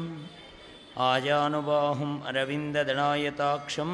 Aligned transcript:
आजानुबाहुम् 0.97 2.21
अरविन्ददणायताक्षं 2.27 3.91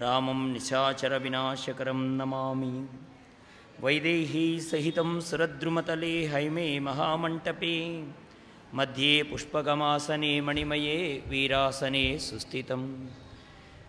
रामं 0.00 0.40
निशाचरविनाशकरं 0.52 2.00
नमामि 2.18 2.72
वैदेहीसहितं 3.82 5.20
सुरद्रुमतले 5.20 6.26
हैमे 6.26 6.80
महामण्टपे। 6.80 7.74
मध्ये 8.74 9.22
पुष्पगमासने 9.22 10.40
मणिमये 10.40 11.22
वीरासने 11.28 12.18
सुस्थितम्। 12.18 12.86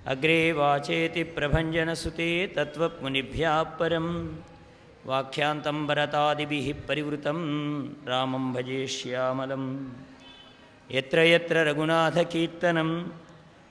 अग्रे 0.07 0.51
वाचेति 0.51 1.23
प्रभञ्जनसुते 1.23 2.47
तत्त्वमुनिभ्यः 2.47 3.63
परं 3.79 4.07
वाख्यान्तं 5.05 5.87
भरतादिभिः 5.87 6.67
परिवृतं 6.87 7.39
रामं 8.07 8.53
भजे 8.53 8.87
श्यामलम्। 8.87 9.67
यत्र 10.91 11.19
यत्र 11.19 11.57
रघुनाथकीर्तनं 11.67 12.91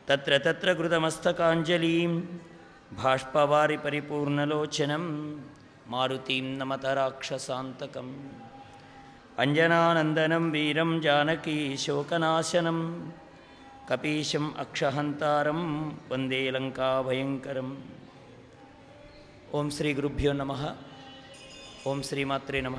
तत्र 0.08 0.38
तत्र 0.38 0.74
कृतमस्तकाञ्जलिं 0.74 2.12
भाष्पवारि 2.96 3.76
परिपूर्णलोचनं 3.76 5.04
मारुतिं 5.91 6.45
नमत 6.59 6.85
राक्षसान्तकम् 6.99 8.13
अञ्जनानन्दनं 9.43 10.45
वीरं 10.51 10.91
जानकी 11.01 11.57
शोकनाशनं 11.77 12.79
कपीशम् 13.89 14.49
अक्षहन्तारं 14.63 15.61
वन्दे 16.11 16.43
लङ्काभयङ्करम् 16.55 17.73
ఓం 19.57 19.67
శ్రీ 19.75 19.89
గురుభ్యో 19.97 20.31
నమ 20.33 20.51
ఓం 21.89 21.97
శ్రీమాత్రే 22.07 22.59
నమ 22.61 22.75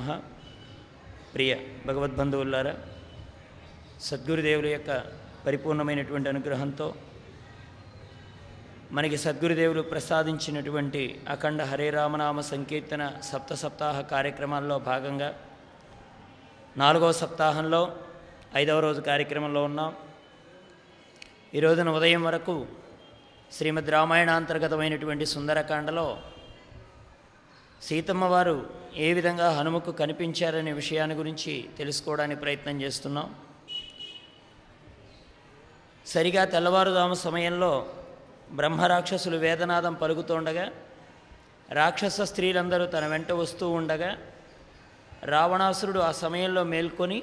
ప్రియ 1.33 1.51
భగవద్బంధువులారా 1.87 2.71
సద్గురుదేవుల 4.07 4.67
యొక్క 4.71 4.89
పరిపూర్ణమైనటువంటి 5.45 6.29
అనుగ్రహంతో 6.31 6.87
మనకి 8.92 9.16
సద్గురుదేవులు 9.16 9.82
ప్రసాదించినటువంటి 9.82 11.20
అఖండ 11.28 11.62
హరే 11.62 11.90
రామనామ 11.90 12.40
సంకీర్తన 12.40 13.12
సప్త 13.22 13.54
సప్తాహ 13.54 14.00
కార్యక్రమాల్లో 14.00 14.78
భాగంగా 14.78 15.34
నాలుగవ 16.76 17.12
సప్తాహంలో 17.12 17.96
ఐదవ 18.54 18.80
రోజు 18.80 19.00
కార్యక్రమంలో 19.00 19.64
ఉన్నాం. 19.64 19.96
ఈ 21.54 21.60
రోజున 21.60 21.88
ఉదయం 21.88 22.22
వరకు 22.22 22.66
శ్రీమద్ 23.52 23.90
రామాయణాంతర్గతమైనటువంటి 23.90 25.26
సుందరకాండలో 25.26 26.18
సీతమ్మ 27.82 28.24
వారు 28.24 28.70
ఏ 28.96 29.12
విధంగా 29.12 29.50
హనుమకు 29.50 29.92
కనిపించారనే 29.92 30.72
విషయాన్ని 30.72 31.16
గురించి 31.16 31.68
తెలుసుకోవడానికి 31.78 32.40
ప్రయత్నం 32.40 32.82
చేస్తున్నాం. 32.82 33.34
సరిగా 36.06 36.44
తెల్లవారుదాము 36.44 37.14
సమయంలో 37.14 37.86
బ్రహ్మరాక్షసులు 38.52 39.36
వేదనాదం 39.36 39.94
పలుకుతుండగా 39.94 40.72
రాక్షస 41.70 42.20
స్త్రీలందరూ 42.20 42.86
తన 42.86 43.06
వెంట 43.06 43.32
వస్తూ 43.32 43.70
ఉండగా 43.70 44.18
రావణాసురుడు 45.24 46.00
ఆ 46.00 46.12
సమయంలో 46.12 46.64
మేల్కొని 46.64 47.22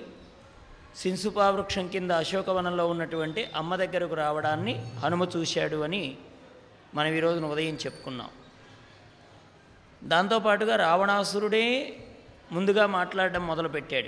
సిన్సుపావృక్షం 0.95 1.87
కింద 1.87 2.11
అశోకవనంలో 2.11 2.87
ఉన్నటువంటి 2.87 3.51
అమ్మ 3.55 3.75
దగ్గరకు 3.75 4.13
రావడాన్ని 4.13 4.85
హనుమ 4.99 5.23
చూశాడు 5.23 5.83
అని 5.83 6.17
మనం 6.95 7.13
ఈరోజున 7.13 7.45
ఉదయం 7.45 7.75
చెప్పుకున్నాం. 7.75 8.29
దాంతోపాటుగా 10.03 10.75
రావణాసురుడే 10.75 11.99
ముందుగా 12.51 12.85
మాట్లాడడం 12.85 13.47
మొదలుపెట్టాడు. 13.47 14.07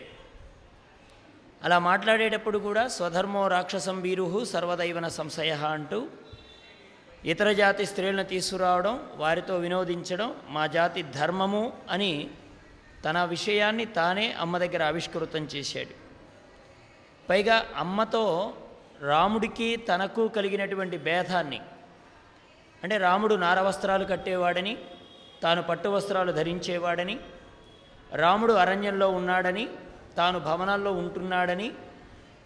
అలా 1.64 1.80
మాట్లాడేటప్పుడు 1.80 2.58
కూడా 2.58 2.88
స్వధర్మో 2.88 3.48
రాక్షసం 3.48 4.02
వీరుహు 4.02 4.46
సర్వదైవన 4.46 5.08
సంశయ 5.08 5.52
అంటూ 5.52 6.08
ఇతర 7.24 7.52
జాతి 7.52 7.86
స్త్రీలను 7.86 8.24
తీసుకురావడం 8.24 9.00
వారితో 9.16 9.58
వినోదించడం 9.58 10.36
మా 10.50 10.68
జాతి 10.68 11.04
ధర్మము 11.04 11.74
అని 11.90 12.30
తన 13.06 13.24
విషయాన్ని 13.24 13.86
తానే 13.86 14.34
అమ్మ 14.34 14.58
దగ్గర 14.58 14.84
ఆవిష్కృతం 14.84 15.44
చేశాడు. 15.44 15.90
పైగా 17.30 17.66
అమ్మతో 17.78 18.54
రాముడికి 19.02 19.78
తనకు 19.78 20.28
కలిగినటువంటి 20.28 20.98
భేదాన్ని 20.98 21.60
అంటే 22.84 22.98
రాముడు 22.98 23.36
నారవస్త్రాలు 23.36 24.06
కట్టేవాడని 24.06 24.78
తాను 25.44 25.62
పట్టు 25.62 25.90
వస్త్రాలు 25.90 26.32
ధరించేవాడని 26.32 27.20
రాముడు 28.14 28.54
అరణ్యంలో 28.54 29.10
ఉన్నాడని 29.10 29.68
తాను 30.18 30.40
భవనాల్లో 30.40 30.92
ఉంటున్నాడని 30.92 31.72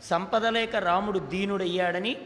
సంపద 0.01 0.45
లేక 0.45 0.75
రాముడు 0.75 1.19
దీనుడయ్యాడని 1.19 2.17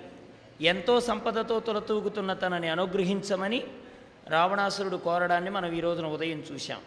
ఎంతో 0.61 1.01
సంపదతో 1.01 1.59
తొలతూగుతున్న 1.59 2.33
తనని 2.33 2.69
అనుగ్రహించమని 2.69 3.63
రావణాసురుడు 4.27 4.97
కోరడాన్ని 4.97 5.49
మనం 5.49 5.71
ఈ 5.73 5.79
రోజున 5.79 6.05
ఉదయం 6.05 6.43
చూశాం. 6.53 6.81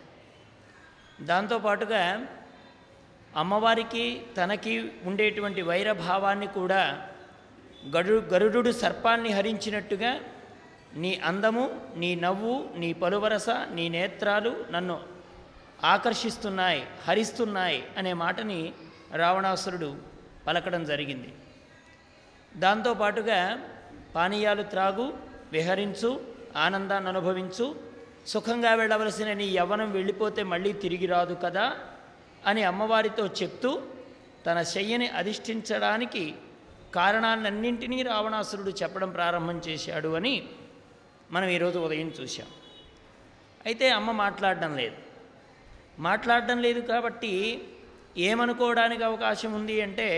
దాంతోపాటుగా 1.20 2.26
అమ్మవారికి 3.36 4.22
తనకి 4.36 4.92
ఉండేటువంటి 5.04 5.62
వైరభావాన్ని 5.62 6.46
కూడా 6.46 7.08
గడు 7.96 8.12
గరుడు 8.12 8.72
సర్పాన్ని 8.72 9.28
హరించినట్టుగా 9.28 10.20
నీ 10.96 11.20
అందము 11.24 11.80
నీ 11.96 12.14
నవ్వు 12.14 12.68
నీ 12.76 12.92
పలువరస 12.92 13.50
నీ 13.50 13.88
నేత్రాలు 13.88 14.64
నన్ను 14.70 15.00
ఆకర్షిస్తున్నాయి 15.84 16.86
హరిస్తున్నాయి 17.08 17.84
అనే 17.98 18.12
మాటని 18.12 18.72
రావణాసురుడు 19.14 19.96
పలకడం 20.46 20.84
జరిగింది. 20.84 21.32
దాంతోపాటుగా 22.56 23.58
పానీయాలు 24.14 24.62
త్రాగు 24.62 25.18
విహరించు 25.52 26.20
ఆనందాన్ని 26.56 27.10
అనుభవించు 27.10 27.76
సుఖంగా 28.26 28.74
వెళ్ళవలసిన 28.74 29.32
నీ 29.32 29.44
యవ్వనం 29.44 29.92
వెళ్ళిపోతే 29.92 30.42
మళ్ళీ 30.42 30.72
తిరిగి 30.72 31.06
రాదు 31.06 31.34
కదా 31.34 31.76
అని 32.46 32.62
అమ్మవారితో 32.62 33.26
చెప్తూ 33.26 33.82
తన 34.46 34.62
శయ్యని 34.62 35.08
అధిష్ఠించడానికి 35.08 36.34
కారణాలన్నింటినీ 36.94 38.02
రావణాసురుడు 38.02 38.70
చెప్పడం 38.70 39.10
ప్రారంభం 39.10 39.60
చేశాడు 39.68 40.08
అని 40.08 40.48
మనం 41.30 41.48
ఈరోజు 41.48 41.78
ఉదయం 41.78 42.12
చూశాం. 42.20 42.46
అయితే 43.66 43.90
అమ్మ 43.90 44.10
మాట్లాడడం 44.10 44.76
లేదు. 44.76 44.94
మాట్లాడడం 45.98 46.62
లేదు 46.62 46.80
కాబట్టి 46.80 47.62
ఏమనుకోవడానికి 48.16 49.04
అవకాశం 49.04 49.52
ఉంది 49.52 49.80
అంటే 49.82 50.08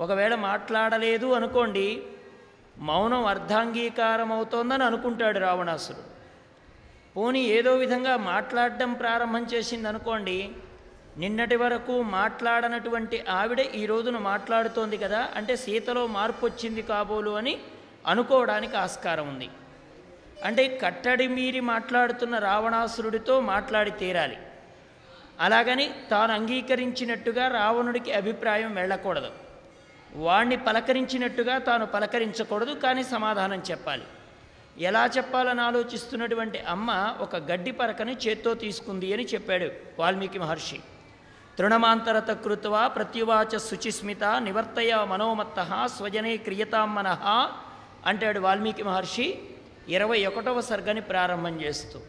ఒకవేళ 0.00 0.34
మాట్లాడలేదు 0.34 1.26
అనుకోండి 1.26 2.02
మౌనం 2.78 3.26
అర్ధాంగీకారం 3.26 4.32
అవుతోందని 4.32 4.84
అనుకుంటాడు 4.84 5.38
రావణాసురుడు. 5.38 6.18
పోనీ 7.14 7.40
ఏదో 7.40 7.74
విధంగా 7.74 8.16
మాట్లాడడం 8.16 8.92
ప్రారంభం 8.92 9.46
చేసింది 9.54 9.88
అనుకోండి 9.88 10.50
నిన్నటి 11.16 11.56
వరకు 11.56 12.02
మాట్లాడనటువంటి 12.02 13.24
ఆవిడ 13.30 13.60
ఈ 13.60 13.86
రోజున 13.86 14.18
మాట్లాడుతోంది 14.18 14.96
కదా 14.96 15.28
అంటే 15.36 15.56
సీతలో 15.56 16.06
మార్పు 16.06 16.46
వచ్చింది 16.46 16.82
కాబోలు 16.82 17.30
అని 17.30 17.58
అనుకోవడానికి 18.06 18.76
ఆస్కారం 18.76 19.28
ఉంది. 19.28 19.48
అంటే 20.44 20.78
కట్టడి 20.82 21.28
మీరి 21.28 21.60
మాట్లాడుతున్న 21.60 22.38
రావణాసురుడితో 22.38 23.40
మాట్లాడి 23.40 23.90
తీరాలి. 23.90 24.38
అలాగని 25.40 25.90
తాను 26.10 26.32
అంగీకరించినట్టుగా 26.32 27.48
రావణుడికి 27.48 28.12
అభిప్రాయం 28.12 28.74
వెళ్ళకూడదు. 28.74 29.47
వాణ్ణి 30.14 30.56
పలకరించినట్టుగా 30.56 31.58
తాను 31.58 31.86
పలకరించకూడదు 31.86 32.72
కానీ 32.72 33.04
సమాధానం 33.04 33.62
చెప్పాలి. 33.70 34.04
ఎలా 34.78 35.06
చెప్పాలని 35.06 35.60
ఆలోచిస్తున్నటువంటి 35.60 36.58
అమ్మ 36.58 37.14
ఒక 37.20 37.36
గడ్డి 37.36 37.70
పరకని 37.70 38.16
చేత్తో 38.16 38.54
తీసుకుంది 38.54 39.12
అని 39.12 39.24
చెప్పాడు 39.24 39.70
వాల్మీకి 39.98 40.38
మహర్షి. 40.38 40.80
తృణమాంతరత 41.58 42.30
కృత్వా 42.30 42.86
ప్రత్యువాచ 42.88 43.58
శుచిస్మిత 43.58 44.24
నివర్తయ 44.24 44.96
మనోమత్త 45.04 45.88
స్వజనే 45.96 46.36
క్రియతామన 46.36 47.08
అంటాడు 48.06 48.40
వాల్మీకి 48.40 48.82
మహర్షి 48.82 49.38
ఇరవై 49.88 50.26
ఒకటవ 50.26 50.60
సర్గని 50.60 51.00
ప్రారంభం 51.00 51.60
చేస్తూ. 51.60 52.00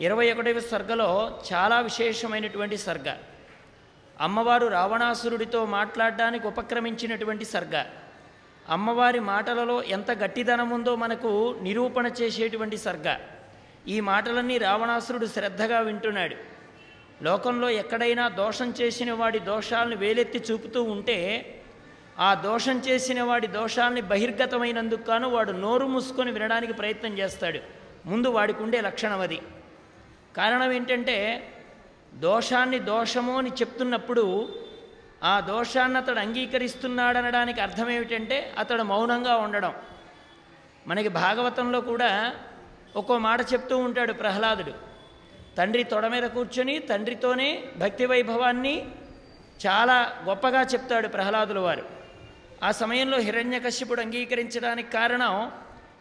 ఇరవై 0.00 0.32
ఒకటవ 0.32 0.60
సర్గలో 0.60 1.40
చాలా 1.52 1.80
విశేషమైనటువంటి 1.80 2.78
సర్గ. 2.78 3.14
అమ్మవారు 4.20 4.66
రావణాసురుడితో 4.66 5.64
మాట్లాడడానికి 5.64 6.46
ఉపక్రమించినటువంటి 6.46 7.44
సర్గ. 7.44 7.84
అమ్మవారి 8.68 9.20
మాటలలో 9.20 9.82
ఎంత 9.82 10.10
గట్టిదనం 10.10 10.70
ఉందో 10.70 10.96
మనకు 10.96 11.58
నిరూపణ 11.62 12.06
చేసేటువంటి 12.06 12.76
సర్గ. 12.76 13.16
ఈ 13.88 14.00
మాటలన్నీ 14.00 14.58
రావణాసురుడు 14.58 15.26
శ్రద్ధగా 15.26 15.80
వింటున్నాడు. 15.80 16.36
లోకంలో 17.22 17.70
ఎక్కడైనా 17.70 18.28
దోషం 18.28 18.74
చేసిన 18.80 19.12
వాడి 19.12 19.38
దోషాలను 19.38 19.96
వేలెత్తి 19.96 20.38
చూపుతూ 20.38 20.82
ఉంటే 20.82 21.18
ఆ 22.18 22.34
దోషం 22.34 22.78
చేసిన 22.78 23.22
వాడి 23.22 23.46
దోషాల్ని 23.46 24.00
బహిర్గతమైనందుకు 24.00 25.02
కాను 25.02 25.28
వాడు 25.28 25.52
నోరు 25.52 25.86
మూసుకొని 25.86 26.30
వినడానికి 26.30 26.72
ప్రయత్నం 26.72 27.18
చేస్తాడు. 27.18 27.60
ముందు 28.06 28.28
వాడికి 28.28 28.62
ఉండే 28.62 28.80
లక్షణం 28.80 29.20
అది 29.20 29.38
కారణం 30.36 30.72
ఏంటంటే 30.72 31.16
దోషాన్ని 32.18 32.78
దోషము 32.78 33.38
అని 33.38 33.50
చెప్తున్నప్పుడు 33.50 34.48
ఆ 35.24 35.40
దోషాన్ని 35.40 35.98
అతడు 35.98 36.18
అంగీకరిస్తున్నాడనడానికి 36.18 37.60
అర్థం 37.60 37.90
ఏమిటంటే 37.90 38.54
అతడు 38.58 38.82
మౌనంగా 38.82 39.36
ఉండడం. 39.36 39.74
మనకి 40.86 41.08
భాగవతంలో 41.08 41.80
కూడా 41.80 42.34
ఒక్కో 42.96 43.18
మాట 43.18 43.40
చెప్తూ 43.40 43.78
ఉంటాడు 43.78 44.12
ప్రహ్లాదుడు. 44.12 44.72
తండ్రి 45.58 45.84
తొడ 45.84 46.06
మీద 46.06 46.22
కూర్చొని 46.22 46.78
తండ్రితోనే 46.78 47.64
భక్తి 47.78 48.06
వైభవాన్ని 48.06 48.88
చాలా 49.66 50.16
గొప్పగా 50.24 50.62
చెప్తాడు 50.62 51.08
ప్రహ్లాదుల 51.08 51.58
వారు. 51.58 51.86
ఆ 52.64 52.70
సమయంలో 52.70 53.18
హిరణ్యకశ్యపుడు 53.18 54.00
అంగీకరించడానికి 54.00 54.92
కారణం 54.92 55.52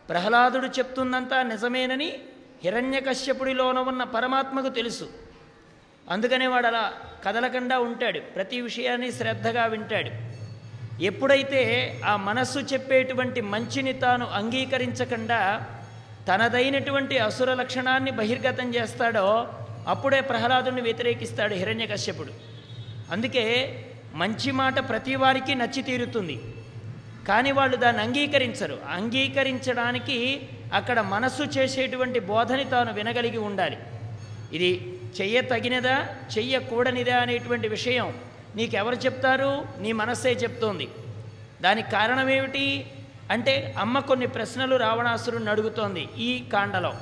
ప్రహ్లాదుడు 0.09 0.67
చెప్తుందంతా 0.67 1.43
నిజమేనని 1.43 2.19
హిరణ్యకశ్యపుడిలోన 2.63 3.79
ఉన్న 3.79 4.03
పరమాత్మకు 4.03 4.69
తెలుసు. 4.69 5.26
అందుకనే 6.09 6.47
వాడు 6.47 6.67
అలా 6.67 6.93
కదలకుండా 7.25 7.79
ఉంటాడు. 7.79 8.19
ప్రతి 8.19 8.61
విషయాన్ని 8.61 9.11
శ్రద్ధగా 9.11 9.65
వింటాడు. 9.65 10.11
ఎప్పుడైతే 11.03 11.61
ఆ 12.05 12.15
మనస్సు 12.15 12.59
చెప్పేటువంటి 12.59 13.41
మంచిని 13.41 13.93
తాను 13.93 14.25
అంగీకరించకుండా 14.25 15.65
తనదైనటువంటి 16.27 17.17
అసుర 17.17 17.53
లక్షణాన్ని 17.53 18.11
బహిర్గతం 18.11 18.75
చేస్తాడో 18.75 19.47
అప్పుడే 19.87 20.21
ప్రహ్లాదుని 20.21 20.81
వ్యతిరేకిస్తాడు 20.81 21.53
హిరణ్యకశ్యపుడు 21.53 22.31
అందుకే 23.11 23.45
మంచి 24.13 24.51
మాట 24.51 24.89
ప్రతి 24.89 25.15
వారికి 25.15 25.55
నచ్చి 25.55 25.81
తీరుతుంది. 25.83 26.39
కానీ 27.27 27.51
వాళ్ళు 27.51 27.77
దాన్ని 27.77 28.01
అంగీకరించరు. 28.01 28.77
అంగీకరించడానికి 28.89 30.49
అక్కడ 30.73 30.99
మనస్సు 30.99 31.43
చేసేటువంటి 31.43 32.19
బోధని 32.19 32.65
తాను 32.65 32.93
వినగలిగి 32.93 33.37
ఉండాలి. 33.37 33.77
ఇది 34.53 35.01
చెయ్య 35.21 35.41
తగినదా 35.41 36.07
చెయ్యకూడనిదా 36.37 37.17
అనేటువంటి 37.17 37.67
విషయం 37.67 38.13
నీకెవరు 38.55 38.95
చెప్తారు? 38.95 39.65
నీ 39.79 39.91
మనస్సే 39.91 40.31
చెప్తోంది. 40.31 40.89
దానికి 41.61 41.91
కారణం 41.91 42.29
ఏమిటి? 42.29 42.91
అంటే 43.31 43.75
అమ్మ 43.77 43.99
కొన్ని 43.99 44.27
ప్రశ్నలు 44.27 44.75
రావణాసురుడిని 44.75 45.49
అడుగుతోంది 45.49 46.07
ఈ 46.17 46.43
కాండలో. 46.53 46.93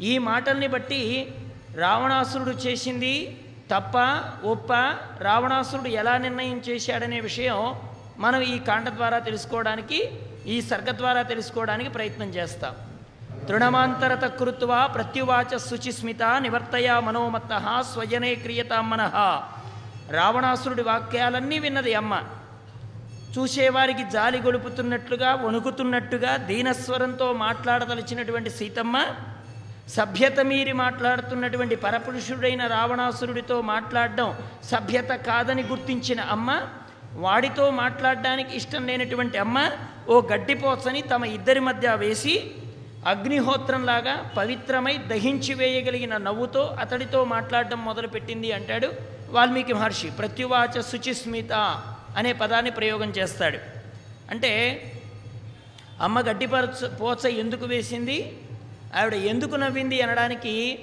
ఈ 0.00 0.18
మాటల్ని 0.18 0.66
బట్టి 0.66 1.34
రావణాసురుడు 1.74 2.50
చేసింది 2.50 3.36
తప్ప 3.70 3.92
ఒప్ప 4.46 4.72
రావణాసురుడు 5.20 5.88
ఎలా 5.88 6.18
నిర్ణయం 6.18 6.62
చేశాడనే 6.68 7.20
విషయం 7.20 7.74
మనం 8.18 8.40
ఈ 8.40 8.58
కాండ 8.58 8.88
ద్వారా 8.88 9.18
తెలుసుకోవడానికి 9.18 10.10
ఈ 10.46 10.60
సర్గ 10.60 10.90
ద్వారా 10.90 11.22
తెలుసుకోవడానికి 11.22 11.90
ప్రయత్నం 11.90 12.28
చేస్తాం. 12.28 12.74
తృణమాంతరత 13.48 14.24
కృత్వా 14.40 14.86
ప్రత్యువాచ 14.86 15.56
శుచిస్మిత 15.58 16.22
నివర్తయ 16.38 17.00
మనోమత్త 17.00 17.52
స్వజనే 17.92 18.34
క్రియతా 18.34 18.80
మనః. 18.82 19.16
రావణాసురుడి 20.10 20.82
వాక్యాలన్నీ 20.82 21.58
విన్నది 21.58 21.94
అమ్మ. 21.94 22.14
చూసేవారికి 23.34 24.04
జాలి 24.10 24.38
గొలుపుతున్నట్లుగా 24.40 25.34
వణుకుతున్నట్టుగా 25.34 26.36
దీనస్వరంతో 26.48 27.32
మాట్లాడదలిచినటువంటి 27.44 28.50
సీతమ్మ 28.50 28.96
సభ్యత 29.88 30.40
మీరి 30.40 30.72
మాట్లాడుతున్నటువంటి 30.72 31.76
పరపురుషుడైన 31.76 32.66
రావణాసురుడితో 32.66 33.60
మాట్లాడడం 33.62 34.28
సభ్యత 34.70 35.12
కాదని 35.28 35.62
గుర్తించిన 35.62 36.20
అమ్మ 36.34 36.50
వాడితో 37.14 37.70
మాట్లాడడానికి 37.70 38.56
ఇష్టం 38.56 38.86
లేనటువంటి 38.86 39.38
అమ్మ 39.38 39.58
ఓ 40.08 40.20
గడ్డిపోసని 40.20 41.02
తమ 41.02 41.24
ఇద్దరి 41.24 41.60
మధ్య 41.60 41.94
వేసి 41.94 42.34
అగ్నిహోత్రంలాగా 43.06 44.32
పవిత్రమై 44.36 44.96
దహించి 44.96 45.54
వేయగలిగిన 45.54 46.16
నవ్వుతో 46.16 46.62
అతడితో 46.64 47.24
మాట్లాడడం 47.24 47.84
మొదలుపెట్టింది 47.84 48.52
అంటాడు 48.52 48.92
వాల్మీకి 49.30 49.72
మహర్షి. 49.72 50.10
ప్రత్యువాచ 50.10 50.80
శుచిస్మిత 50.80 51.52
అనే 52.16 52.32
పదాన్ని 52.32 52.70
ప్రయోగం 52.70 53.10
చేస్తాడు. 53.10 53.58
అంటే 54.30 54.52
అమ్మ 56.00 56.20
గడ్డిపరచ 56.20 56.88
పోచ 56.88 57.28
ఎందుకు 57.28 57.64
వేసింది? 57.64 58.38
ఆవిడ 58.96 59.14
ఎందుకు 59.14 59.54
నవ్వింది 59.54 60.02
అనడానికి 60.02 60.78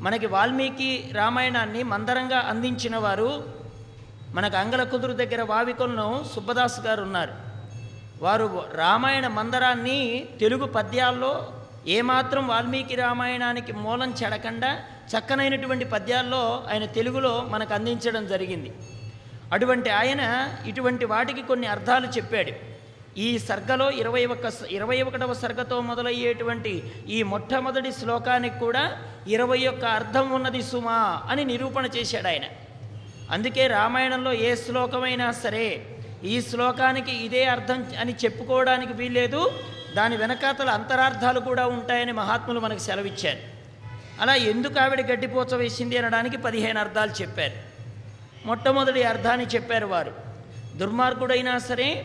మనకి 0.00 0.26
వాల్మీకి 0.26 1.10
రామాయణాన్ని 1.12 1.82
మందరంగా 1.82 2.38
అందించిన 2.38 2.96
వారు 2.96 3.44
మనకు 4.34 4.56
అంగల 4.56 4.82
కుదురు 4.82 5.12
దగ్గర 5.12 5.42
వావికొలను 5.42 6.24
సుబ్బదాస్ 6.34 6.80
గారు 6.80 7.02
ఉన్నారు. 7.02 7.53
వారు 8.22 8.62
రామాయణ 8.74 9.26
మందరాన్ని 9.26 10.26
తెలుగు 10.40 10.66
పద్యాల్లో 10.66 11.52
ఏమాత్రం 11.86 12.48
వాల్మీకి 12.48 12.94
రామాయణానికి 12.94 13.72
మూలం 13.72 14.14
చెడకుండా 14.24 14.78
చక్కనైనటువంటి 15.08 15.84
పద్యాల్లో 15.84 16.64
ఆయన 16.72 16.84
తెలుగులో 16.84 17.46
మనకు 17.48 17.74
అందించడం 17.74 18.26
జరిగింది. 18.26 18.72
అటువంటి 19.52 19.90
ఆయన 19.90 20.48
ఇటువంటి 20.66 21.04
వాటికి 21.04 21.42
కొన్ని 21.42 21.66
అర్థాలు 21.66 22.06
చెప్పాడు. 22.06 22.74
ఈ 23.18 23.38
సర్గలో 23.38 23.90
ఇరవై 23.90 24.26
ఒక 24.26 24.52
ఇరవై 24.70 25.02
ఒకటవ 25.02 25.34
సర్గతో 25.34 25.80
మొదలయ్యేటువంటి 25.80 26.92
ఈ 27.08 27.22
మొట్టమొదటి 27.22 27.92
శ్లోకానికి 27.92 28.58
కూడా 28.58 29.02
ఇరవై 29.28 29.66
ఒక్క 29.66 29.84
అర్థం 29.84 30.30
ఉన్నది 30.30 30.62
సుమా 30.62 31.22
అని 31.30 31.44
నిరూపణ 31.44 31.86
చేశాడు 31.86 32.26
ఆయన. 32.26 32.44
అందుకే 33.30 33.66
రామాయణంలో 33.66 34.32
ఏ 34.32 34.54
శ్లోకమైనా 34.54 35.32
సరే 35.32 35.93
ఈ 36.24 36.40
శ్లోకానికి 36.40 37.12
ఇదే 37.24 37.44
అర్థం 37.44 37.86
అని 38.00 38.12
చెప్పుకోవడానికి 38.12 38.92
వీల్లేదు. 38.92 39.50
దాని 39.96 40.16
వెనకాతల 40.16 40.70
అంతరార్థాలు 40.70 41.40
కూడా 41.40 41.66
ఉంటాయని 41.66 42.12
మహాత్ములు 42.12 42.60
మనకు 42.60 42.78
సెలవిచ్చారు. 42.78 43.38
అలా 44.20 44.34
ఎందుకు 44.34 44.80
ఆవిడ 44.80 45.12
గడ్డిపోచ 45.12 45.54
వేసింది 45.54 45.98
అనడానికి 45.98 46.36
పదిహేను 46.36 46.80
అర్థాలు 46.80 47.22
చెప్పారు. 47.22 47.52
మొట్టమొదటి 48.46 49.02
అర్థాన్ని 49.02 49.46
చెప్పారు 49.46 49.86
వారు. 49.86 50.12
దుర్మార్గుడైనా 50.76 51.58
సరే 51.58 52.04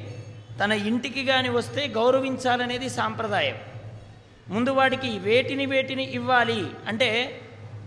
తన 0.64 0.72
ఇంటికి 0.72 1.26
కానీ 1.26 1.50
వస్తే 1.50 1.88
గౌరవించాలనేది 1.88 2.90
సాంప్రదాయం. 2.90 3.56
ముందు 4.50 4.70
వాడికి 4.70 5.20
వేటిని 5.20 5.66
వేటిని 5.66 6.12
ఇవ్వాలి 6.12 6.68
అంటే 6.88 7.42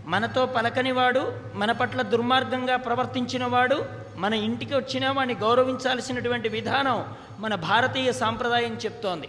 మనతో 0.05 0.45
పలకనివాడు 0.45 1.33
మన 1.53 1.71
పట్ల 1.71 2.01
దుర్మార్గంగా 2.01 2.77
ప్రవర్తించినవాడు 2.77 4.02
మన 4.15 4.33
ఇంటికి 4.33 4.75
వచ్చినా 4.75 5.11
వాడిని 5.11 5.39
గౌరవించాల్సినటువంటి 5.39 6.49
విధానం 6.49 7.05
మన 7.39 7.55
భారతీయ 7.55 8.11
సాంప్రదాయం 8.11 8.73
చెప్తోంది. 8.73 9.27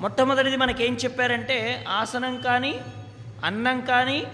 మొట్టమొదటిది 0.00 0.56
మనకేం 0.56 0.94
చెప్పారంటే 0.94 1.84
ఆసనం 1.88 2.40
కానీ 2.40 2.80
అన్నం 3.44 3.80
కానీ 3.80 4.26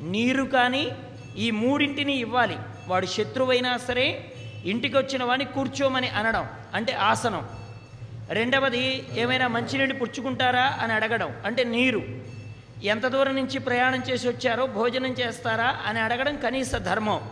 నీరు 0.00 0.42
కానీ 0.42 0.90
ఈ 1.36 1.50
మూడింటిని 1.50 2.16
ఇవ్వాలి. 2.16 2.58
వాడు 2.88 3.06
శత్రువైనా 3.06 3.76
సరే 3.76 4.32
ఇంటికి 4.64 4.96
వచ్చిన 4.96 5.24
వాడిని 5.24 5.52
కూర్చోమని 5.52 6.08
అనడం 6.08 6.48
అంటే 6.74 6.92
ఆసనం. 6.92 7.48
రెండవది 8.28 9.04
ఏమైనా 9.14 9.48
మంచినీళ్ళు 9.48 9.94
పుచ్చుకుంటారా 9.94 10.78
అని 10.80 10.92
అడగడం 10.92 11.34
అంటే 11.46 11.64
నీరు. 11.64 12.02
ఎంత 12.82 13.06
దూరం 13.06 13.36
నుంచి 13.36 13.58
ప్రయాణం 13.58 14.02
చేసి 14.10 14.28
వచ్చారో 14.28 14.66
భోజనం 14.66 15.12
చేస్తారా 15.12 15.76
అని 15.86 16.00
అడగడం 16.00 16.36
కనీస 16.36 16.74
ధర్మం. 16.74 17.30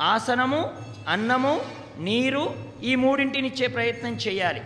ఆసనము 0.00 0.70
అన్నము 1.08 1.60
నీరు 1.98 2.54
ఈ 2.82 2.94
మూడింటినిచ్చే 2.94 3.66
ప్రయత్నం 3.66 4.14
చేయాలి. 4.14 4.62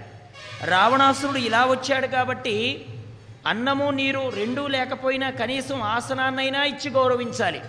రావణాసురుడు 0.65 1.39
ఇలా 1.39 1.65
వచ్చాడు 1.65 2.07
కాబట్టి 2.07 2.87
అన్నము 3.47 3.91
నీరు 3.91 4.33
రెండూ 4.37 4.67
లేకపోయినా 4.67 5.31
కనీసం 5.31 5.83
ఆసనాన్నైనా 5.83 6.65
ఇచ్చి 6.65 6.91
గౌరవించాలి. 6.91 7.61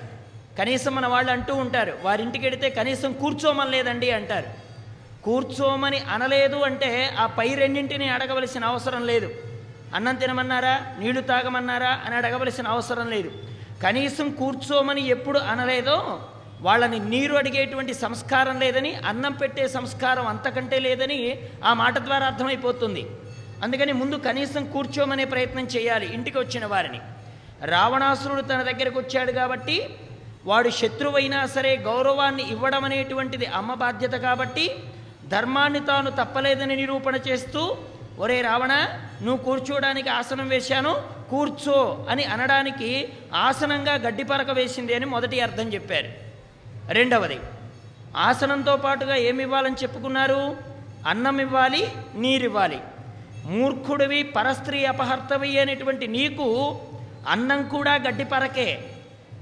కనీసం 0.60 0.96
మన 0.96 1.08
వాళ్ళు 1.08 1.32
అంటూ 1.32 1.56
ఉంటారు 1.56 1.98
వారింటికి 2.02 2.44
వెడితే 2.44 2.70
కనీసం 2.70 3.14
కూర్చోమనలేదండి 3.14 4.12
అంటారు. 4.12 4.66
కూర్చోమని 5.24 6.00
అనలేదు 6.00 6.56
అంటే 6.56 7.16
ఆ 7.20 7.26
పై 7.26 7.54
రెండింటిని 7.54 8.10
అడగవలసిన 8.10 8.66
అవసరం 8.66 9.06
లేదు. 9.06 9.32
అన్నం 9.96 10.16
తినమన్నారా? 10.16 10.96
నీళ్ళు 11.00 11.22
తాగమన్నారా? 11.22 12.02
అని 12.06 12.16
అడగవలసిన 12.16 12.68
అవసరం 12.68 13.10
లేదు. 13.10 13.32
కనీసం 13.84 14.30
కూర్చోమని 14.30 15.08
ఎప్పుడు 15.08 15.40
అనలేదో 15.40 16.30
వాళ్ళని 16.66 17.00
నీరు 17.12 17.34
అడిగేటువంటి 17.42 17.94
సంస్కారం 18.04 18.56
లేదని 18.64 18.92
అన్నం 19.10 19.34
పెట్టే 19.42 19.66
సంస్కారం 19.78 20.26
అంతకంటే 20.34 20.78
లేదని 20.86 21.20
ఆ 21.70 21.72
మాట 21.82 21.96
ద్వారా 22.08 22.26
అర్థమైపోతుంది. 22.32 23.04
అందుకని 23.64 23.94
ముందు 24.02 24.16
కనీసం 24.28 24.64
కూర్చోమనే 24.74 25.26
ప్రయత్నం 25.34 25.66
చేయాలి 25.76 26.08
ఇంటికి 26.16 26.38
వచ్చిన 26.44 26.66
వారిని. 26.74 27.00
రావణాసురుడు 27.74 28.44
తన 28.52 28.62
దగ్గరకు 28.70 28.98
వచ్చాడు 29.02 29.32
కాబట్టి 29.40 29.78
వాడు 30.50 30.70
శత్రువైనా 30.80 31.40
సరే 31.54 31.72
గౌరవాన్ని 31.90 32.44
ఇవ్వడం 32.54 32.84
అనేటువంటిది 32.88 33.48
అమ్మ 33.60 33.72
బాధ్యత 33.84 34.16
కాబట్టి 34.26 34.66
ధర్మాన్ని 35.34 35.82
తాను 35.90 36.10
తప్పలేదని 36.20 36.76
నిరూపణ 36.82 37.16
చేస్తూ 37.28 37.62
ఒరే 38.24 38.38
రావణ 38.50 38.74
నువ్వు 39.26 39.40
కూర్చోడానికి 39.48 40.10
ఆసనం 40.20 40.48
వేశాను 40.54 40.92
కూర్చో 41.32 41.80
అని 42.12 42.24
అనడానికి 42.34 42.90
ఆసనంగా 43.48 43.96
గడ్డిపరక 44.06 44.52
వేసింది 44.60 44.94
అని 44.98 45.08
మొదటి 45.16 45.40
అర్థం 45.48 45.68
చెప్పారు. 45.76 46.12
రెండవది 46.90 47.40
ఆసనంతో 48.16 48.76
పాటుగా 48.76 49.16
ఏమి 49.16 49.44
ఇవ్వాలని 49.44 49.76
చెప్పుకున్నారు? 49.84 50.58
అన్నం 51.08 51.42
ఇవ్వాలి 51.42 51.88
నీరివ్వాలి. 52.16 52.80
మూర్ఖుడివి 53.46 54.24
పరస్త్రీ 54.24 54.86
అపహర్తవి 54.86 55.60
అనేటువంటి 55.60 56.08
నీకు 56.08 56.80
అన్నం 57.28 57.68
కూడా 57.68 57.94
గడ్డిపరకే 57.96 58.80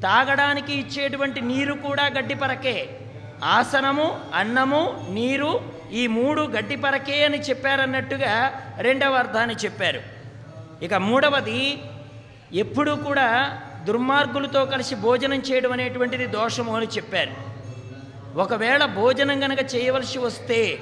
తాగడానికి 0.03 0.73
ఇచ్చేటువంటి 0.73 1.41
నీరు 1.41 1.73
కూడా 1.73 2.05
గడ్డిపరకే 2.05 2.99
ఆసనము 3.43 4.21
అన్నము 4.33 5.07
నీరు 5.09 5.61
ఈ 5.91 6.07
మూడు 6.07 6.41
గడ్డిపరకే 6.41 7.25
అని 7.25 7.39
చెప్పారన్నట్టుగా 7.39 8.61
రెండవ 8.77 9.13
అర్థాన్ని 9.13 9.55
చెప్పారు. 9.65 10.01
ఇక 10.81 10.93
మూడవది 10.93 11.79
ఎప్పుడూ 12.53 12.95
కూడా 12.95 13.59
దుర్మార్గులతో 13.83 14.65
కలిసి 14.65 14.95
భోజనం 14.95 15.39
చేయడం 15.39 15.71
అనేటువంటిది 15.71 16.25
దోషము 16.25 16.75
అని 16.75 16.85
చెప్పారు. 16.85 17.33
ఒకవేళ 18.39 18.85
భోజనం 18.85 19.43
గనక 19.43 19.75
చేయవలసి 19.75 20.19
వస్తే 20.19 20.79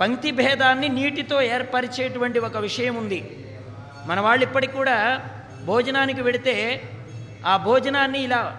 పంక్తి 0.00 0.30
భేదాన్ని 0.30 0.88
నీటితో 0.88 1.42
ఏర్పరిచేటువంటి 1.42 2.38
ఒక 2.38 2.56
విషయం 2.56 2.94
ఉంది. 2.96 3.46
మన 4.06 4.20
వాళ్ళు 4.20 4.44
ఇప్పటికి 4.44 4.72
కూడా 4.72 5.20
భోజనానికి 5.64 6.22
వెడితే 6.22 6.56
ఆ 7.46 7.56
భోజనాన్ని 7.56 8.20
ఇలా 8.24 8.56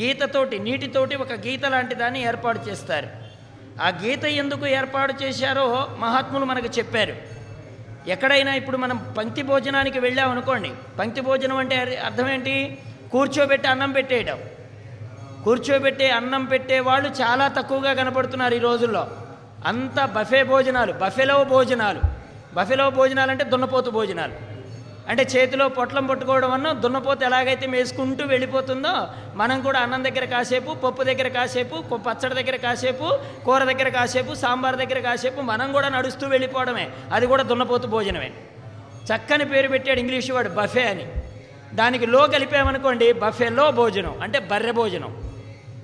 గీతతోటి 0.00 0.58
నీటితోటి 0.58 1.16
ఒక 1.16 1.32
గీత 1.32 1.64
లాంటి 1.66 1.94
దాన్ని 1.94 2.20
ఏర్పాటు 2.22 2.68
చేస్తారు. 2.68 3.08
ఆ 3.82 3.88
గీత 3.88 4.24
ఎందుకు 4.24 4.66
ఏర్పాటు 4.66 5.14
చేశారో 5.22 5.66
మహాత్ములు 5.98 6.44
మనకు 6.44 6.66
చెప్పారు. 6.78 7.37
ఎక్కడైనా 8.06 8.54
ఇప్పుడు 8.54 8.76
మనం 8.76 9.14
పంక్తి 9.18 9.42
భోజనానికి 9.42 9.98
వెళ్ళామనుకోండి 9.98 10.70
పంక్తి 10.98 11.20
భోజనం 11.20 11.56
అంటే 11.56 11.96
అర్థం 12.04 12.28
ఏంటి 12.28 12.78
కూర్చోబెట్టి 13.12 13.68
అన్నం 13.68 13.92
పెట్టేయడం. 13.92 14.38
కూర్చోబెట్టే 15.44 16.10
అన్నం 16.10 16.44
పెట్టే 16.44 16.80
వాళ్ళు 16.80 17.08
చాలా 17.08 17.48
తక్కువగా 17.48 17.92
కనపడుతున్నారు 17.92 18.54
ఈ 18.54 18.58
రోజుల్లో. 18.58 19.06
అంత 19.66 20.04
బఫే 20.04 20.42
భోజనాలు 20.42 20.92
బఫెలో 20.92 21.44
భోజనాలు. 21.44 22.00
బఫెలో 22.54 22.90
భోజనాలు 22.90 23.30
అంటే 23.30 23.44
దున్నపోతు 23.44 23.90
భోజనాలు. 23.90 24.47
అంటే 25.08 25.22
చేతిలో 25.22 25.68
పొట్లం 25.68 26.06
పట్టుకోవడం 26.06 26.50
అన్న 26.50 26.72
దున్నపోతు 26.72 27.24
ఎలాగైతే 27.24 27.66
మేసుకుంటూ 27.66 28.24
వెళ్ళిపోతుందో 28.24 29.08
మనం 29.34 29.62
కూడా 29.62 29.80
అన్నం 29.80 30.04
దగ్గర 30.04 30.24
కాసేపు 30.24 30.74
పప్పు 30.74 31.02
దగ్గర 31.02 31.28
కాసేపు 31.28 31.96
పచ్చడి 31.96 32.34
దగ్గర 32.34 32.56
కాసేపు 32.56 33.18
కూర 33.44 33.64
దగ్గర 33.64 33.88
కాసేపు 33.88 34.34
సాంబార్ 34.34 34.76
దగ్గర 34.76 34.98
కాసేపు 35.00 35.40
మనం 35.40 35.72
కూడా 35.72 35.88
నడుస్తూ 35.88 36.28
వెళ్ళిపోవడమే. 36.28 36.90
అది 37.12 37.26
కూడా 37.26 37.42
దున్నపోతు 37.42 37.86
భోజనమే. 37.86 38.30
చక్కని 39.06 39.44
పేరు 39.44 39.68
పెట్టాడు 39.68 40.00
ఇంగ్లీష్ 40.00 40.30
వాడు 40.30 40.48
బఫే 40.48 40.84
అని. 40.88 41.06
దానికి 41.74 42.06
లో 42.06 42.26
కలిపామనుకోండి 42.26 43.12
బఫేలో 43.12 43.70
భోజనం 43.70 44.18
అంటే 44.22 44.38
బర్రె 44.38 44.72
భోజనం. 44.72 45.30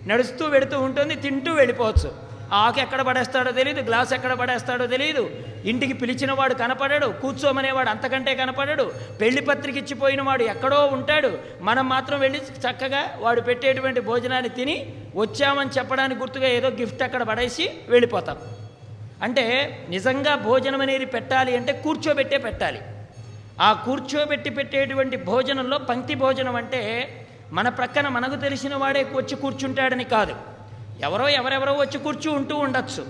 నడుస్తూ 0.07 0.47
వెడుతూ 0.47 0.81
ఉంటుంది 0.81 1.15
తింటూ 1.15 1.53
వెళ్ళిపోవచ్చు. 1.53 2.34
ఆకు 2.53 2.81
ఎక్కడ 2.81 3.03
పడేస్తాడో 3.03 3.51
తెలియదు 3.53 3.81
గ్లాస్ 3.81 4.13
ఎక్కడ 4.13 4.33
పడేస్తాడో 4.33 4.87
తెలియదు 4.87 5.31
ఇంటికి 5.65 5.93
పిలిచిన 5.93 6.33
వాడు 6.33 6.55
కనపడడు 6.55 7.07
కూర్చోమనేవాడు 7.07 7.89
అంతకంటే 7.89 8.35
కనపడడు. 8.35 8.93
పెళ్ళి 9.21 9.41
పత్రిక 9.41 9.77
ఇచ్చిపోయిన 9.77 10.23
వాడు 10.23 10.43
ఎక్కడో 10.43 10.87
ఉంటాడు. 10.87 11.39
మనం 11.61 11.89
మాత్రం 11.89 12.21
వెళ్ళి 12.21 12.39
చక్కగా 12.39 13.19
వాడు 13.21 13.41
పెట్టేటువంటి 13.41 14.01
భోజనాన్ని 14.01 14.49
తిని 14.49 14.95
వచ్చామని 15.17 15.71
చెప్పడానికి 15.71 16.21
గుర్తుగా 16.21 16.47
ఏదో 16.47 16.69
గిఫ్ట్ 16.69 17.03
అక్కడ 17.03 17.23
పడేసి 17.23 17.71
వెళ్ళిపోతాం. 17.89 18.37
అంటే 19.23 19.45
నిజంగా 19.91 20.37
భోజనం 20.37 20.81
అనేది 20.81 21.07
పెట్టాలి 21.07 21.57
అంటే 21.57 21.73
కూర్చోబెట్టే 21.73 22.39
పెట్టాలి. 22.39 22.81
ఆ 23.61 23.73
కూర్చోబెట్టి 23.73 24.51
పెట్టేటువంటి 24.51 25.17
భోజనంలో 25.17 25.79
పంక్తి 25.79 26.15
భోజనం 26.15 26.57
అంటే 26.57 26.83
మన 27.53 27.69
ప్రక్కన 27.69 28.09
మనకు 28.09 28.37
తెలిసిన 28.37 28.75
వాడే 28.75 29.07
వచ్చి 29.15 29.37
కూర్చుంటాడని 29.37 30.05
కాదు. 30.05 30.54
ఎవరో 31.01 31.29
ఎవరెవరో 31.29 31.73
వచ్చి 31.73 31.99
కూర్చు 31.99 32.31
ఉంటూ 32.31 32.57
ఉండొచ్చు. 32.57 33.07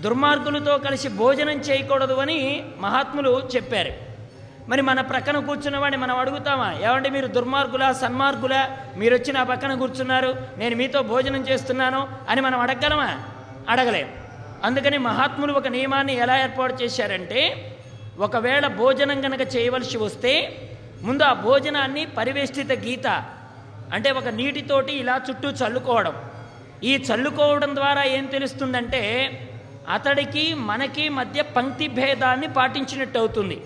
దుర్మార్గులతో 0.00 0.78
కలిసి 0.78 1.08
భోజనం 1.08 1.50
చేయకూడదు 1.50 2.14
అని 2.14 2.64
మహాత్ములు 2.78 3.48
చెప్పారు. 3.56 3.92
మరి 4.68 4.82
మన 4.82 5.00
ప్రక్కన 5.00 5.46
కూర్చున్నవాడిని 5.46 6.02
మనం 6.02 6.18
అడుగుతామా? 6.18 6.76
ఏమంటే 6.82 7.10
మీరు 7.10 7.26
దుర్మార్గులా 7.26 7.92
సన్మార్గులా? 7.92 8.76
మీరు 8.96 9.14
వచ్చి 9.14 9.32
నా 9.32 9.42
పక్కన 9.42 9.74
కూర్చున్నారు 9.74 10.36
నేను 10.56 10.76
మీతో 10.76 11.02
భోజనం 11.02 11.48
చేస్తున్నాను 11.48 12.08
అని 12.28 12.40
మనం 12.40 12.60
అడగగలమా? 12.60 13.18
అడగలేం. 13.68 14.08
అందుకని 14.64 14.98
మహాత్ములు 14.98 15.52
ఒక 15.52 15.66
నియమాన్ని 15.66 16.16
ఎలా 16.16 16.42
ఏర్పాటు 16.42 16.82
చేశారంటే 16.82 17.76
ఒకవేళ 18.18 18.66
భోజనం 18.66 19.20
కనుక 19.20 19.56
చేయవలసి 19.56 19.98
వస్తే 19.98 20.58
ముందు 21.02 21.22
ఆ 21.22 21.32
భోజనాన్ని 21.32 22.06
పరివేష్టిత 22.06 22.72
గీత 22.72 23.06
అంటే 23.92 24.10
ఒక 24.10 24.28
నీటితోటి 24.28 24.92
ఇలా 24.92 25.20
చుట్టూ 25.30 25.48
చల్లుకోవడం. 25.48 26.14
ఈ 26.84 26.92
చల్లుకోవడం 26.96 27.74
ద్వారా 27.74 28.02
ఏం 28.04 28.26
తెలుస్తుందంటే 28.26 29.02
అతడికి 29.88 30.54
మనకి 30.54 31.08
మధ్య 31.08 31.42
పంక్తి 31.42 31.88
భేదాన్ని 31.88 32.46
పాటించినట్టు 32.46 33.18
అవుతుంది. 33.18 33.60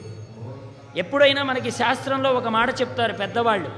ఎప్పుడైనా 0.97 1.43
మనకి 1.43 1.71
శాస్త్రంలో 1.71 2.31
ఒక 2.33 2.49
మాట 2.49 2.81
చెప్తారు 2.81 3.13
పెద్దవాళ్ళు. 3.13 3.71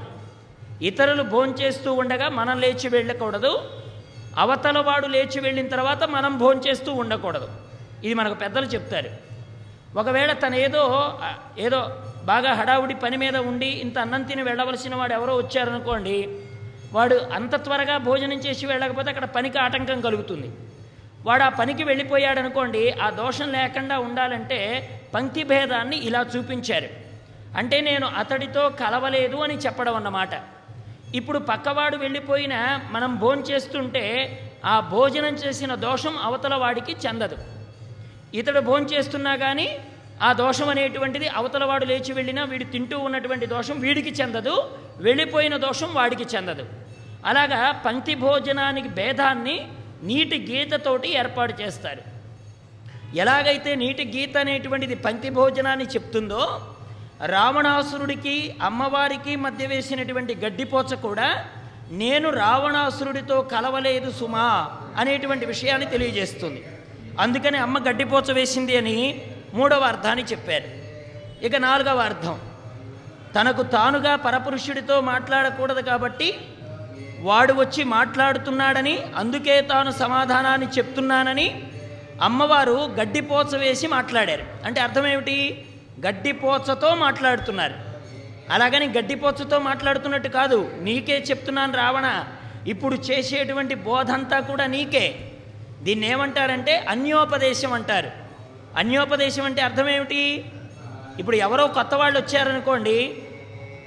ఇతరులు 0.81 1.23
భోంచేస్తూ 1.23 1.93
ఉండగా 1.93 2.29
మనం 2.29 2.59
లేచి 2.59 2.89
వెళ్ళకూడదు. 2.89 3.51
అవతల 4.37 4.79
వాడు 4.79 5.07
లేచి 5.07 5.39
వెళ్ళిన 5.39 5.67
తర్వాత 5.67 6.03
మనం 6.03 6.37
భోంచేస్తూ 6.37 6.93
ఉండకూడదు. 6.93 7.49
ఇది 8.03 8.13
మనకు 8.13 8.33
పెద్దలు 8.33 8.65
చెప్తారు. 8.65 9.09
ఒకవేళ 9.97 10.31
తను 10.31 10.55
ఏదో 10.55 10.83
ఏదో 11.57 11.79
బాగా 12.23 12.53
హడావుడి 12.53 12.93
పని 12.93 13.17
మీద 13.17 13.37
ఉండి 13.37 13.65
ఇంత 13.65 13.99
అన్నం 13.99 14.23
తిని 14.23 14.43
వెళ్ళవలసిన 14.43 14.95
వాడు 14.95 15.13
ఎవరో 15.13 15.35
వచ్చారనుకోండి 15.35 16.17
వాడు 16.93 17.15
అంత 17.15 17.55
త్వరగా 17.55 17.97
భోజనం 17.97 18.37
చేసి 18.37 18.65
వెళ్ళకపోతే 18.65 19.09
అక్కడ 19.09 19.25
పనికి 19.25 19.57
ఆటంకం 19.59 20.01
కలుగుతుంది. 20.01 20.51
వాడు 21.25 21.43
ఆ 21.43 21.49
పనికి 21.49 21.83
వెళ్ళిపోయాడు 21.83 22.39
అనుకోండి 22.39 22.91
ఆ 22.91 23.09
దోషం 23.09 23.51
లేకుండా 23.51 23.99
ఉండాలంటే 23.99 24.59
పంక్తి 25.13 25.43
భేదాన్ని 25.43 25.97
ఇలా 25.97 26.25
చూపించారు. 26.37 26.89
అంటే 27.57 27.81
నేను 27.81 28.07
అతడితో 28.07 28.69
కలవలేదు 28.69 29.35
అని 29.35 29.57
చెప్పడం 29.57 29.95
అన్నమాట. 29.95 30.29
ఇప్పుడు 31.15 31.39
పక్కవాడు 31.39 31.97
వెళ్ళిపోయిన 31.97 32.79
మనం 32.91 33.15
భోంచేస్తుంటే 33.15 34.05
ఆ 34.65 34.79
భోజనం 34.79 35.35
చేసిన 35.35 35.75
దోషం 35.75 36.17
అవతల 36.17 36.55
వాడికి 36.55 36.91
చెందదు. 37.07 37.37
ఇతడు 38.33 38.59
భోంచేస్తున్నా 38.59 39.35
కానీ 39.35 39.77
ఆ 40.27 40.29
దోషం 40.41 40.69
అనేటువంటిది 40.73 41.27
అవతలవాడు 41.39 41.85
లేచి 41.91 42.11
వెళ్ళినా 42.17 42.43
వీడు 42.51 42.65
తింటూ 42.73 42.97
ఉన్నటువంటి 43.07 43.45
దోషం 43.53 43.77
వీడికి 43.85 44.11
చెందదు 44.19 44.55
వెళ్ళిపోయిన 45.07 45.55
దోషం 45.65 45.89
వాడికి 45.97 46.25
చెందదు. 46.33 46.65
అలాగా 47.29 47.61
పంక్తి 47.85 48.13
భోజనానికి 48.23 48.89
భేదాన్ని 48.97 49.55
నీటి 50.09 50.37
గీతతోటి 50.49 51.09
ఏర్పాటు 51.21 51.53
చేస్తారు. 51.61 52.03
ఎలాగైతే 53.21 53.71
నీటి 53.83 54.03
గీత 54.15 54.35
అనేటువంటిది 54.43 54.95
పంక్తి 55.05 55.29
భోజనాన్ని 55.37 55.87
చెప్తుందో 55.93 56.41
రావణాసురుడికి 57.35 58.35
అమ్మవారికి 58.67 59.33
మధ్య 59.45 59.63
వేసినటువంటి 59.71 60.33
గడ్డిపోచ 60.43 60.91
కూడా 61.07 61.29
నేను 62.01 62.27
రావణాసురుడితో 62.43 63.37
కలవలేదు 63.53 64.09
సుమా 64.19 64.45
అనేటువంటి 65.01 65.45
విషయాన్ని 65.53 65.87
తెలియజేస్తుంది. 65.93 66.61
అందుకని 67.23 67.57
అమ్మ 67.65 67.77
గడ్డిపోచ 67.87 68.31
వేసింది 68.39 68.73
అని 68.81 68.97
మూడవ 69.53 69.79
అర్థాన్ని 69.79 70.25
చెప్పారు. 70.25 70.89
ఇక 71.45 71.55
నాలుగవ 71.55 71.99
అర్థం. 71.99 72.39
తనకు 73.35 73.63
తానుగా 73.63 74.15
పరపురుషుడితో 74.15 75.01
మాట్లాడకూడదు 75.01 75.81
కాబట్టి 75.81 76.37
వాడు 77.19 77.53
వచ్చి 77.53 77.83
మాట్లాడుతున్నాడని 77.83 78.99
అందుకే 79.15 79.61
తాను 79.61 79.91
సమాధానాన్ని 79.91 80.67
చెప్తున్నానని 80.67 81.63
అమ్మవారు 82.21 82.95
గడ్డిపోచ 82.99 83.57
వేసి 83.57 83.87
మాట్లాడారు. 83.87 84.43
అంటే 84.65 84.81
అర్థం 84.81 85.07
ఏమిటి? 85.07 85.65
గడ్డిపోచతో 86.07 86.95
మాట్లాడుతున్నారు. 86.95 87.73
అలాగని 88.49 88.87
గడ్డిపోచతో 88.87 89.59
మాట్లాడుతున్నట్టు 89.59 90.27
కాదు. 90.27 90.71
నీకే 90.81 91.25
చెప్తున్నాను 91.29 91.77
రావణ 91.77 92.25
ఇప్పుడు 92.67 92.95
చేసేటువంటి 92.95 93.75
బోధంతా 93.75 94.39
కూడా 94.39 94.65
నీకే. 94.65 95.15
దీన్ని 95.81 96.07
ఏమంటారంటే 96.07 96.77
అన్యోపదేశం 96.77 97.73
అంటారు. 97.73 98.28
అన్యోపదేశం 98.79 99.43
అంటే 99.43 99.61
అర్థం 99.61 99.89
ఏమిటి 99.89 100.45
ఇప్పుడు 101.19 101.35
ఎవరో 101.35 101.67
కొత్త 101.67 101.93
వాళ్ళు 101.93 102.19
వచ్చారనుకోండి 102.19 103.21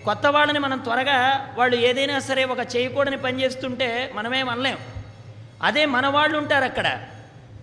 కొత్త 0.04 0.26
వాళ్ళని 0.26 0.58
మనం 0.58 0.78
త్వరగా 0.78 1.54
వాళ్ళు 1.58 1.76
ఏదైనా 1.76 2.18
సరే 2.18 2.44
ఒక 2.44 2.58
చేయకూడని 2.76 3.16
పని 3.16 3.42
చేస్తుంటే 3.42 4.12
మనమేం 4.14 4.48
అనలేం 4.48 4.78
అదే 5.62 5.86
మన 5.86 6.06
వాళ్ళు 6.06 6.38
ఉంటారు 6.38 6.64
అక్కడ. 6.64 7.00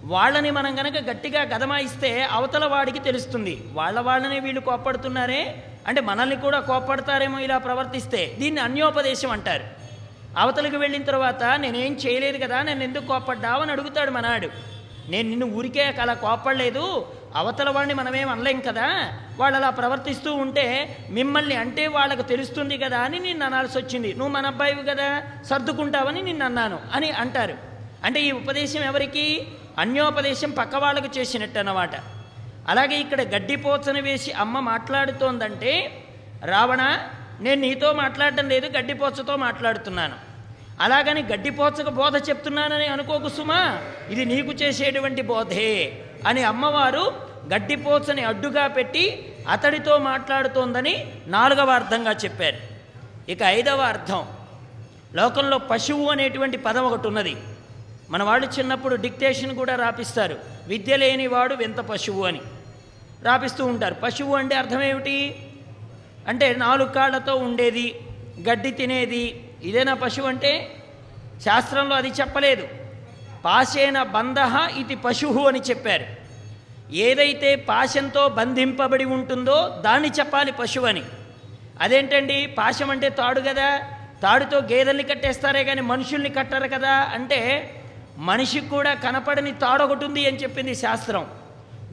వాళ్ళని 0.03 0.51
మనం 0.51 0.75
కనుక 0.75 0.93
గట్టిగా 1.09 1.41
గదమాయిస్తే 1.41 2.23
అవతల 2.23 2.65
వాడికి 2.65 2.99
తెలుస్తుంది. 2.99 3.63
వాళ్ళ 3.73 3.99
వాళ్ళని 3.99 4.39
వీళ్ళు 4.39 4.61
కోప్పడుతున్నారే? 4.61 5.63
అంటే 5.87 6.01
మనల్ని 6.01 6.35
కూడా 6.35 6.59
కోప్పడతారేమో 6.59 7.39
ఇలా 7.39 7.57
ప్రవర్తిస్తే. 7.57 8.35
దీన్ని 8.39 8.61
అన్యోపదేశం 8.61 9.31
అంటారు. 9.31 9.63
అవతలకు 10.37 10.77
వెళ్ళిన 10.77 11.03
తర్వాత 11.03 11.43
నేనేం 11.43 11.93
చేయలేదు 11.93 12.45
కదా 12.45 12.61
నేను 12.61 12.83
ఎందుకు 12.83 13.05
కోప్పడ్డావు? 13.05 13.61
అని 13.61 13.71
అడుగుతాడు 13.71 14.11
మనాడు 14.11 14.49
నేను 15.09 15.29
నిన్ను 15.29 15.45
ఊరికే 15.45 15.83
అలా 15.83 16.13
కోప్పడలేదు. 16.13 17.05
అవతల 17.35 17.69
వాడిని 17.69 17.93
మనమేం 17.93 18.29
అనలేం 18.29 18.59
కదా? 18.59 19.13
వాళ్ళు 19.37 19.57
అలా 19.57 19.69
ప్రవర్తిస్తూ 19.69 20.33
ఉంటే 20.33 20.97
మిమ్మల్ని 21.09 21.55
అంటే 21.55 21.87
వాళ్ళకు 21.87 22.21
తెలుస్తుంది 22.21 22.77
కదా 22.77 22.99
అని 22.99 23.19
నిన్ను 23.19 23.45
అనాల్సి 23.45 23.77
వచ్చింది. 23.77 24.13
నువ్వు 24.13 24.27
మన 24.27 24.45
అబ్బాయివి 24.45 24.83
కదా 24.83 25.21
సర్దుకుంటావని 25.49 26.21
నిన్ను 26.21 26.45
అన్నాను 26.45 26.79
అని 26.93 27.11
అంటారు. 27.11 27.57
అంటే 28.03 28.21
ఈ 28.21 28.31
ఉపదేశం 28.31 28.83
ఎవరికి? 28.83 29.47
అన్యోపదేశం 29.77 30.51
పక్క 30.51 30.75
వాళ్ళకు 30.75 31.17
చేసినట్టు 31.17 31.59
అన్నమాట. 31.59 31.89
అలాగే 32.67 32.95
ఇక్కడ 32.95 33.21
గడ్డిపోచను 33.21 34.01
వేసి 34.01 34.31
అమ్మ 34.31 34.59
మాట్లాడుతోందంటే 34.59 36.03
రావణ 36.45 36.97
నేను 37.39 37.61
నీతో 37.61 37.93
మాట్లాడటం 37.93 38.49
లేదు 38.49 38.77
గడ్డిపోచతో 38.77 39.35
మాట్లాడుతున్నాను. 39.35 40.15
అలాగని 40.79 41.21
గడ్డిపోచకు 41.21 41.89
బోధ 41.89 42.29
చెప్తున్నానని 42.29 42.85
అనుకోకు 42.85 43.29
సుమా. 43.29 43.79
ఇది 44.09 44.25
నీకు 44.25 44.51
చేసేటువంటి 44.51 45.21
బోధే. 45.21 46.05
అని 46.27 46.43
అమ్మవారు 46.43 47.29
గడ్డిపోచని 47.53 48.23
అడ్డుగా 48.23 48.67
పెట్టి 48.67 49.33
అతడితో 49.49 49.97
మాట్లాడుతోందని 49.97 51.11
నాలుగవ 51.27 51.71
అర్థంగా 51.71 52.11
చెప్పారు. 52.11 52.57
ఇక 53.31 53.41
ఐదవ 53.43 53.81
అర్థం 53.81 54.27
లోకంలో 55.13 55.57
పశువు 55.57 56.09
అనేటువంటి 56.09 56.57
పదం 56.57 56.83
ఒకటి 56.83 57.07
ఉన్నది. 57.07 57.35
మన 58.09 58.23
వాళ్ళు 58.23 58.47
చిన్నప్పుడు 58.47 58.95
డిక్టేషన్ 58.95 59.55
కూడా 59.55 59.75
రాపిస్తారు. 59.75 60.37
విద్య 60.67 60.97
లేనివాడు 60.97 61.55
వింత 61.55 61.77
పశువు 61.77 62.25
అని 62.25 62.41
రాపిస్తూ 63.23 63.65
ఉంటారు. 63.65 63.93
పశువు 63.93 64.35
అంటే 64.35 64.55
అర్థం 64.55 64.81
ఏమిటి? 64.81 65.35
అంటే 66.27 66.55
నాలుగు 66.55 66.89
కాళ్ళతో 66.89 67.35
ఉండేది 67.35 67.99
గడ్డి 68.49 68.71
తినేది 68.71 69.49
ఇదేనా 69.63 69.93
పశువు 69.93 70.27
అంటే? 70.27 70.75
శాస్త్రంలో 71.45 71.95
అది 71.95 72.07
చెప్పలేదు. 72.07 72.67
పాశేన 73.45 74.03
బంధ 74.03 74.35
ఇది 74.77 74.95
పశువు 74.95 75.47
అని 75.47 75.59
చెప్పారు. 75.59 76.05
ఏదైతే 76.91 77.55
పాశంతో 77.55 78.29
బంధింపబడి 78.29 79.05
ఉంటుందో 79.05 79.81
దాన్ని 79.85 80.09
చెప్పాలి 80.09 80.51
పశువు 80.51 80.85
అని. 80.85 81.03
అదేంటండి? 81.81 82.55
పాశం 82.57 82.89
అంటే 82.89 83.09
తాడు 83.09 83.41
కదా. 83.41 83.81
తాడుతో 84.23 84.57
గేదెల్ని 84.57 85.03
కట్టేస్తారే 85.03 85.63
కానీ 85.63 85.81
మనుషుల్ని 85.81 86.29
కట్టరు 86.29 86.67
కదా 86.67 86.91
అంటే 86.91 87.39
మనిషికి 88.17 88.69
కూడా 88.69 88.93
కనపడని 88.93 89.51
తాడు 89.51 89.83
ఒకటి 89.83 90.05
ఉంది 90.05 90.27
అని 90.27 90.37
చెప్పింది 90.37 90.75
శాస్త్రం. 90.75 91.27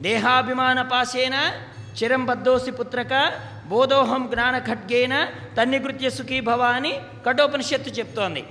దేహాభిమాన 0.01 0.81
పాశేన 0.81 1.51
చిరం 2.03 2.25
బద్దోసి 2.25 2.71
పుత్రక 2.71 3.33
బోధోహం 3.67 4.29
జ్ఞాన 4.33 4.59
ఖడ్గేన 4.59 5.27
తన్నికృత్య 5.61 6.09
సుఖీభవ 6.09 6.61
అని 6.61 6.99
కఠోపనిషత్తు 7.25 7.89
చెప్తోంది. 7.89 8.43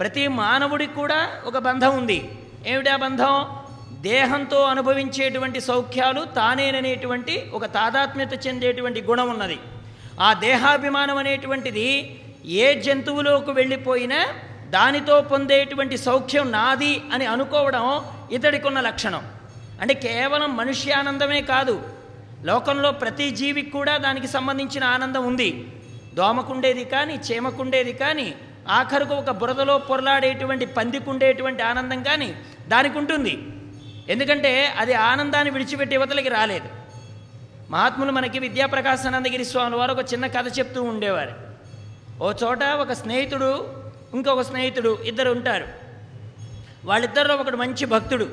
ప్రతి 0.00 0.28
మానవుడికి 0.28 0.94
కూడా 0.94 1.28
ఒక 1.44 1.58
బంధం 1.58 1.96
ఉంది. 1.96 2.30
ఏమిటా 2.66 2.96
బంధం? 2.96 3.34
దేహంతో 4.00 4.62
అనుభవించేటువంటి 4.62 5.60
సౌఖ్యాలు 5.60 6.24
తానేననేటువంటి 6.24 7.50
ఒక 7.52 7.64
తాదాత్మ్యత 7.66 8.46
చెందేటువంటి 8.46 9.02
గుణం 9.02 9.28
ఉన్నది. 9.30 9.58
ఆ 10.20 10.32
దేహాభిమానం 10.32 11.16
అనేటువంటిది 11.16 12.20
ఏ 12.46 12.80
జంతువులోకి 12.80 13.50
వెళ్ళిపోయినా 13.50 14.26
దానితో 14.70 15.20
పొందేటువంటి 15.20 15.96
సౌఖ్యం 15.96 16.52
నాది 16.52 17.02
అని 17.12 17.26
అనుకోవడం 17.26 18.04
ఇతడికున్న 18.32 18.80
లక్షణం. 18.80 19.22
అంటే 19.80 19.94
కేవలం 19.94 20.56
మనుష్యానందమే 20.56 21.40
కాదు 21.40 21.82
లోకంలో 22.42 22.90
ప్రతి 22.92 23.30
జీవికి 23.30 23.70
కూడా 23.70 23.96
దానికి 23.96 24.26
సంబంధించిన 24.26 24.84
ఆనందం 24.84 25.26
ఉంది. 25.26 25.68
దోమకుండేది 26.14 26.84
కానీ 26.84 27.14
చీమకుండేది 27.14 27.92
కానీ 27.92 28.34
ఆఖరుకు 28.68 29.14
ఒక 29.14 29.30
బురదలో 29.30 29.78
పొరలాడేటువంటి 29.78 30.66
పందికుండేటువంటి 30.66 31.62
ఆనందం 31.62 32.02
కానీ 32.02 32.34
దానికి 32.68 32.98
ఉంటుంది. 32.98 33.46
ఎందుకంటే 34.08 34.66
అది 34.66 34.94
ఆనందాన్ని 34.94 35.50
విడిచిపెట్టి 35.50 35.94
యువతలకి 35.94 36.28
రాలేదు. 36.28 36.68
మహాత్ములు 37.70 38.12
మనకి 38.12 38.38
విద్యాప్రకాశానందగిరి 38.38 39.44
స్వామి 39.44 39.76
వారు 39.76 39.92
ఒక 39.92 40.12
చిన్న 40.12 40.26
కథ 40.26 40.58
చెప్తూ 40.58 40.82
ఉండేవారు. 40.82 41.32
ఓ 42.22 42.32
చోట 42.32 42.64
ఒక 42.64 42.92
స్నేహితుడు 42.92 43.68
ఇంకొక 44.14 44.40
స్నేహితుడు 44.40 44.98
ఇద్దరు 45.04 45.30
ఉంటారు. 45.30 45.68
వాళ్ళిద్దరిలో 46.84 47.34
ఒకడు 47.34 47.56
మంచి 47.56 47.86
భక్తుడు. 47.86 48.28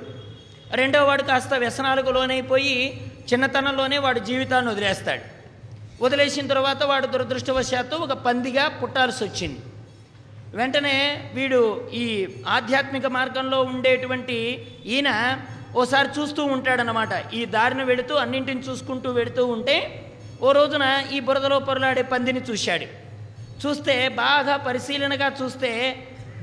రెండో 0.72 1.06
వాడు 1.06 1.24
కాస్త 1.24 1.54
వ్యసనాలకు 1.54 2.10
లోనైపోయి 2.10 3.02
చిన్నతనంలోనే 3.34 3.98
వాడు 3.98 4.20
జీవితాన్ని 4.20 4.72
వదిలేస్తాడు. 4.72 5.22
వదిలేసిన 6.04 6.48
తర్వాత 6.48 6.84
వాడు 6.84 7.08
దురదృష్టవశాత్తు 7.08 7.96
ఒక 7.96 8.14
పందిగా 8.14 8.68
పుట్టాల్సి 8.68 9.24
వచ్చింది 9.24 9.60
వెంటనే 10.60 10.96
వీడు 11.34 11.60
ఈ 12.02 12.06
ఆధ్యాత్మిక 12.56 13.06
మార్గంలో 13.18 13.60
ఉండేటువంటి 13.72 14.38
ఈయన 14.86 15.10
ఓసారి 15.82 16.10
చూస్తూ 16.18 16.42
ఉంటాడనమాట 16.56 17.14
ఈ 17.34 17.42
దారిని 17.56 17.84
వెళుతూ 17.84 18.14
అన్నింటిని 18.16 18.64
చూసుకుంటూ 18.68 19.10
వెళుతూ 19.20 19.44
ఉంటే 19.46 19.76
ఓ 20.42 20.52
రోజున 20.52 20.86
ఈ 21.16 21.20
బురదలో 21.28 21.60
పొరలాడే 21.60 22.04
పందిని 22.14 22.42
చూశాడు. 22.50 22.88
చూస్తే 23.62 23.96
బాగా 24.24 24.56
పరిశీలనగా 24.68 25.28
చూస్తే 25.40 25.72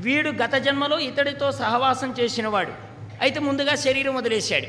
వీడు 0.07 0.31
గత 0.43 0.55
జన్మలో 0.67 0.97
ఇతడితో 1.09 1.47
సహవాసం 1.61 2.11
చేసినవాడు. 2.19 2.73
అయితే 3.25 3.39
ముందుగా 3.41 3.75
శరీరం 3.85 4.15
వదిలేశాడు. 4.15 4.69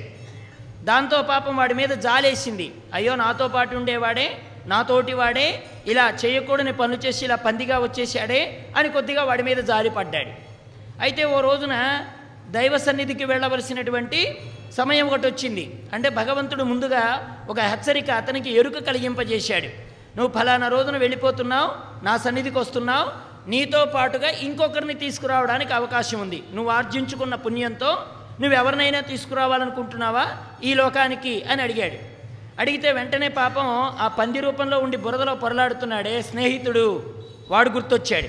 దాంతో 0.89 1.17
పాపం 1.31 1.55
వాడి 1.57 1.73
మీద 1.73 1.91
జాలేసింది. 2.07 2.67
అయ్యో 2.93 3.15
నాతో 3.23 3.47
పాటు 3.55 3.75
ఉండేవాడే 3.75 4.27
నాతోటి 4.67 5.13
వాడే 5.13 5.63
ఇలా 5.87 6.13
చేయకూడని 6.25 6.73
పనులు 6.73 6.99
చేసి 7.05 7.25
ఇలా 7.25 7.35
పందిగా 7.35 7.79
వచ్చేసాడే 7.79 8.67
అని 8.77 8.89
కొద్దిగా 8.89 9.23
వాడి 9.23 9.43
మీద 9.43 9.57
జారిపడ్డాడు 9.57 10.31
అయితే 11.01 11.23
ఓ 11.23 11.41
రోజున 11.41 12.05
దైవ 12.49 12.77
సన్నిధికి 12.77 13.23
వెళ్ళవలసినటువంటి 13.23 14.39
సమయం 14.77 15.07
ఒకటి 15.07 15.27
వచ్చింది. 15.27 15.83
అంటే 15.93 16.09
భగవంతుడు 16.09 16.63
ముందుగా 16.63 17.03
ఒక 17.49 17.59
హెచ్చరిక 17.59 18.11
అతనికి 18.11 18.49
ఎరుక 18.59 18.77
కలిగింపజేశాడు. 18.77 19.69
నువ్వు 20.17 20.39
ఫలానా 20.39 20.67
రోజున 20.67 20.97
వెళ్ళిపోతున్నావు 20.97 21.69
నా 22.03 22.17
సన్నిధికి 22.17 22.59
వస్తున్నావు 22.59 23.29
నీతో 23.49 23.85
పాటుగా 23.85 24.29
ఇంకొకరిని 24.29 24.93
తీసుకురావడానికి 24.93 25.73
అవకాశం 25.73 26.19
ఉంది. 26.21 26.43
నువ్వు 26.53 26.71
ఆర్జించుకున్న 26.71 27.35
పుణ్యంతో 27.35 28.05
నువ్వు 28.41 28.57
ఎవరినైనా 28.57 28.99
తీసుకురావాలనుకుంటున్నావా? 28.99 30.25
ఈ 30.63 30.73
లోకానికి 30.73 31.43
అని 31.43 31.61
అడిగాడు. 31.61 32.18
అడిగితే 32.59 32.91
వెంటనే 32.91 33.27
పాపం 33.27 33.63
ఆ 33.99 34.07
పంది 34.07 34.39
రూపంలో 34.39 34.79
ఉండి 34.79 34.97
బురదలో 34.97 35.35
పొరలాడుతున్నాడే 35.35 36.21
స్నేహితుడు. 36.21 37.13
వాడు 37.49 37.69
గుర్తొచ్చాడు. 37.69 38.27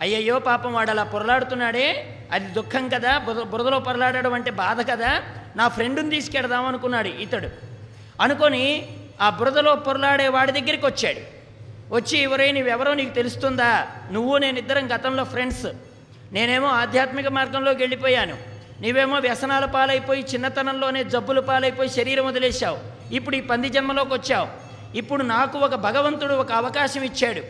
అయ్యయ్యో 0.00 0.38
పాపం 0.38 0.72
వాడు 0.72 0.90
అలా 0.90 1.04
పొరలాడుతున్నాడే? 1.04 2.16
అది 2.32 2.52
దుఃఖం 2.52 2.88
కదా? 2.88 3.18
బురదలో 3.18 3.78
పొరలాడడం 3.78 4.32
అంటే 4.32 4.50
బాధ 4.50 4.90
కదా? 4.90 5.22
నా 5.56 5.68
ఫ్రెండుని 5.68 6.10
తీసుకెడదాం 6.10 6.66
అనుకున్నాడు 6.66 7.08
ఇతడు. 7.08 7.48
అనుకొని 8.20 8.88
ఆ 9.20 9.30
బురదలో 9.30 9.74
పొరలాడే 9.74 10.28
వాడి 10.28 10.52
దగ్గరికి 10.52 10.86
వచ్చాడు. 10.86 11.20
వచ్చి 11.94 12.18
ఎవరై 12.18 12.52
నీవెవరో 12.52 12.94
నీకు 12.94 13.14
తెలుస్తుందా? 13.14 13.86
నువ్వు 14.12 14.38
నేను 14.38 14.58
ఇద్దరం 14.58 14.94
గతంలో 14.94 15.24
ఫ్రెండ్స్. 15.24 15.66
నేనేమో 16.32 16.68
ఆధ్యాత్మిక 16.68 17.28
మార్గంలోకి 17.28 17.82
వెళ్ళిపోయాను. 17.82 18.53
నీవేమో 18.80 19.18
వ్యసనాల 19.18 19.64
పాలైపోయి 19.64 20.22
చిన్నతనంలోనే 20.22 21.04
జబ్బుల 21.04 21.40
పాలైపోయి 21.40 21.88
శరీరం 21.88 22.26
వదిలేశావు. 22.26 22.78
ఇప్పుడు 23.14 23.36
ఈ 23.36 23.40
పంది 23.40 23.68
జన్మలోకి 23.68 24.14
వచ్చావు. 24.14 24.48
ఇప్పుడు 24.96 25.22
నాకు 25.22 25.58
ఒక 25.58 25.74
భగవంతుడు 25.74 26.34
ఒక 26.34 26.52
అవకాశం 26.52 27.02
ఇచ్చాడు. 27.02 27.42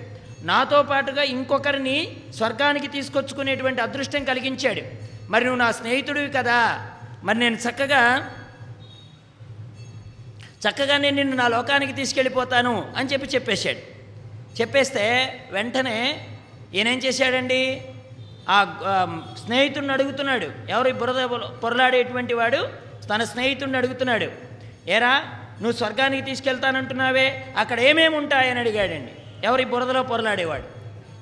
నాతో 0.42 0.82
పాటుగా 0.82 1.22
ఇంకొకరిని 1.22 2.16
స్వర్గానికి 2.36 2.86
తీసుకొచ్చుకునేటువంటి 2.86 3.82
అదృష్టం 3.82 4.24
కలిగించాడు. 4.24 4.82
మరి 5.30 5.44
నువ్వు 5.44 5.58
నా 5.58 5.72
స్నేహితుడివి 5.72 6.30
కదా. 6.30 6.90
మరి 7.24 7.38
నేను 7.38 7.56
చక్కగా 7.56 8.30
చక్కగా 10.68 10.96
నేను 10.96 11.16
నిన్ను 11.16 11.36
నా 11.36 11.48
లోకానికి 11.48 11.92
తీసుకెళ్ళిపోతాను 11.92 12.92
అని 12.96 13.08
చెప్పి 13.08 13.26
చెప్పేశాడు. 13.26 13.94
చెప్పేస్తే 14.60 15.34
వెంటనే 15.52 16.26
ఈయనేం 16.74 16.98
చేశాడండి? 16.98 17.82
ఆ 18.50 18.64
స్నేహితుడిని 19.44 19.92
అడుగుతున్నాడు. 19.92 20.48
ఎవరు 20.68 20.92
బురద 20.92 21.24
పొరలాడేటువంటి 21.62 22.34
వాడు? 22.34 22.68
తన 23.14 23.24
స్నేహితుడిని 23.24 23.76
అడుగుతున్నాడు. 23.76 24.26
ఏరా 24.88 25.18
నువ్వు 25.54 25.72
స్వర్గానికి 25.72 26.22
తీసుకెళ్తానంటున్నావే? 26.22 27.54
అక్కడ 27.56 27.80
ఏమేమి 27.80 28.16
ఉంటాయని 28.16 28.60
అడిగాడండి. 28.60 29.12
ఎవరి 29.44 29.64
బురదలో 29.64 30.02
పొరలాడేవాడు? 30.02 30.62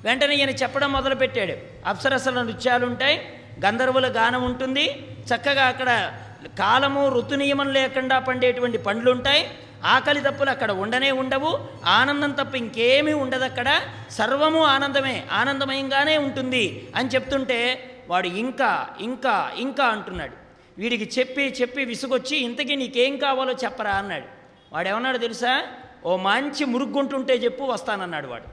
వెంటనే 0.05 0.35
ఈయన 0.35 0.49
చెప్పడం 0.49 0.91
మొదలుపెట్టాడు. 0.91 1.53
అప్సరసల 1.85 2.41
నృత్యాలు 2.41 2.85
ఉంటాయి. 2.85 3.29
గంధర్వుల 3.65 4.07
గానం 4.07 4.43
ఉంటుంది. 4.43 5.05
చక్కగా 5.35 5.63
అక్కడ 5.63 6.11
కాలము 6.59 7.09
ఋతు 7.09 7.35
నియమం 7.35 7.73
లేకుండా 7.73 8.19
పండేటువంటి 8.19 8.77
పండ్లు 8.77 9.11
ఉంటాయి. 9.11 9.49
ఆకలి 9.83 10.21
తప్పులు 10.21 10.49
అక్కడ 10.49 10.71
ఉండనే 10.71 11.11
ఉండవు 11.11 11.59
ఆనందం 11.85 12.31
తప్ప 12.31 12.55
ఇంకేమీ 12.55 13.13
ఉండదు 13.13 13.43
అక్కడ. 13.43 13.81
సర్వము 14.09 14.63
ఆనందమే 14.63 15.27
ఆనందమయంగానే 15.31 16.17
ఉంటుంది 16.17 16.91
అని 16.95 17.09
చెప్తుంటే 17.09 17.89
వాడు 18.09 18.27
ఇంకా 18.27 18.95
ఇంకా 18.99 19.51
ఇంకా 19.55 19.85
అంటున్నాడు. 19.85 20.33
వీడికి 20.77 21.19
చెప్పి 21.19 21.55
చెప్పి 21.61 21.85
విసుగొచ్చి 21.85 22.37
ఇంతకీ 22.37 22.75
నీకేం 22.75 23.17
కావాలో 23.17 23.53
చెప్పరా 23.53 23.91
అన్నాడు. 23.91 24.25
వాడు 24.73 24.89
ఏమన్నాడు 24.89 25.17
తెలుసా? 25.17 25.63
ఓ 26.05 26.17
మంచి 26.17 26.65
మురుగుంటుంటే 26.65 27.33
చెప్పు 27.33 27.63
వస్తానన్నాడు 27.63 28.27
వాడు. 28.27 28.45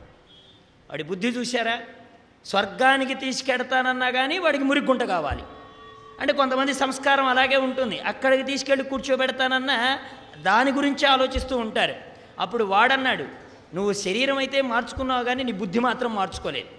వాడి 0.91 1.03
బుద్ధి 1.03 1.29
చూశారా? 1.29 1.79
స్వర్గానికి 2.47 3.15
తీసుకెడతానన్నా 3.15 4.11
కానీ 4.11 4.39
వాడికి 4.39 4.65
మురిగుంట 4.65 5.03
కావాలి. 5.03 5.43
అంటే 6.21 6.33
కొంతమంది 6.33 6.75
సంస్కారం 6.75 7.27
అలాగే 7.27 7.57
ఉంటుంది. 7.57 8.01
అక్కడికి 8.01 8.43
తీసుకెళ్ళి 8.43 8.85
కూర్చోబెడతానన్నా 8.85 9.99
దాని 10.43 10.71
గురించి 10.71 11.05
ఆలోచిస్తూ 11.07 11.57
ఉంటారు. 11.57 11.95
అప్పుడు 12.41 12.65
వాడన్నాడు 12.65 13.25
నువ్వు 13.75 13.93
శరీరం 13.93 14.39
అయితే 14.39 14.63
మార్చుకున్నావు 14.63 15.25
కానీ 15.25 15.43
నీ 15.45 15.53
బుద్ధి 15.53 15.79
మాత్రం 15.79 16.15
మార్చుకోలేదు. 16.15 16.71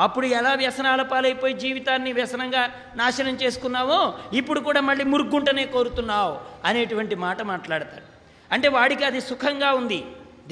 అప్పుడు 0.00 0.26
ఎలా 0.26 0.54
వ్యసనాల 0.54 1.02
పాలైపోయి 1.02 1.54
జీవితాన్ని 1.54 2.12
వ్యసనంగా 2.12 2.62
నాశనం 2.96 3.34
చేసుకున్నావో 3.34 3.98
ఇప్పుడు 4.32 4.60
కూడా 4.60 4.80
మళ్ళీ 4.80 5.04
మురుగుంటనే 5.04 5.64
కోరుతున్నావు 5.64 6.38
అనేటువంటి 6.64 7.14
మాట 7.14 7.42
మాట్లాడతాడు. 7.42 8.06
అంటే 8.54 8.68
వాడికి 8.68 9.04
అది 9.04 9.20
సుఖంగా 9.20 9.72
ఉంది. 9.72 10.00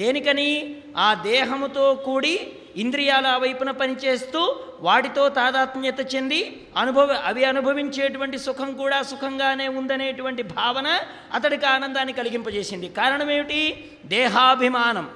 దేనికని? 0.01 0.75
ఆ 0.97 1.13
దేహముతో 1.13 1.95
కూడి 1.95 2.39
ఇంద్రియాల 2.75 3.27
ఆ 3.27 3.37
వైపున 3.37 3.71
పనిచేస్తూ 3.71 4.59
వాటితో 4.79 5.29
తాదాత్మ్యత 5.29 6.15
చెంది 6.15 6.67
అనుభవ 6.77 7.21
అవి 7.25 7.43
అనుభవించేటువంటి 7.43 8.37
సుఖం 8.39 8.77
కూడా 8.77 9.03
సుఖంగానే 9.03 9.67
ఉందనేటువంటి 9.67 10.43
భావన 10.43 10.99
అతడికి 11.33 11.65
ఆనందాన్ని 11.65 12.13
కలిగింపజేసింది. 12.13 12.89
కారణం 12.89 13.31
ఏమిటి 13.31 13.91
దేహాభిమానం. 14.05 15.09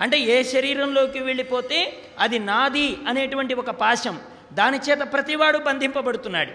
అంటే 0.00 0.18
ఏ 0.18 0.42
శరీరంలోకి 0.42 1.18
వెళ్ళిపోతే 1.18 1.92
అది 2.18 2.38
నాది 2.38 2.96
అనేటువంటి 3.08 3.54
ఒక 3.54 3.70
పాశం 3.70 4.20
దాని 4.52 4.78
చేత 4.90 4.98
ప్రతివాడు 5.12 5.58
బంధింపబడుతున్నాడు. 5.58 6.52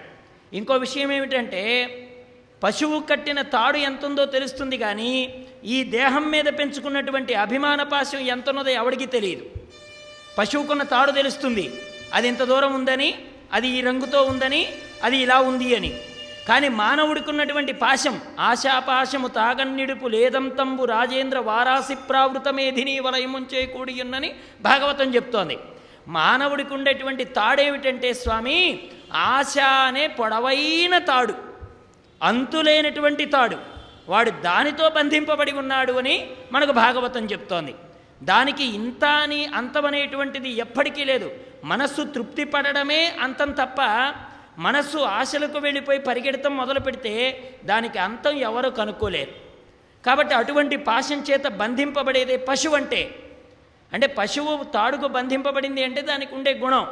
ఇంకో 0.56 0.74
విషయం 0.74 1.12
ఏమిటంటే 1.12 1.64
పశువు 2.64 3.00
కట్టిన 3.00 3.42
తాడు 3.42 3.78
ఎంతుందో 3.78 4.26
తెలుస్తుంది 4.26 4.78
కానీ 4.78 5.46
ఈ 5.66 5.84
దేహం 5.84 6.32
మీద 6.32 6.46
పెంచుకున్నటువంటి 6.46 7.34
అభిమాన 7.34 7.84
పాశం 7.84 8.20
ఎంతున్నదో 8.20 8.70
ఎవడికి 8.70 9.06
తెలియదు. 9.06 9.46
పశువుకున్న 10.38 10.84
తాడు 10.84 11.12
తెలుస్తుంది. 11.12 11.82
అది 12.14 12.28
ఇంత 12.28 12.44
దూరం 12.44 12.74
ఉందని 12.74 13.16
అది 13.54 13.68
ఈ 13.68 13.82
రంగుతో 13.82 14.24
ఉందని 14.24 14.68
అది 15.04 15.18
ఇలా 15.18 15.40
ఉంది 15.40 15.76
అని. 15.76 16.00
కానీ 16.48 16.70
మానవుడికున్నటువంటి 16.70 17.74
పాశం 17.74 18.20
ఆశాపాశము 18.40 19.28
తాగన్నిడుపు 19.28 20.08
లేదంతంబు 20.08 20.86
రాజేంద్ర 20.86 21.40
వారాసి 21.40 21.96
ప్రావృతమేధిని 21.96 23.00
వలయముంచే 23.00 23.66
కూడియున్నని 23.66 24.36
భాగవతం 24.62 25.16
చెప్తోంది. 25.16 25.58
మానవుడికి 26.08 26.74
ఉండేటువంటి 26.74 27.24
తాడేమిటంటే 27.24 28.14
స్వామి 28.14 28.80
ఆశ 29.14 29.60
అనే 29.60 30.08
పొడవైన 30.08 30.98
తాడు. 30.98 31.49
అంతులేనటువంటి 32.24 33.26
తాడు. 33.26 33.58
వాడు 34.10 34.30
దానితో 34.30 34.90
బంధింపబడి 34.90 35.52
ఉన్నాడు 35.52 35.94
అని 35.94 36.30
మనకు 36.52 36.72
భాగవతం 36.72 37.26
చెప్తోంది. 37.26 37.76
దానికి 38.24 38.66
ఇంత 38.66 39.06
అని 39.06 39.46
అంతమనేటువంటిది 39.46 40.50
ఎప్పటికీ 40.50 41.04
లేదు. 41.04 41.32
మనస్సు 41.64 42.02
తృప్తి 42.02 42.44
పడడమే 42.44 43.16
అంతం 43.22 43.52
తప్ప 43.52 43.82
మనస్సు 44.58 44.98
ఆశలకు 44.98 45.58
వెళ్ళిపోయి 45.58 46.00
పరిగెడతం 46.00 46.58
మొదలు 46.58 46.80
పెడితే 46.80 47.14
దానికి 47.66 48.00
అంతం 48.00 48.32
ఎవరు 48.32 48.70
కనుక్కోలేరు. 48.70 49.32
కాబట్టి 50.06 50.36
అటువంటి 50.36 50.78
పాశం 50.78 51.24
చేత 51.32 51.48
బంధింపబడేదే 51.48 52.38
పశువు 52.38 52.76
అంటే. 52.76 53.16
అంటే 53.94 54.08
పశువు 54.08 54.64
తాడుకు 54.64 55.08
బంధింపబడింది 55.08 55.84
అంటే 55.84 56.02
దానికి 56.02 56.36
ఉండే 56.36 56.54
గుణం. 56.54 56.88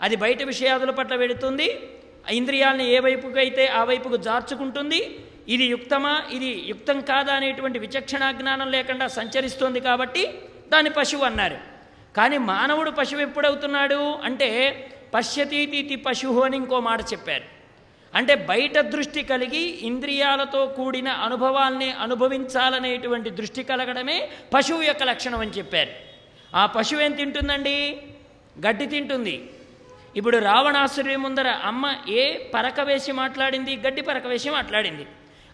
అది 0.00 0.16
బయట 0.16 0.42
విషయాదుల 0.42 0.90
పట్ల 0.90 1.14
వెళుతుంది. 1.14 1.80
ఇంద్రియాలను 2.30 2.82
ఏ 2.82 2.98
వైపుకు 2.98 3.38
అయితే 3.38 3.66
ఆ 3.66 3.84
వైపుకు 3.84 4.16
జార్చుకుంటుంది 4.16 5.18
ఇది 5.48 5.64
యుక్తమా 5.64 6.22
ఇది 6.32 6.64
యుక్తం 6.68 7.00
కాదా 7.00 7.34
అనేటువంటి 7.34 7.78
విచక్షణా 7.78 8.32
జ్ఞానం 8.32 8.70
లేకుండా 8.70 9.06
సంచరిస్తోంది 9.06 9.80
కాబట్టి 9.80 10.34
దాన్ని 10.72 10.90
పశువు 10.90 11.24
అన్నారు. 11.24 11.56
కానీ 12.16 12.38
మానవుడు 12.38 12.90
పశువు 12.90 13.20
ఎప్పుడవుతున్నాడు 13.20 14.14
అంటే 14.24 14.48
పశ్యతీతి 15.14 15.96
పశువు 15.96 16.40
అని 16.40 16.56
ఇంకో 16.56 16.80
మాట 16.80 17.00
చెప్పారు. 17.00 17.44
అంటే 18.14 18.34
బయట 18.34 18.78
దృష్టి 18.78 19.22
కలిగి 19.22 19.60
ఇంద్రియాలతో 19.60 20.66
కూడిన 20.66 21.08
అనుభవాల్ని 21.08 21.90
అనుభవించాలనేటువంటి 21.90 23.30
దృష్టి 23.30 23.62
కలగడమే 23.62 24.28
పశువు 24.54 24.82
యొక్క 24.82 25.02
లక్షణం 25.02 25.40
అని 25.40 25.50
చెప్పారు. 25.50 25.90
ఆ 26.56 26.66
పశువు 26.66 27.00
ఏం 27.00 27.12
తింటుందండి? 27.12 28.02
గడ్డి 28.66 28.86
తింటుంది. 28.86 29.44
ఇప్పుడు 30.16 30.38
రావణాసురుడి 30.38 31.16
ముందర 31.16 31.48
అమ్మ 31.48 31.94
ఏ 32.08 32.36
పరక 32.36 32.80
వేసి 32.80 33.12
మాట్లాడింది? 33.12 33.76
గడ్డి 33.76 34.02
పరక 34.02 34.26
వేసి 34.26 34.50
మాట్లాడింది. 34.50 35.06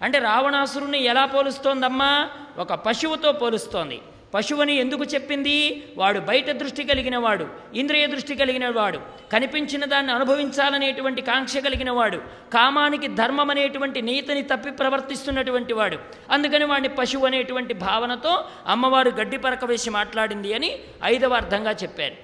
అంటే 0.03 0.19
రావణాసురుని 0.19 1.05
ఎలా 1.05 1.25
పోలుస్తోందమ్మా? 1.25 2.31
ఒక 2.59 2.75
పశువుతో 2.75 3.33
పోలుస్తోంది. 3.33 4.01
పశువుని 4.35 4.75
ఎందుకు 4.75 5.05
చెప్పింది? 5.05 5.85
వాడు 5.97 6.21
బయట 6.21 6.51
దృష్టి 6.51 6.85
కలిగిన 6.85 7.17
వాడు 7.17 7.49
ఇంద్రియ 7.75 8.07
దృష్టి 8.07 8.35
కలిగిన 8.37 8.69
వాడు 8.69 9.01
కనిపించిన 9.33 9.85
దాన్ని 9.85 10.13
అనుభవించాలనేటువంటి 10.13 11.23
కాంక్ష 11.23 11.57
కలిగిన 11.57 11.91
వాడు 11.91 12.17
కామానికి 12.55 13.09
ధర్మం 13.09 13.51
అనేటువంటి 13.51 14.03
నీతిని 14.03 14.43
తప్పి 14.43 14.71
ప్రవర్తిస్తున్నటువంటి 14.71 15.73
వాడు. 15.73 15.99
అందుకని 16.31 16.65
వాడిని 16.65 16.89
పశువు 16.89 17.27
అనేటువంటి 17.27 17.75
భావనతో 17.75 18.45
అమ్మవారు 18.67 19.11
గడ్డి 19.11 19.37
పరక 19.37 19.65
వేసి 19.65 19.91
మాట్లాడింది 19.91 20.55
అని 20.55 20.79
ఐదవ 21.05 21.35
అర్థంగా 21.35 21.71
చెప్పారు. 21.71 22.15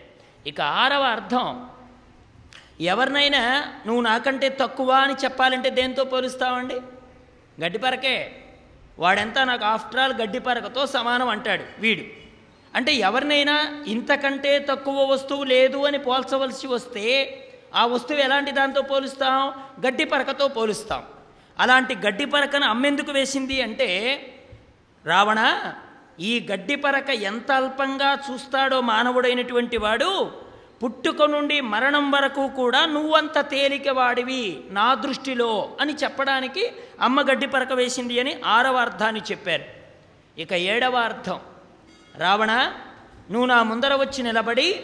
ఇక 0.48 0.60
ఆరవ 0.60 1.02
అర్థం 1.02 1.66
ఎవరినైనా 2.80 3.72
నువ్వు 3.86 4.02
నాకంటే 4.02 4.48
తక్కువ 4.48 4.90
అని 4.92 5.14
చెప్పాలంటే 5.24 5.70
దేంతో 5.70 6.04
పోలుస్తావండి? 6.04 6.74
గడ్డిపరకే 7.64 8.32
వాడంతా 8.98 9.44
నాకు 9.44 9.64
ఆఫ్టర్ 9.64 10.00
ఆల్ 10.00 10.12
గడ్డిపరకతో 10.12 10.86
సమానం 10.86 11.28
అంటాడు 11.28 11.64
వీడు. 11.78 12.02
అంటే 12.74 12.94
ఎవరినైనా 12.94 13.84
ఇంతకంటే 13.86 14.58
తక్కువ 14.58 15.04
వస్తువు 15.04 15.44
లేదు 15.44 15.76
అని 15.76 15.98
పోల్చవలసి 15.98 16.66
వస్తే 16.66 17.40
ఆ 17.74 17.86
వస్తువు 17.86 18.18
ఎలాంటి 18.18 18.50
దాంతో 18.50 18.82
పోలుస్తాం? 18.82 19.48
గడ్డి 19.86 20.04
పరకతో 20.04 20.48
పోలుస్తాం. 20.48 21.02
అలాంటి 21.58 21.94
గడ్డి 21.94 22.24
పరకను 22.24 22.66
అమ్మెందుకు 22.66 23.10
వేసింది 23.10 23.62
అంటే 23.62 24.20
రావణ 25.06 25.72
ఈ 26.20 26.46
గడ్డి 26.50 26.76
పరక 26.76 27.10
ఎంత 27.10 27.52
అల్పంగా 27.52 28.18
చూస్తాడో 28.32 28.80
మానవుడైనటువంటి 28.80 29.76
వాడు 29.76 30.43
పుట్టుక 30.82 31.22
నుండి 31.22 31.60
మరణం 31.60 32.10
వరకు 32.10 32.48
కూడా 32.48 32.86
నువ్వంత 32.86 33.38
తేలికవాడివి 33.40 34.60
నా 34.70 34.94
దృష్టిలో 34.94 35.76
అని 35.80 35.94
చెప్పడానికి 35.94 36.72
అమ్మ 37.00 37.20
గడ్డి 37.20 37.46
పరక 37.46 37.72
వేసింది 37.72 38.20
అని 38.20 38.40
ఆరవ 38.44 38.76
అర్థాన్ని 38.76 39.20
చెప్పారు. 39.30 39.64
ఇక 40.40 40.52
ఏడవ 40.52 40.96
అర్థం. 40.96 41.40
రావణ 42.16 42.52
నువ్వు 43.30 43.46
నా 43.46 43.62
ముందర 43.62 43.94
వచ్చి 43.94 44.22
నిలబడి 44.22 44.80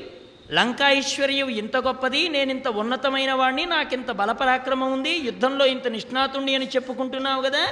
లంకాఈశ్వర్యం 0.52 1.48
ఇంత 1.48 1.76
గొప్పది 1.76 2.28
నేను 2.28 2.50
ఇంత 2.50 2.68
ఉన్నతమైన 2.68 3.32
వాడిని 3.32 3.66
నాకింత 3.66 4.10
బలపరాక్రమం 4.10 4.92
ఉంది 4.92 5.10
యుద్ధంలో 5.10 5.66
ఇంత 5.66 5.88
నిష్ణాతుణ్ణి 5.88 6.54
అని 6.54 6.68
చెప్పుకుంటున్నావు 6.68 7.42
కదా? 7.42 7.66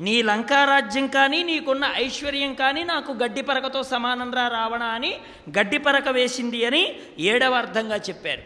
నీ 0.00 0.22
లంకారాజ్యం 0.22 1.06
కానీ 1.06 1.42
నీకున్న 1.42 1.90
ఐశ్వర్యం 1.94 2.54
కానీ 2.54 2.84
నాకు 2.84 3.12
గడ్డి 3.12 3.42
పరకతో 3.42 3.82
సమానం 3.82 4.34
రా 4.34 4.48
రావణ 4.48 4.82
అని 4.82 5.18
గడ్డి 5.50 5.78
పరక 5.78 6.08
వేసింది 6.08 6.64
అని 6.64 6.94
ఏడవ 7.18 7.54
అర్థంగా 7.54 7.96
చెప్పారు. 7.96 8.42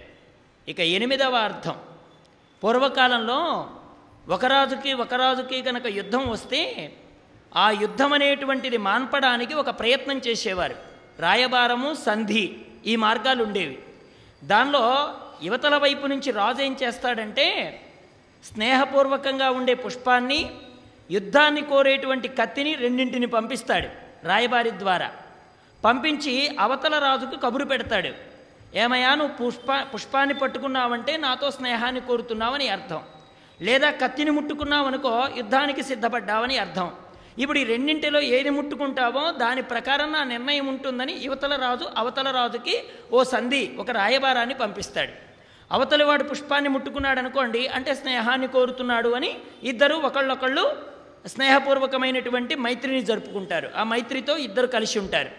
ఇక 0.68 0.80
ఎనిమిదవ 0.80 1.36
అర్థం. 1.36 1.76
పూర్వకాలంలో 2.64 3.70
ఒక 4.28 4.44
రాజుకి 4.44 4.92
ఒక 4.92 5.14
రాజుకి 5.14 5.62
కనుక 5.62 5.86
యుద్ధం 5.86 6.28
వస్తే 6.28 6.92
ఆ 7.56 7.70
యుద్ధం 7.70 8.12
అనేటువంటిది 8.12 8.76
మాన్పడానికి 8.76 9.54
ఒక 9.54 9.70
ప్రయత్నం 9.70 10.18
చేసేవారు. 10.18 10.76
రాయబారము 11.18 11.94
సంధి 11.94 12.56
ఈ 12.86 12.96
మార్గాలు 12.96 13.44
ఉండేవి. 13.44 13.78
దానిలో 14.44 15.14
యువతల 15.42 15.76
వైపు 15.76 16.06
నుంచి 16.06 16.32
రాజు 16.32 16.62
ఏం 16.62 16.76
చేస్తాడంటే 16.82 17.80
స్నేహపూర్వకంగా 18.44 19.50
ఉండే 19.50 19.74
పుష్పాన్ని 19.74 20.50
యుద్ధాన్ని 21.10 21.62
కోరేటువంటి 21.62 22.28
కత్తిని 22.28 22.74
రెండింటిని 22.74 23.26
పంపిస్తాడు 23.26 23.88
రాయబారి 24.26 24.70
ద్వారా. 24.70 25.12
పంపించి 25.84 26.56
అవతల 26.60 26.98
రాజుకు 26.98 27.40
కబురు 27.40 27.64
పెడతాడు. 27.64 28.10
ఏమయ్యా 28.78 29.14
నువ్వు 29.14 29.36
పుష్ప 29.36 29.86
పుష్పాన్ని 29.94 30.34
పట్టుకున్నావంటే 30.34 31.16
నాతో 31.16 31.50
స్నేహాన్ని 31.50 32.00
కోరుతున్నావని 32.00 32.68
అర్థం. 32.68 33.02
లేదా 33.60 33.90
కత్తిని 33.90 34.30
ముట్టుకున్నావనుకో 34.30 35.24
యుద్ధానికి 35.36 35.82
సిద్ధపడ్డావని 35.82 36.58
అర్థం. 36.58 36.90
ఇప్పుడు 37.38 37.58
ఈ 37.58 37.64
రెండింటిలో 37.64 38.20
ఏది 38.20 38.50
ముట్టుకుంటావో 38.50 39.30
దాని 39.30 39.62
ప్రకారం 39.62 40.12
నా 40.12 40.24
నిర్ణయం 40.24 40.66
ఉంటుందని 40.66 41.12
యువతల 41.22 41.56
రాజు 41.56 41.86
అవతల 41.96 42.30
రాజుకి 42.30 42.82
ఓ 43.12 43.22
సంధి 43.22 43.72
ఒక 43.78 43.90
రాయబారాన్ని 43.90 44.54
పంపిస్తాడు. 44.54 45.12
అవతలివాడు 45.72 46.22
పుష్పాన్ని 46.22 46.70
ముట్టుకున్నాడు 46.70 47.18
అనుకోండి 47.18 47.66
అంటే 47.66 47.94
స్నేహాన్ని 47.94 48.48
కోరుతున్నాడు 48.48 49.08
అని 49.08 49.38
ఇద్దరు 49.62 49.94
ఒకళ్ళొకళ్ళు 49.94 50.95
స్నేహపూర్వకమైనటువంటి 51.28 52.54
మైత్రిని 52.56 53.02
జరుపుకుంటారు. 53.02 53.68
ఆ 53.76 53.82
మైత్రితో 53.84 54.36
ఇద్దరు 54.36 54.66
కలిసి 54.66 54.98
ఉంటారు. 54.98 55.30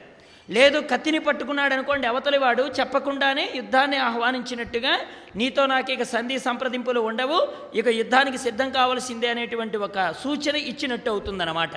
లేదు 0.49 0.79
కత్తిని 0.91 1.19
పట్టుకున్నాడు 1.19 1.73
అనుకోండి 1.73 2.07
అవతలి 2.07 2.37
వాడు 2.37 2.63
చెప్పకుండానే 2.79 3.49
యుద్ధాన్ని 3.55 3.97
ఆహ్వానించినట్టుగా 3.97 4.99
నీతో 5.35 5.65
నాకు 5.65 5.91
ఇక 5.91 6.03
సంధి 6.03 6.39
సంప్రదింపులు 6.39 6.99
ఉండవు 6.99 7.47
ఇక 7.75 7.87
యుద్ధానికి 7.87 8.37
సిద్ధం 8.37 8.71
కావలసిందే 8.71 9.27
అనేటువంటి 9.27 9.77
ఒక 9.77 10.11
సూచన 10.23 10.55
ఇచ్చినట్టు 10.55 11.09
అవుతుందన్నమాట. 11.09 11.75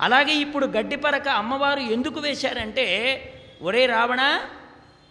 అలాగే 0.00 0.32
ఇప్పుడు 0.32 0.66
గడ్డిపరక 0.66 1.28
అమ్మవారు 1.28 1.80
ఎందుకు 1.80 2.20
వేశారంటే 2.20 2.86
ఒరే 3.62 3.86
రావణ 3.86 4.22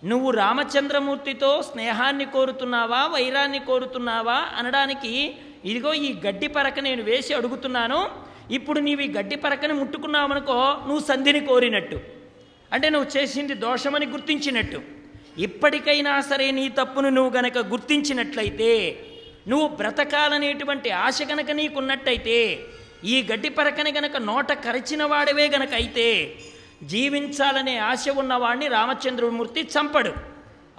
నువ్వు 0.03 0.31
రామచంద్రమూర్తితో 0.31 1.61
స్నేహాన్ని 1.61 2.25
కోరుతున్నావా 2.25 3.05
వైరాన్ని 3.05 3.59
కోరుతున్నావా? 3.59 4.37
అనడానికి 4.57 5.35
ఇదిగో 5.65 5.93
ఈ 5.93 6.21
గడ్డి 6.27 6.47
పరక 6.47 6.79
నేను 6.79 7.03
వేసి 7.03 7.33
అడుగుతున్నాను 7.33 8.28
ఇప్పుడు 8.51 8.79
నీవు 8.79 9.01
ఈ 9.01 9.13
గడ్డి 9.13 9.35
పరకని 9.35 9.73
ముట్టుకున్నావనుకో 9.73 10.53
నువ్వు 10.87 10.99
సంధిని 10.99 11.39
కోరినట్టు. 11.39 11.99
అంటే 12.73 12.89
నువ్వు 12.89 13.17
చేసింది 13.17 13.53
దోషమని 13.53 14.05
గుర్తించినట్టు. 14.05 14.81
ఇప్పటికైనా 15.37 16.21
సరే 16.21 16.51
నీ 16.51 16.69
తప్పును 16.69 17.09
నువ్వు 17.09 17.37
గనక 17.37 17.57
గుర్తించినట్లయితే 17.57 18.99
నువ్వు 19.47 19.67
బ్రతకాలనేటువంటి 19.67 20.89
ఆశ 20.89 21.19
గనక 21.23 21.51
నీకున్నట్టయితే 21.51 22.59
ఈ 23.03 23.27
గడ్డి 23.31 23.49
పరకని 23.49 23.91
గనక 23.91 24.17
నోట 24.17 24.51
కరిచిన 24.51 25.03
వాడవే 25.03 25.47
గనక 25.47 25.73
అయితే 25.73 26.35
జీవించాలనే 26.83 27.77
ఆశ 27.77 28.05
ఉన్నవాడిని 28.09 28.67
రామచంద్రమూర్తి 28.67 29.61
చంపడు. 29.61 30.13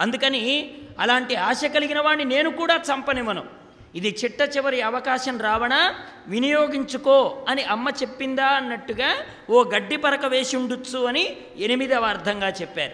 అందుకని 0.00 0.70
అలాంటి 0.98 1.34
ఆశ 1.34 1.64
కలిగిన 1.64 2.00
వాడిని 2.00 2.34
నేను 2.34 2.50
కూడా 2.50 2.76
చంపనివ్వను. 2.76 3.59
ఇది 3.94 4.16
చిట్ట 4.24 4.40
చివరి 4.56 4.82
అవకాశం 4.82 5.38
రావణా 5.38 5.94
వినియోగించుకో 6.26 7.46
అని 7.48 7.62
అమ్మ 7.62 7.88
చెప్పిందా 7.88 8.46
అన్నట్టుగా 8.46 9.14
ఓ 9.50 9.64
గడ్డి 9.64 9.96
పరక 9.96 10.26
వేసి 10.26 10.56
ఉండొచ్చు 10.56 11.04
అని 11.04 11.36
ఎనిమిదవ 11.56 12.04
అర్థంగా 12.04 12.48
చెప్పారు. 12.48 12.92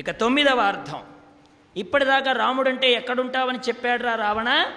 ఇక 0.00 0.10
తొమ్మిదవ 0.10 0.60
అర్థం. 0.60 1.02
ఇప్పటిదాకా 1.76 2.32
రాముడంటే 2.32 2.92
ఎక్కడుంటావని 2.92 3.58
చెప్పాడురా 3.58 4.14
రావణ? 4.14 4.72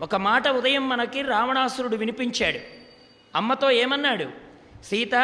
ఒక 0.00 0.14
మాట 0.14 0.48
ఉదయం 0.48 0.88
మనకి 0.88 1.22
రావణాసురుడు 1.22 1.96
వినిపించాడు. 1.96 2.58
అమ్మతో 3.34 3.70
ఏమన్నాడు? 3.70 4.24
సీత 4.84 5.14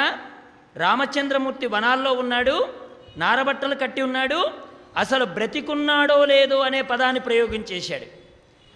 రామచంద్రమూర్తి 0.77 1.66
వనాల్లో 1.66 2.12
ఉన్నాడు 2.12 2.75
నారబట్టలు 3.16 3.75
కట్టి 3.75 4.03
ఉన్నాడు 4.03 4.51
అసలు 4.97 5.25
బ్రతికున్నాడో 5.25 6.25
లేదో 6.25 6.59
అనే 6.59 6.83
పదాన్ని 6.83 7.20
ప్రయోగించేశాడు 7.20 8.23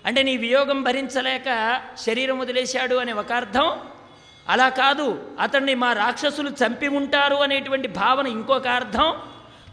అంటే 0.06 0.22
నీ 0.22 0.36
వియోగం 0.36 0.82
భరించలేక 0.82 1.80
శరీరం 1.98 2.38
వదిలేశాడు 2.38 2.94
అనే 2.94 3.12
ఒక 3.12 3.32
అర్థం. 3.32 3.78
అలా 4.48 4.68
కాదు 4.68 5.30
అతన్ని 5.40 5.74
మా 5.74 5.92
రాక్షసులు 5.92 6.50
చంపి 6.50 6.88
ఉంటారు 6.88 7.36
అనేటువంటి 7.36 7.88
భావన 7.88 8.26
ఇంకొక 8.26 8.66
అర్థం. 8.66 9.18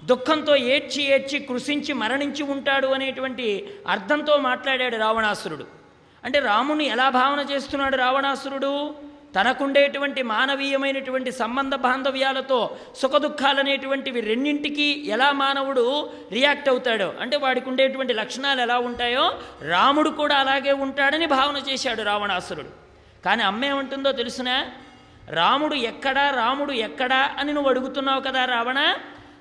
దుఃఖంతో 0.05 0.55
ఏడ్చి 0.55 1.03
ఏడ్చి 1.03 1.39
కృషించి 1.39 1.93
మరణించి 1.93 2.43
ఉంటాడు 2.43 2.87
అనేటువంటి 2.87 3.73
అర్థంతో 3.89 4.37
మాట్లాడాడు 4.37 4.97
రావణాసురుడు. 4.97 5.65
అంటే 6.23 6.39
రాముని 6.39 6.85
ఎలా 6.85 7.09
భావన 7.09 7.45
చేస్తున్నాడు 7.51 7.95
రావణాసురుడు? 7.95 8.95
తనకుండేటువంటి 9.35 10.21
మానవీయమైనటువంటి 10.23 11.31
సంబంధ 11.31 11.75
బాంధవ్యాలతో 11.75 12.77
సుఖదుఖాలనేటువంటివి 12.95 14.21
రెండింటికి 14.21 15.07
ఎలా 15.07 15.31
మానవుడు 15.31 16.09
రియాక్ట్ 16.31 16.69
అవుతాడో 16.69 17.13
అంటే 17.21 17.37
వాడికి 17.37 17.69
ఉండేటువంటి 17.69 18.13
లక్షణాలు 18.13 18.61
ఎలా 18.61 18.77
ఉంటాయో 18.79 19.39
రాముడు 19.69 20.09
కూడా 20.09 20.35
అలాగే 20.35 20.71
ఉంటాడని 20.71 21.25
భావన 21.25 21.57
చేశాడు 21.69 22.01
రావణాసురుడు. 22.01 22.69
కానీ 23.25 23.43
అమ్మేమంటుందో 23.43 24.11
తెలుసునా? 24.11 24.65
రాముడు 25.29 25.75
ఎక్కడా 25.75 26.29
రాముడు 26.29 26.71
ఎక్కడా 26.71 27.35
అని 27.39 27.53
నువ్వు 27.53 27.69
అడుగుతున్నావు 27.69 28.21
కదా 28.21 28.45
రావణ? 28.45 28.95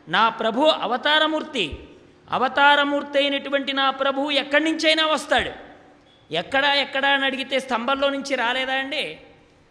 నా 0.08 0.28
ప్రభు 0.28 0.60
అవతారమూర్తి. 0.60 1.78
అవతారమూర్తి 2.30 3.18
అయినటువంటి 3.18 3.72
నా 3.72 3.90
ప్రభు 3.90 4.30
ఎక్కడి 4.30 4.64
నుంచైనా 4.64 5.06
వస్తాడు. 5.06 5.50
ఎక్కడా 6.34 6.74
ఎక్కడా 6.74 7.08
అని 7.08 7.24
అడిగితే 7.24 7.60
స్తంభంలో 7.60 8.10
నుంచి 8.10 8.36
రాలేదా 8.36 8.74
అండి? 8.74 9.20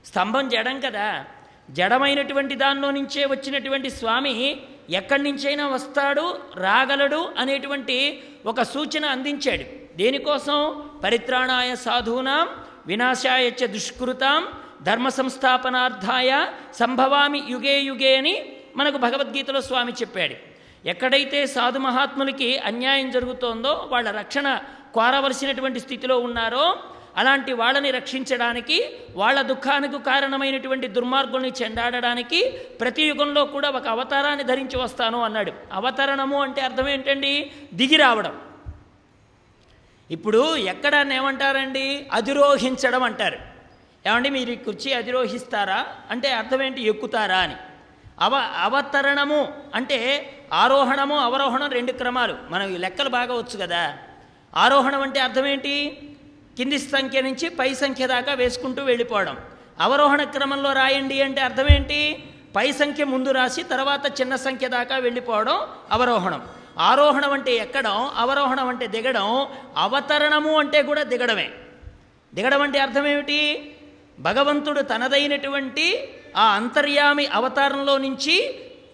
స్తంభం 0.06 0.50
జడం 0.50 0.80
కదా. 0.80 1.26
జడమైనటువంటి 1.70 2.56
దానిలో 2.56 2.92
నుంచే 2.92 3.26
వచ్చినటువంటి 3.26 3.90
స్వామి 3.90 4.58
ఎక్కడి 4.90 5.24
నుంచైనా 5.24 5.68
వస్తాడు 5.68 6.40
రాగలడు 6.56 7.34
అనేటువంటి 7.38 8.24
ఒక 8.46 8.62
సూచన 8.62 9.06
అందించాడు. 9.06 9.98
దేనికోసం? 9.98 10.90
పరిత్రాణాయ 11.04 11.76
సాధూనాం 11.76 12.48
వినాశాయ 12.88 13.50
చ 13.50 13.66
దుష్కృతాం 13.66 14.48
ధర్మ 14.84 15.10
సంస్థాపనార్థాయ 15.10 16.48
సంభవామి 16.74 17.44
యుగే 17.50 17.80
యుగే 17.80 18.16
అని 18.16 18.46
మనకు 18.76 18.98
భగవద్గీతలో 18.98 19.62
స్వామి 19.62 19.92
చెప్పాడు. 19.92 20.36
ఎక్కడైతే 20.88 21.48
సాధు 21.48 21.80
మహాత్ములకి 21.80 22.58
అన్యాయం 22.58 23.12
జరుగుతోందో 23.12 23.90
వాళ్ళ 23.92 24.12
రక్షణ 24.12 24.60
కోరవలసినటువంటి 24.94 25.80
స్థితిలో 25.80 26.20
ఉన్నారో 26.20 26.80
అలాంటి 27.18 27.54
వాళ్ళని 27.54 27.92
రక్షించడానికి 27.92 28.92
వాళ్ళ 29.16 29.42
దుఃఖానికి 29.42 30.00
కారణమైనటువంటి 30.00 30.88
దుర్మార్గుల్ని 30.88 31.54
చెండాడడానికి 31.64 32.50
ప్రతి 32.50 33.04
యుగంలో 33.04 33.46
కూడా 33.46 33.70
ఒక 33.70 33.88
అవతారాన్ని 33.88 34.44
ధరించి 34.44 34.78
వస్తాను 34.78 35.22
అన్నాడు. 35.22 35.54
అవతరణము 35.74 36.42
అంటే 36.42 36.62
అర్థం 36.62 36.90
ఏంటండి? 36.90 37.52
దిగి 37.74 37.96
రావడం. 37.96 38.42
ఇప్పుడు 40.12 40.58
ఎక్కడ 40.58 41.08
ఏమంటారండి? 41.14 42.08
అధిరోహించడం 42.14 43.04
అంటారు. 43.04 43.38
ఏమండి? 44.08 44.30
మీరు 44.30 44.52
ఈ 44.52 44.56
కుర్చీ 44.56 44.94
అధిరోహిస్తారా? 44.94 45.86
అంటే 46.10 46.34
అర్థం 46.34 46.64
ఏంటి? 46.64 46.82
ఎక్కుతారా 46.82 47.38
అని. 47.38 47.56
అవ 48.20 48.36
అవతరణము 48.36 49.54
అంటే 49.76 50.30
ఆరోహణము 50.54 51.18
అవరోహణం 51.18 51.70
రెండు 51.70 51.92
క్రమాలు. 51.92 52.38
మనం 52.50 52.76
లెక్కలు 52.76 53.10
బాగా 53.10 53.34
వచ్చు 53.34 53.60
కదా. 53.62 53.98
ఆరోహణం 54.56 55.02
అంటే 55.02 55.20
అర్థం 55.20 55.46
ఏంటి? 55.46 56.00
కింది 56.58 56.78
సంఖ్య 56.80 57.22
నుంచి 57.22 57.48
పై 57.60 57.70
సంఖ్య 57.74 58.08
దాకా 58.08 58.34
వేసుకుంటూ 58.42 58.82
వెళ్ళిపోవడం. 58.84 59.36
అవరోహణ 59.86 60.22
క్రమంలో 60.24 60.72
రాయండి 60.74 61.18
అంటే 61.28 61.42
అర్థం 61.42 61.68
ఏంటి 61.76 62.00
పై 62.56 62.66
సంఖ్య 62.72 63.04
ముందు 63.04 63.30
రాసి 63.32 63.62
తర్వాత 63.64 64.06
చిన్న 64.22 64.34
సంఖ్య 64.46 64.68
దాకా 64.68 64.96
వెళ్ళిపోవడం 64.98 65.58
అవరోహణం. 65.92 66.42
ఆరోహణం 66.90 67.32
అంటే 67.38 67.52
ఎక్కడం 67.56 67.96
అవరోహణం 68.24 68.68
అంటే 68.68 68.86
దిగడం 68.88 69.28
అవతరణము 69.78 70.54
అంటే 70.60 70.80
కూడా 70.84 71.04
దిగడమే. 71.04 71.48
దిగడం 72.34 72.62
అంటే 72.62 72.80
అర్థం 72.80 73.08
ఏమిటి 73.08 73.40
భగవంతుడు 74.20 74.82
తనదైనటువంటి 74.82 75.88
ఆ 76.38 76.46
అంతర్యామి 76.60 77.26
అవతారంలో 77.40 77.98
నుంచి 77.98 78.36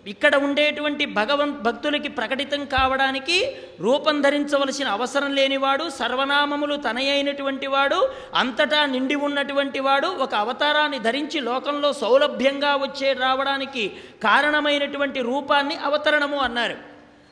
ఇక్కడ 0.08 0.36
ఉండేటువంటి 0.36 1.06
భగవన్ 1.06 1.52
భక్తులకి 1.52 2.08
ప్రకటితం 2.08 2.66
కావడానికి 2.66 3.56
రూపం 3.80 4.22
ధరించవలసిన 4.22 4.88
అవసరం 4.88 5.36
లేనివాడు 5.36 5.90
సర్వనామములు 5.90 6.76
తనయైనటువంటి 6.76 7.68
వాడు 7.68 8.10
అంతటా 8.36 8.86
నిండి 8.86 9.16
ఉన్నటువంటి 9.16 9.80
వాడు 9.80 10.08
ఒక 10.08 10.36
అవతారాన్ని 10.36 11.00
ధరించి 11.00 11.40
లోకంలో 11.40 11.94
సౌలభ్యంగా 11.94 12.76
వచ్చే 12.76 13.14
రావడానికి 13.14 13.92
కారణమైనటువంటి 14.24 15.20
రూపాన్ని 15.20 15.76
అవతరణము 15.76 16.38
అన్నారు. 16.38 16.76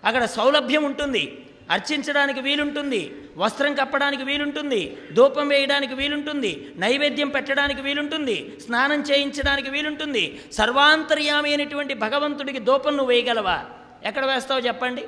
అక్కడ 0.04 0.26
సౌలభ్యం 0.26 0.84
ఉంటుంది. 0.84 1.46
అర్చించడానికి 1.72 2.42
వీలుంటుంది 2.42 3.16
వస్త్రం 3.38 3.74
కప్పడానికి 3.74 4.24
వీలుంటుంది 4.24 4.98
ధూపం 5.14 5.48
వేయడానికి 5.48 5.94
వీలుంటుంది 5.94 6.74
నైవేద్యం 6.78 7.30
పెట్టడానికి 7.30 7.82
వీలుంటుంది 7.82 8.58
స్నానం 8.66 9.02
చేయించడానికి 9.02 9.70
వీలుంటుంది. 9.70 10.40
సర్వాంతర్యామి 10.52 11.50
అయినటువంటి 11.50 11.94
భగవంతుడికి 11.94 12.60
ధూపం 12.60 12.98
నువ్వు 12.98 13.14
వేయగలవా? 13.14 13.66
ఎక్కడ 14.04 14.26
వేస్తావు 14.26 14.60
చెప్పండి? 14.60 15.04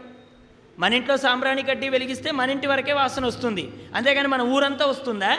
మన 0.79 0.93
ఇంట్లో 0.93 1.17
సాంబ్రాణి 1.17 1.63
కడ్డీ 1.63 1.89
వెలిగిస్తే 1.89 2.31
మన 2.31 2.49
ఇంటి 2.49 2.67
వరకే 2.67 2.93
వాసన 2.93 3.25
వస్తుంది. 3.25 3.71
అంతేగాని 3.95 4.27
మన 4.27 4.41
ఊరంతా 4.41 4.85
వస్తుందా? 4.85 5.37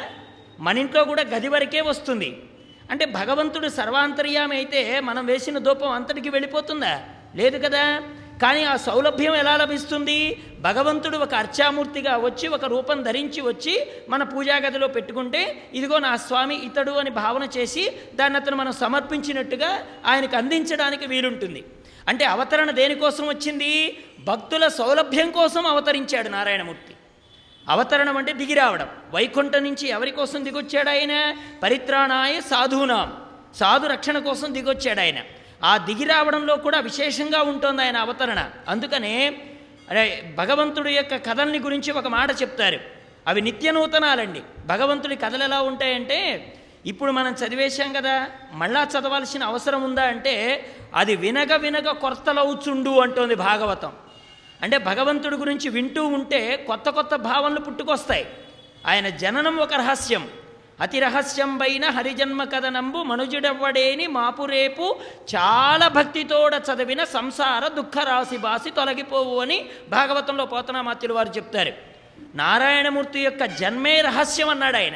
మన 0.60 0.78
ఇంట్లో 0.78 1.04
కూడా 1.04 1.22
గది 1.22 1.48
వరకే 1.48 1.80
వస్తుంది. 1.80 2.42
అంటే 2.90 3.04
భగవంతుడు 3.04 3.68
సర్వాంతర్యామి 3.68 4.56
అయితే 4.56 5.00
మనం 5.00 5.26
వేసిన 5.26 5.58
ధూపం 5.58 5.90
అంతటికి 5.90 6.28
వెళ్ళిపోతుందా? 6.28 7.02
లేదు 7.34 7.58
కదా? 7.58 8.02
కానీ 8.42 8.64
ఆ 8.64 8.76
సౌలభ్యం 8.76 9.34
ఎలా 9.34 9.56
లభిస్తుంది? 9.56 10.42
భగవంతుడు 10.60 11.16
ఒక 11.16 11.34
అర్చామూర్తిగా 11.34 12.16
వచ్చి 12.16 12.48
ఒక 12.48 12.64
రూపం 12.64 13.02
ధరించి 13.02 13.40
వచ్చి 13.40 13.86
మన 14.08 14.22
పూజా 14.22 14.56
గదిలో 14.56 14.88
పెట్టుకుంటే 14.88 15.70
ఇదిగో 15.74 15.98
నా 15.98 16.16
స్వామి 16.16 16.64
ఇతడు 16.66 16.90
అని 16.90 17.10
భావన 17.10 17.48
చేసి 17.56 17.92
దాన్ని 18.14 18.38
అతను 18.38 18.56
మనం 18.56 18.72
సమర్పించినట్టుగా 18.72 19.86
ఆయనకు 20.06 20.36
అందించడానికి 20.36 21.06
వీలుంటుంది. 21.06 21.64
అంటే 22.08 22.24
అవతరణ 22.24 22.70
దేనికోసం 22.70 23.26
వచ్చింది? 23.26 23.98
భక్తుల 24.24 24.68
సౌలభ్యం 24.68 25.30
కోసం 25.30 25.66
అవతరించాడు 25.66 26.28
నారాయణమూర్తి. 26.28 26.94
అవతరణం 27.68 28.16
అంటే 28.16 28.32
దిగి 28.32 28.54
రావడం. 28.54 28.88
వైకుంఠం 29.14 29.64
నుంచి 29.64 29.88
ఎవరి 29.88 30.10
కోసం 30.10 30.44
దిగొచ్చాడు 30.44 30.88
ఆయన? 30.88 31.36
పరిత్రాణాయ 31.62 32.40
సాధునాం. 32.40 33.12
సాధు 33.56 33.86
రక్షణ 33.86 34.18
కోసం 34.18 34.54
దిగొచ్చాడు 34.54 35.00
ఆయన. 35.00 35.18
ఆ 35.64 35.76
దిగి 35.76 36.04
రావడంలో 36.04 36.56
కూడా 36.56 36.80
విశేషంగా 36.80 37.42
ఉంటుంది 37.42 37.82
ఆయన 37.82 37.96
అవతరణ. 37.96 38.50
అందుకనే 38.68 39.42
అరే 39.90 40.34
భగవంతుడి 40.38 40.92
యొక్క 40.92 41.16
కథల్ని 41.16 41.58
గురించి 41.58 41.92
ఒక 41.92 42.06
మాట 42.06 42.42
చెప్తారు. 42.42 42.80
అవి 43.26 43.40
నిత్య 43.40 43.70
నూతనాలండి 43.70 44.42
భగవంతుడి 44.66 45.16
కథలు 45.16 45.44
ఎలా 45.44 45.60
ఉంటాయంటే 45.60 46.52
ఇప్పుడు 46.86 47.12
మనం 47.12 47.32
చదివేశాం 47.32 47.92
కదా 47.92 48.26
మళ్ళా 48.52 48.84
చదవాల్సిన 48.84 49.44
అవసరం 49.44 49.82
ఉందా 49.82 50.02
అంటే 50.02 50.66
అది 50.94 51.16
వినగ 51.16 51.56
వినగ 51.56 51.90
కొత్తలవుచుండు 51.90 53.00
అంటోంది 53.00 53.34
భాగవతం. 53.34 53.92
అంటే 54.62 54.78
భగవంతుడి 54.78 55.36
గురించి 55.36 55.68
వింటూ 55.68 56.06
ఉంటే 56.06 56.56
కొత్త 56.56 56.90
కొత్త 56.90 57.16
భావనలు 57.16 57.60
పుట్టుకొస్తాయి. 57.60 58.26
ఆయన 58.86 59.08
జననం 59.08 59.56
ఒక 59.56 59.74
రహస్యం. 59.74 60.28
అతి 60.80 61.00
రహస్యం 61.00 61.58
పైన 61.58 61.88
హరిజన్మ 61.88 62.44
కథనంబు 62.44 62.98
మనుజుడవ్వడేని 62.98 64.06
మాపురేపు 64.06 64.96
చాలా 65.34 65.88
భక్తితోడ 65.88 66.54
చదివిన 66.54 67.04
సంసార 67.04 67.68
దుఃఖ 67.68 67.98
రాశి 67.98 68.36
బాసి 68.36 68.70
తొలగిపోవు 68.70 69.40
అని 69.40 69.66
భాగవతంలో 69.88 70.46
పోతనామాత్యులు 70.46 71.14
వారు 71.14 71.28
చెప్తారు. 71.28 71.72
నారాయణమూర్తి 72.34 73.20
యొక్క 73.20 73.44
జన్మే 73.44 74.00
రహస్యం 74.00 74.48
అన్నాడు 74.48 74.76
ఆయన. 74.76 74.94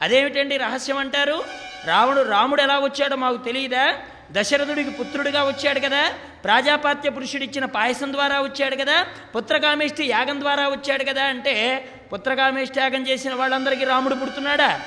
అదేమిటండి 0.00 0.56
రహస్యం 0.56 0.98
అంటారు? 0.98 1.44
రావణుడు 1.86 2.28
రాముడు 2.28 2.62
ఎలా 2.62 2.78
వచ్చాడో 2.78 3.16
మాకు 3.16 3.36
తెలియదా 3.36 3.94
దశరథుడికి 4.32 4.90
పుత్రుడిగా 4.90 5.44
వచ్చాడు 5.44 5.80
కదా. 5.80 6.12
ప్రాజాపాత్య 6.44 7.10
పురుషుడిచ్చిన 7.10 7.64
పాయసం 7.64 8.12
ద్వారా 8.12 8.40
వచ్చాడు 8.40 8.76
కదా. 8.76 9.06
పుత్రకామేష్టి 9.36 10.04
యాగం 10.04 10.40
ద్వారా 10.40 10.68
వచ్చాడు 10.68 11.04
కదా 11.04 11.24
అంటే 11.24 11.88
పుత్రకామేష్టి 12.12 12.80
యాగం 12.80 13.06
చేసిన 13.08 13.34
వాళ్ళందరికీ 13.34 13.84
రాముడు 13.84 14.14
పుడుతున్నాడా? 14.14 14.80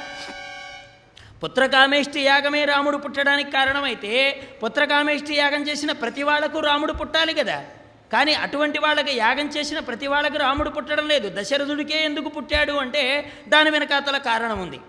పుత్రకామేష్టి 1.44 2.22
యాగమే 2.22 2.66
రాముడు 2.66 2.98
పుట్టడానికి 2.98 3.52
కారణమైతే 3.52 4.42
పుత్రకామేష్టి 4.64 5.36
యాగం 5.36 5.62
చేసిన 5.64 5.92
ప్రతి 5.92 6.24
వాళ్ళకు 6.24 6.60
రాముడు 6.60 6.94
పుట్టాలి 6.94 7.34
కదా. 7.34 7.64
కానీ 8.14 8.34
అటువంటి 8.34 8.80
వాళ్ళకి 8.80 9.18
యాగం 9.18 9.48
చేసిన 9.48 9.80
ప్రతి 9.80 10.08
వాళ్ళకి 10.08 10.38
రాముడు 10.38 10.70
పుట్టడం 10.70 11.08
లేదు. 11.08 11.42
దశరథుడికే 11.42 12.04
ఎందుకు 12.04 12.30
పుట్టాడు 12.30 12.74
అంటే 12.74 13.34
దాని 13.48 13.70
వెనకాతల 13.70 14.18
కారణం 14.18 14.60
ఉంది. 14.60 14.80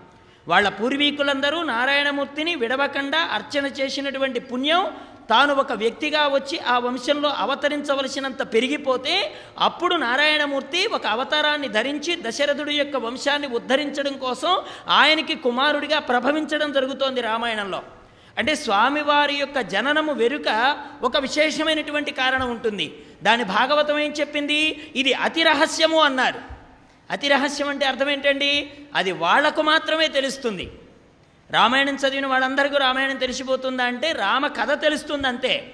వాళ్ళ 0.47 0.69
పూర్వీకులందరూ 0.69 1.63
నారాయణమూర్తిని 1.63 2.55
విడవకుండా 2.55 3.19
అర్చన 3.19 3.65
చేసినటువంటి 3.65 4.39
పుణ్యం 4.39 4.85
తాను 5.29 5.53
ఒక 5.53 5.73
వ్యక్తిగా 5.73 6.27
వచ్చి 6.27 6.59
ఆ 6.59 6.79
వంశంలో 6.79 7.29
అవతరించవలసినంత 7.29 8.53
పెరిగిపోతే 8.53 9.33
అప్పుడు 9.59 9.95
నారాయణమూర్తి 9.95 10.87
ఒక 10.87 11.05
అవతారాన్ని 11.07 11.67
ధరించి 11.67 12.17
దశరథుడి 12.21 12.75
యొక్క 12.75 12.95
వంశాన్ని 12.95 13.47
ఉద్ధరించడం 13.47 14.13
కోసం 14.13 14.61
ఆయనకి 14.87 15.35
కుమారుడిగా 15.35 15.99
ప్రభవించడం 15.99 16.71
జరుగుతోంది 16.71 17.21
రామాయణంలో. 17.21 17.83
అంటే 18.37 18.55
స్వామివారి 18.55 19.35
యొక్క 19.35 19.59
జననము 19.59 20.13
వెనుక 20.13 20.77
ఒక 21.01 21.17
విశేషమైనటువంటి 21.17 22.11
కారణం 22.11 22.51
ఉంటుంది. 22.51 22.93
దాని 23.23 23.43
భాగవతం 23.43 23.99
ఏం 23.99 24.13
చెప్పింది? 24.19 24.91
ఇది 24.95 25.13
అతి 25.13 25.43
రహస్యము 25.43 25.99
అన్నారు. 25.99 26.54
అతి 27.11 27.27
రహస్యం 27.27 27.69
అంటే 27.69 27.85
అర్థం 27.85 28.09
ఏంటండి 28.09 28.73
అది 28.95 29.11
వాళ్ళకు 29.11 29.61
మాత్రమే 29.61 30.07
తెలుస్తుంది. 30.07 30.71
రామాయణం 31.51 31.95
చదివిన 31.95 32.27
వాళ్ళందరికీ 32.27 32.77
రామాయణం 32.77 33.17
తెలిసిపోతుందా 33.17 33.83
అంటే 33.83 34.11
రామ 34.11 34.47
కథ 34.47 34.81
తెలుస్తుంది 34.81 35.27
అంతే 35.27 35.71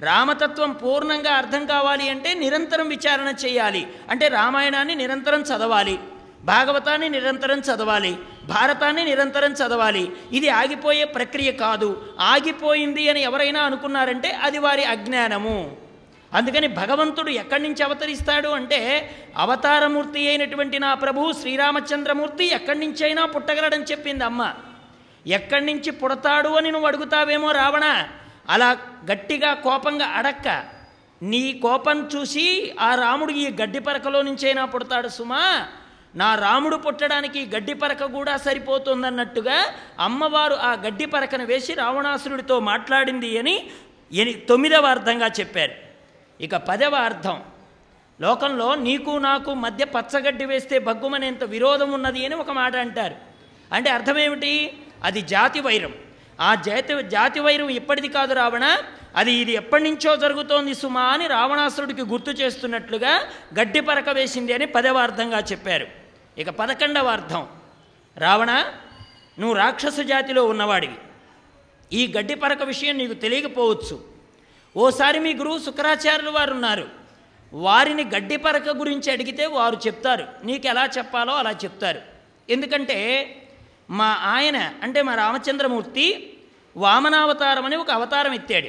రామతత్వం 0.00 0.72
పూర్ణంగా 0.72 1.30
అర్థం 1.30 1.66
కావాలి 1.66 2.08
అంటే 2.08 2.34
నిరంతరం 2.34 2.88
విచారణ 2.88 3.34
చేయాలి. 3.44 3.88
అంటే 4.10 4.28
రామాయణాన్ని 4.28 4.94
నిరంతరం 4.94 5.40
చదవాలి. 5.40 5.98
భాగవతాన్ని 6.44 7.08
నిరంతరం 7.08 7.58
చదవాలి. 7.58 8.16
భారతాన్ని 8.44 9.04
నిరంతరం 9.04 9.52
చదవాలి. 9.52 10.12
ఇది 10.32 10.48
ఆగిపోయే 10.48 11.04
ప్రక్రియ 11.04 11.52
కాదు. 11.52 12.14
ఆగిపోయింది 12.20 13.08
అని 13.08 13.20
ఎవరైనా 13.20 13.60
అనుకున్నారంటే 13.60 14.28
అది 14.28 14.58
వారి 14.58 14.84
అజ్ఞానము. 14.84 15.81
అందుకని 16.34 16.66
భగవంతుడు 16.66 17.30
ఎక్కడి 17.30 17.62
నుంచి 17.62 17.82
అవతరిస్తాడు 17.82 18.48
అంటే 18.48 19.10
అవతారమూర్తి 19.36 20.28
అయినటువంటి 20.28 20.78
నా 20.78 20.94
ప్రభు 20.94 21.32
శ్రీరామచంద్రమూర్తి 21.32 22.44
ఎక్కడి 22.44 22.78
నుంచైనా 22.78 23.26
పుట్టగలడని 23.26 23.84
చెప్పింది 23.84 24.24
అమ్మ. 24.24 24.54
ఎక్కడి 25.26 25.66
నుంచి 25.66 25.90
పుడతాడు 25.90 26.48
అని 26.48 26.70
నువ్వు 26.70 26.86
అడుగుతావేమో 26.86 27.52
రావణ. 27.52 28.06
అలా 28.48 28.76
గట్టిగా 29.12 29.54
కోపంగా 29.54 30.06
అడక్క. 30.06 30.64
నీ 31.22 31.52
కోపం 31.52 32.08
చూసి 32.16 32.74
ఆ 32.80 32.94
రాముడు 32.94 33.32
ఈ 33.32 33.50
గడ్డి 33.62 33.78
పరకలో 33.78 34.22
నుంచైనా 34.22 34.64
పుడతాడు 34.64 35.08
సుమా. 35.08 35.66
నా 36.14 36.34
రాముడు 36.34 36.76
పుట్టడానికి 36.76 37.50
గడ్డి 37.56 37.74
పరక 37.74 38.04
కూడా 38.04 38.36
సరిపోతుందన్నట్టుగా 38.36 39.66
అమ్మవారు 40.00 40.54
ఆ 40.54 40.72
గడ్డి 40.72 41.06
పరకను 41.06 41.44
వేసి 41.44 41.74
రావణాసురుడితో 41.74 42.60
మాట్లాడింది 42.60 43.38
అని 43.38 43.70
తొమ్మిదవ 44.48 44.86
అర్థంగా 44.86 45.26
చెప్పారు. 45.26 45.91
ఇక 46.42 46.56
పదవ 46.56 46.94
అర్థం. 46.94 47.42
లోకంలో 48.20 48.74
నీకు 48.74 49.10
నాకు 49.10 49.54
మధ్య 49.54 49.84
పచ్చగడ్డి 49.84 50.44
వేస్తే 50.44 50.78
భగ్గుమనేంత 50.78 51.44
విరోధం 51.44 51.92
ఉన్నది 51.92 52.26
అని 52.26 52.34
ఒక 52.34 52.50
మాట 52.50 52.76
అంటారు. 52.76 53.14
అంటే 53.72 53.90
అర్థం 53.90 54.18
ఏమిటి 54.18 54.78
అది 55.04 55.22
జాతి 55.22 55.60
వైరం. 55.60 55.94
ఆ 56.40 56.54
జాతి 56.54 57.02
జాతి 57.02 57.40
వైరం 57.40 57.68
ఇప్పటిది 57.68 58.08
కాదు 58.08 58.34
రావణ. 58.34 58.78
అది 59.16 59.32
ఇది 59.32 59.52
ఎప్పటి 59.52 59.84
నుంచో 59.84 60.16
జరుగుతోంది 60.16 60.74
సుమా 60.74 61.02
అని 61.02 61.26
రావణాసురుడికి 61.26 62.02
గుర్తు 62.02 62.30
చేస్తున్నట్లుగా 62.30 63.28
గడ్డి 63.60 63.80
పరక 63.80 64.08
వేసింది 64.08 64.52
అని 64.52 64.66
పదవ 64.66 64.98
అర్థంగా 64.98 65.38
చెప్పారు. 65.38 65.86
ఇక 66.38 66.50
పదకొండవ 66.50 67.08
అర్థం. 67.08 67.46
రావణ 68.18 68.50
నువ్వు 69.38 69.52
రాక్షస 69.52 70.00
జాతిలో 70.00 70.44
ఉన్నవాడివి. 70.44 70.96
ఈ 71.92 72.12
గడ్డి 72.18 72.34
పరక 72.34 72.62
విషయం 72.62 72.98
నీకు 72.98 73.12
తెలియకపోవచ్చు. 73.12 74.11
ఓసారి 74.76 75.18
మీ 75.18 75.34
గురువు 75.34 75.58
శుక్రాచార్యులు 75.58 76.30
వారు 76.30 76.54
ఉన్నారు. 76.54 76.88
వారిని 77.52 78.04
గడ్డి 78.04 78.36
పరక 78.36 78.68
గురించి 78.68 79.12
అడిగితే 79.12 79.46
వారు 79.46 79.76
చెప్తారు. 79.86 80.26
నీకు 80.44 80.66
ఎలా 80.66 80.88
చెప్పాలో 80.98 81.34
అలా 81.34 81.50
చెప్తారు. 81.50 82.00
ఎందుకంటే 82.50 82.98
మా 83.90 84.06
ఆయన 84.06 84.74
అంటే 84.82 85.02
మా 85.02 85.14
రామచంద్రమూర్తి 85.14 86.32
వామనావతారం 86.76 87.64
అని 87.64 87.76
ఒక 87.76 87.90
అవతారం 87.90 88.32
ఎత్తాడు. 88.32 88.68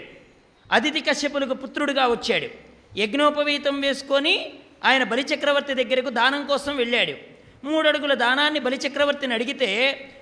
అతిథి 0.71 1.01
కశ్యపులకు 1.01 1.53
పుత్రుడిగా 1.53 2.07
వచ్చాడు. 2.07 2.47
యజ్ఞోపవీతం 2.99 3.81
వేసుకొని 3.81 4.53
ఆయన 4.85 5.03
బలిచక్రవర్తి 5.03 5.73
దగ్గరకు 5.73 6.09
దానం 6.09 6.45
కోసం 6.45 6.75
వెళ్ళాడు. 6.75 7.13
మూడడుగుల 7.65 8.13
దానాన్ని 8.13 8.59
బలిచక్రవర్తిని 8.59 9.33
అడిగితే 9.33 9.69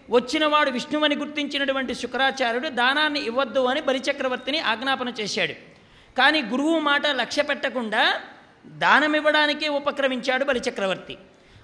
వచ్చినవాడు 0.10 0.72
విష్ణువని 0.72 1.15
గుర్తించినటువంటి 1.15 1.96
శుక్రాచార్యుడు 1.96 2.70
దానాన్ని 2.70 3.26
ఇవ్వద్దు 3.26 3.60
అని 3.60 3.82
బలిచక్రవర్తిని 3.82 4.60
ఆజ్ఞాపన 4.60 5.10
చేశాడు. 5.10 5.70
కానీ 6.17 6.41
గురువు 6.41 6.80
మాట 6.80 7.08
లక్ష్య 7.08 7.41
పెట్టకుండా 7.41 8.21
దానమివ్వడానికే 8.67 9.67
ఉపక్రమించాడు 9.67 10.45
బలిచక్రవర్తి. 10.45 11.17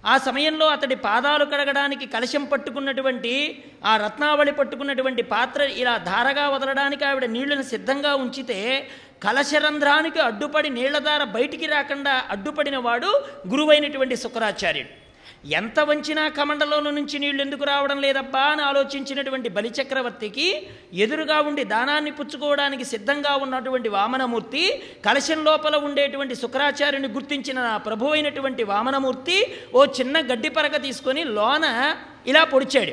ఆ 0.05 0.17
సమయంలో 0.17 0.67
అతడి 0.67 0.95
పాదాలు 0.95 1.45
కడగడానికి 1.45 2.05
కలశం 2.05 2.45
పట్టుకున్నటువంటి 2.45 3.63
ఆ 3.85 3.97
రత్నావళి 3.97 4.51
పట్టుకున్నటువంటి 4.51 5.21
పాత్ర 5.21 5.61
ఇలా 5.61 5.97
ధారగా 5.97 6.49
వదలడానికి 6.49 7.05
ఆవిడ 7.05 7.25
నీళ్ళను 7.25 7.61
సిద్ధంగా 7.61 8.15
ఉంచితే 8.15 8.89
కలశరంధ్రానికి 9.23 10.19
అడ్డుపడి 10.19 10.69
నీళ్ళధార 10.69 11.23
బయటికి 11.23 11.65
రాకుండా 11.65 12.23
అడ్డుపడిన 12.29 12.77
వాడు 12.77 13.23
గురువైనటువంటి 13.47 14.15
శుక్రాచార్యుడు. 14.15 15.06
ఎంత 15.47 15.79
వంచినా 15.79 16.27
కమండలోను 16.27 16.89
నుంచి 16.89 17.19
నీళ్ళు 17.19 17.41
ఎందుకు 17.41 17.63
రావడం 17.63 18.01
లేదబ్బా 18.01 18.39
అని 18.39 18.61
ఆలోచించినటువంటి 18.61 19.49
బలిచక్రవర్తికి 19.49 20.67
ఎదురుగా 20.93 21.39
ఉండి 21.39 21.63
దానాన్ని 21.63 22.11
పుచ్చుకోవడానికి 22.11 22.85
సిద్ధంగా 22.85 23.35
ఉన్నటువంటి 23.35 23.89
వామనమూర్తి 23.89 24.83
కలశం 25.05 25.43
లోపల 25.43 25.75
ఉండేటువంటి 25.75 26.35
శుక్రాచార్యుని 26.35 27.07
గుర్తించిన 27.07 27.61
నా 27.61 27.77
ప్రభు 27.77 28.05
అయినటువంటి 28.05 28.63
వామనమూర్తి 28.63 29.55
ఓ 29.75 29.85
చిన్న 29.85 30.19
గడ్డి 30.19 30.49
పరక 30.49 30.81
తీసుకొని 30.81 31.23
లోన 31.23 31.95
ఇలా 32.27 32.43
పొడిచాడు. 32.43 32.91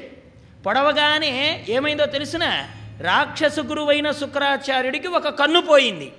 పొడవగానే 0.63 1.65
ఏమైందో 1.69 2.07
తెలిసిన? 2.07 2.69
రాక్షసు 3.01 3.61
గురువైన 3.61 4.11
శుక్రాచార్యుడికి 4.11 5.09
ఒక 5.09 5.29
కన్ను 5.29 5.61
పోయింది. 5.61 6.13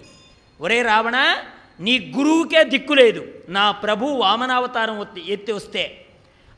ఒరే 0.61 0.81
రావణ 0.81 1.37
నీ 1.79 2.13
గురువుకే 2.17 2.63
దిక్కులేదు 2.63 3.27
నా 3.49 3.71
ప్రభు 3.71 4.05
వామనావతారం 4.05 5.05
ఎత్తి 5.27 5.51
వస్తే 5.51 6.04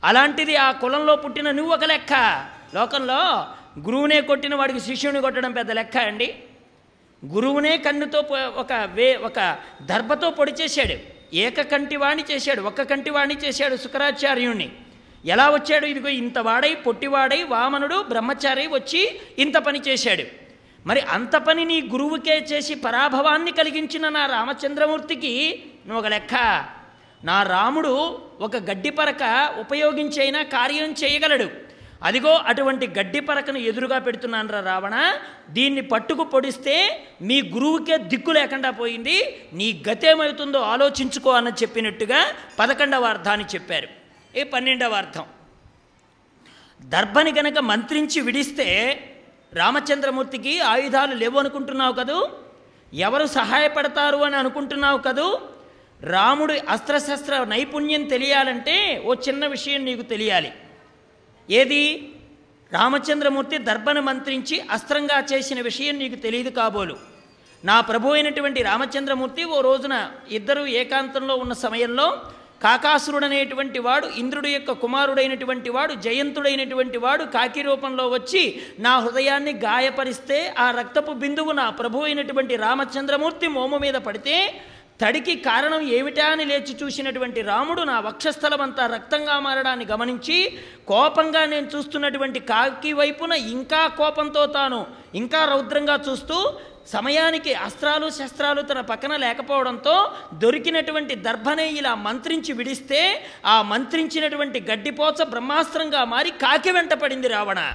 అలాంటిది 0.04 0.56
ఆ 0.56 0.72
కులంలో 0.72 1.16
పుట్టిన 1.16 1.50
నువ్వు 1.50 1.74
ఒక 1.74 1.84
లెక్క. 1.84 2.12
లోకంలో 2.74 3.46
గురువునే 3.78 4.20
కొట్టిన 4.20 4.54
వాడికి 4.54 4.80
శిష్యుని 4.80 5.20
కొట్టడం 5.20 5.52
పెద్ద 5.52 5.70
లెక్క 5.70 5.96
అండి. 5.96 6.34
గురువునే 7.26 7.76
కన్నుతో 7.76 8.24
ఒక 8.56 8.72
వే 8.72 9.16
ఒక 9.16 9.58
దర్భతో 9.82 10.30
పొడి 10.30 10.52
చేశాడు. 10.52 11.18
ఏకకంటివాణి 11.36 12.24
చేశాడు 12.30 12.62
ఒక్క 12.62 12.82
కంటివాణి 12.82 13.34
చేశాడు 13.34 13.76
శుకరాచార్యుణ్ణి. 13.76 14.72
ఎలా 15.24 15.50
వచ్చాడు? 15.50 15.86
ఇదిగో 15.86 16.08
ఇంత 16.08 16.38
వాడై 16.38 16.74
పొట్టివాడై 16.74 17.42
వామనుడు 17.42 18.02
బ్రహ్మచారి 18.08 18.66
వచ్చి 18.66 19.20
ఇంత 19.38 19.56
పని 19.56 19.80
చేశాడు. 19.88 20.22
మరి 20.86 21.00
అంత 21.00 21.36
పని 21.36 21.64
నీ 21.64 21.82
గురువుకే 21.82 22.36
చేసి 22.36 22.74
పరాభవాన్ని 22.74 23.52
కలిగించిన 23.52 24.08
నా 24.08 24.26
రామచంద్రమూర్తికి 24.26 25.62
నువ్వు 25.86 26.00
ఒక 26.00 26.06
లెక్క. 26.06 26.34
నా 27.24 27.42
రాముడు 27.42 28.22
ఒక 28.40 28.56
గడ్డి 28.56 28.90
పరక 28.90 29.54
ఉపయోగించైనా 29.58 30.42
కార్యం 30.42 30.92
చేయగలడు. 30.92 31.48
అదిగో 32.02 32.34
అటువంటి 32.34 32.86
గడ్డి 32.86 33.20
పరకను 33.20 33.58
ఎదురుగా 33.58 33.98
పెడుతున్నాను 33.98 34.52
రా 34.52 34.60
రావణ. 34.60 35.14
దీన్ని 35.50 35.80
పట్టుకు 35.80 36.24
పొడిస్తే 36.24 37.06
మీ 37.22 37.42
గురువుకే 37.42 37.98
దిక్కు 37.98 38.30
లేకుండా 38.30 38.70
పోయింది. 38.70 39.48
నీ 39.52 39.82
గతేమవుతుందో 39.88 40.58
ఆలోచించుకో 40.58 41.30
అని 41.30 41.50
చెప్పినట్టుగా 41.50 42.26
పదకొండవ 42.58 43.04
అర్థాన్ని 43.04 43.46
చెప్పారు. 43.46 43.88
ఏ 44.36 44.42
పన్నెండవ 44.42 44.92
అర్థం? 44.92 45.24
దర్భని 46.82 47.32
గనక 47.32 47.58
మంత్రించి 47.58 48.20
విడిస్తే 48.20 49.00
రామచంద్రమూర్తికి 49.52 50.60
ఆయుధాలు 50.60 51.14
లేవు 51.14 51.38
అనుకుంటున్నావు 51.38 51.92
కదూ? 51.92 52.28
ఎవరు 52.94 53.26
సహాయపడతారు 53.26 54.16
అని 54.16 54.36
అనుకుంటున్నావు 54.36 54.98
కదూ? 54.98 55.40
రాముడి 56.02 56.58
అస్త్రశస్త్ర 56.58 57.44
నైపుణ్యం 57.44 58.02
తెలియాలంటే 58.02 59.02
ఓ 59.06 59.14
చిన్న 59.14 59.46
విషయం 59.46 59.84
నీకు 59.84 60.02
తెలియాలి. 60.02 60.52
ఏది? 61.50 62.14
రామచంద్రమూర్తి 62.72 63.58
దర్భను 63.58 64.02
మంత్రించి 64.02 64.60
అస్త్రంగా 64.60 65.24
చేసిన 65.32 65.60
విషయం 65.60 65.98
నీకు 65.98 66.14
తెలియదు 66.14 66.50
కాబోలు. 66.50 66.96
నా 67.64 67.80
ప్రభు 67.80 68.12
అయినటువంటి 68.12 68.62
రామచంద్రమూర్తి 68.62 69.44
ఓ 69.44 69.60
రోజున 69.60 70.10
ఇద్దరు 70.30 70.66
ఏకాంతంలో 70.66 71.36
ఉన్న 71.36 71.52
సమయంలో 71.52 72.22
కాకాసురుడనేటువంటి 72.62 73.78
వాడు 73.78 74.06
ఇంద్రుడు 74.06 74.48
యొక్క 74.48 74.72
కుమారుడైనటువంటి 74.72 75.70
వాడు 75.70 75.94
జయంతుడైనటువంటి 75.94 76.98
వాడు 76.98 77.24
కాకి 77.24 77.62
రూపంలో 77.62 78.08
వచ్చి 78.08 78.62
నా 78.78 78.98
హృదయాన్ని 78.98 79.52
గాయపరిస్తే 79.52 80.54
ఆ 80.58 80.70
రక్తపు 80.70 81.12
బిందువు 81.12 81.52
నా 81.52 81.70
ప్రభు 81.70 81.98
అయినటువంటి 81.98 82.56
రామచంద్రమూర్తి 82.56 83.48
మోము 83.48 83.78
మీద 83.78 83.94
పడితే 83.94 84.62
తడికి 85.00 85.34
కారణం 85.36 85.80
ఏమిటా 85.80 86.26
అని 86.26 86.44
లేచి 86.44 86.76
చూసినటువంటి 86.82 87.42
రాముడు 87.42 87.82
నా 87.82 88.00
వక్షస్థలమంతా 88.00 88.86
రక్తంగా 88.86 89.38
మారడాన్ని 89.38 89.86
గమనించి 89.86 90.58
కోపంగా 90.86 91.44
నేను 91.44 91.66
చూస్తున్నటువంటి 91.76 92.40
కాకి 92.40 92.92
వైపున 92.92 93.32
ఇంకా 93.32 93.86
కోపంతో 93.86 94.46
తాను 94.46 94.86
ఇంకా 95.14 95.44
రౌద్రంగా 95.44 96.00
చూస్తూ 96.08 96.58
సమయానికి 96.88 97.54
అస్త్రాలు 97.54 98.10
శస్త్రాలు 98.10 98.62
తన 98.62 98.80
పక్కన 98.80 99.16
లేకపోవడంతో 99.16 100.12
దొరికినటువంటి 100.34 101.14
దర్భనే 101.14 101.68
ఇలా 101.68 101.94
మంత్రించి 101.94 102.52
విడిస్తే 102.52 103.24
ఆ 103.46 103.62
మంత్రించినటువంటి 103.62 104.60
గడ్డిపోచ 104.60 105.24
బ్రహ్మాస్త్రంగా 105.24 106.04
మారి 106.04 106.30
కాకి 106.30 106.70
వెంట 106.70 106.92
పడింది 106.92 107.28
రావణ. 107.28 107.72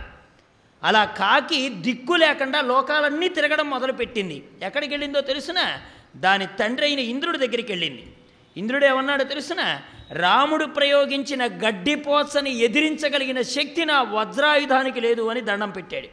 అలా 0.84 1.06
కాకి 1.06 1.70
దిక్కు 1.70 2.14
లేకుండా 2.14 2.62
లోకాలన్నీ 2.62 3.28
తిరగడం 3.30 3.70
మొదలుపెట్టింది. 3.70 4.44
ఎక్కడికి 4.62 4.94
వెళ్ళిందో 4.94 5.22
తెలుసునా? 5.22 5.82
దాని 6.16 6.48
తండ్రి 6.48 6.86
అయిన 6.86 7.00
ఇంద్రుడి 7.00 7.38
దగ్గరికి 7.38 7.72
వెళ్ళింది. 7.72 8.14
ఇంద్రుడు 8.58 8.86
ఏమన్నాడో 8.86 9.24
తెలుసిన? 9.24 9.82
రాముడు 10.12 10.66
ప్రయోగించిన 10.66 11.46
గడ్డిపోసని 11.46 12.58
ఎదిరించగలిగిన 12.58 13.42
శక్తి 13.42 13.86
నా 13.86 14.02
వజ్రాయుధానికి 14.02 15.02
లేదు 15.02 15.28
అని 15.28 15.42
దండం 15.42 15.70
పెట్టాడు. 15.70 16.08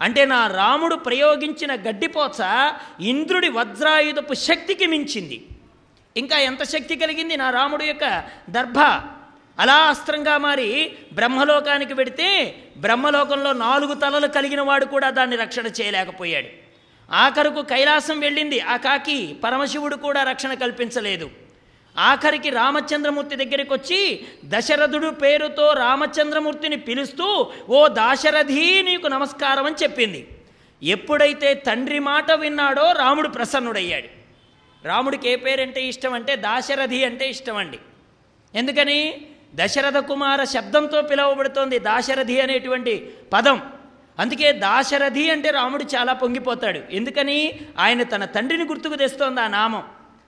అంటే 0.00 0.24
నా 0.24 0.46
రాముడు 0.46 0.94
ప్రయోగించిన 0.94 1.74
గడ్డిపోచ 1.74 2.70
ఇంద్రుడి 3.00 3.48
వజ్రాయుధపు 3.48 4.34
శక్తికి 4.34 4.86
మించింది. 4.86 5.46
ఇంకా 6.16 6.38
ఎంత 6.38 6.62
శక్తి 6.62 6.96
కలిగింది 6.96 7.36
నా 7.36 7.50
రాముడు 7.50 7.82
యొక్క 7.82 8.24
దర్భ? 8.50 8.78
అలా 9.58 9.74
అస్త్రంగా 9.74 10.38
మారి 10.38 10.92
బ్రహ్మలోకానికి 11.12 11.94
వెడితే 11.94 12.54
బ్రహ్మలోకంలో 12.76 13.52
నాలుగు 13.52 13.94
తలలు 13.94 14.26
కలిగిన 14.26 14.60
వాడు 14.60 14.84
కూడా 14.84 15.10
దాన్ని 15.10 15.36
రక్షణ 15.36 15.66
చేయలేకపోయాడు. 15.66 16.65
ఆఖరుకు 17.10 17.62
కైలాసం 17.62 18.20
వెళ్ళింది 18.20 18.60
ఆ 18.60 18.76
కాకి. 18.76 19.36
పరమశివుడు 19.44 19.96
కూడా 19.96 20.22
రక్షణ 20.22 20.54
కల్పించలేదు. 20.54 21.30
ఆఖరికి 21.98 22.50
రామచంద్రమూర్తి 22.50 23.36
దగ్గరికి 23.36 23.72
వచ్చి 23.74 24.26
దశరథుడు 24.44 25.10
పేరుతో 25.10 25.72
రామచంద్రమూర్తిని 25.72 26.76
పిలుస్తూ 26.76 27.52
ఓ 27.68 27.88
దాశరథి 27.88 28.82
నీకు 28.82 29.06
నమస్కారం 29.06 29.66
అని 29.66 29.74
చెప్పింది. 29.82 30.28
ఎప్పుడైతే 30.82 31.54
తండ్రి 31.54 31.98
మాట 31.98 32.32
విన్నాడో 32.32 32.92
రాముడు 32.92 33.28
ప్రసన్నుడయ్యాడు. 33.28 34.08
రాముడికి 34.86 35.28
ఏ 35.28 35.36
పేరంటే 35.36 35.82
ఇష్టం 35.82 36.12
అంటే 36.12 36.36
దాశరథి 36.36 37.04
అంటే 37.04 37.30
ఇష్టం 37.30 37.56
అండి 37.56 37.78
ఎందుకని? 38.54 39.26
దశరథ 39.54 39.96
కుమార 39.96 40.44
శబ్దంతో 40.44 41.02
పిలువబడుతోంది 41.02 41.78
దాశరథి 41.78 42.40
అనేటువంటి 42.40 43.10
పదం. 43.32 43.62
అందుకే 44.18 44.52
దాశరథి 44.52 45.30
అంటే 45.30 45.50
రాముడు 45.50 45.84
చాలా 45.84 46.12
పొంగిపోతాడు. 46.12 46.80
ఎందుకని? 46.90 47.60
ఆయన 47.78 48.02
తన 48.02 48.24
తండ్రిని 48.24 48.64
గుర్తుకు 48.64 48.94
తెస్తోంది 48.94 49.40
ఆ 49.40 49.46
నామం. 49.46 49.82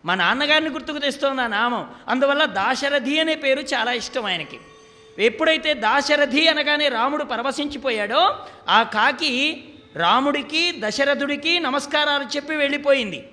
మా 0.05 0.15
నాన్నగారిని 0.15 0.71
గుర్తుకు 0.71 0.99
తెస్తోంది 0.99 1.43
ఆ 1.43 1.47
నామం. 1.47 1.91
అందువల్ల 2.09 2.45
దాశరథి 2.45 3.19
అనే 3.19 3.35
పేరు 3.35 3.61
చాలా 3.61 3.93
ఇష్టం 3.93 4.25
ఆయనకి. 4.25 4.59
ఎప్పుడైతే 5.19 5.75
దాశరథి 5.75 6.49
అనగానే 6.49 6.89
రాముడు 6.89 7.25
పరవశించిపోయాడో 7.25 8.37
ఆ 8.69 8.83
కాకి 8.83 9.65
రాముడికి 9.97 10.75
దశరథుడికి 10.79 11.59
నమస్కారాలు 11.59 12.37
చెప్పి 12.37 12.57
వెళ్ళిపోయింది. 12.57 13.29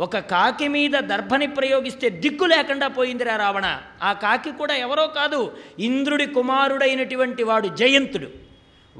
ఒక 0.00 0.18
కాకి 0.18 0.68
మీద 0.68 0.90
దర్భని 0.90 1.46
ప్రయోగిస్తే 1.46 2.10
దిక్కు 2.10 2.44
లేకుండా 2.44 2.88
పోయిందిరా 2.88 3.36
రావణ. 3.36 3.80
ఆ 4.02 4.12
కాకి 4.12 4.50
కూడా 4.52 4.74
ఎవరో 4.74 5.06
కాదు 5.06 5.56
ఇంద్రుడి 5.78 6.26
కుమారుడైనటువంటి 6.26 7.42
వాడు 7.42 7.68
జయంతుడు. 7.68 8.49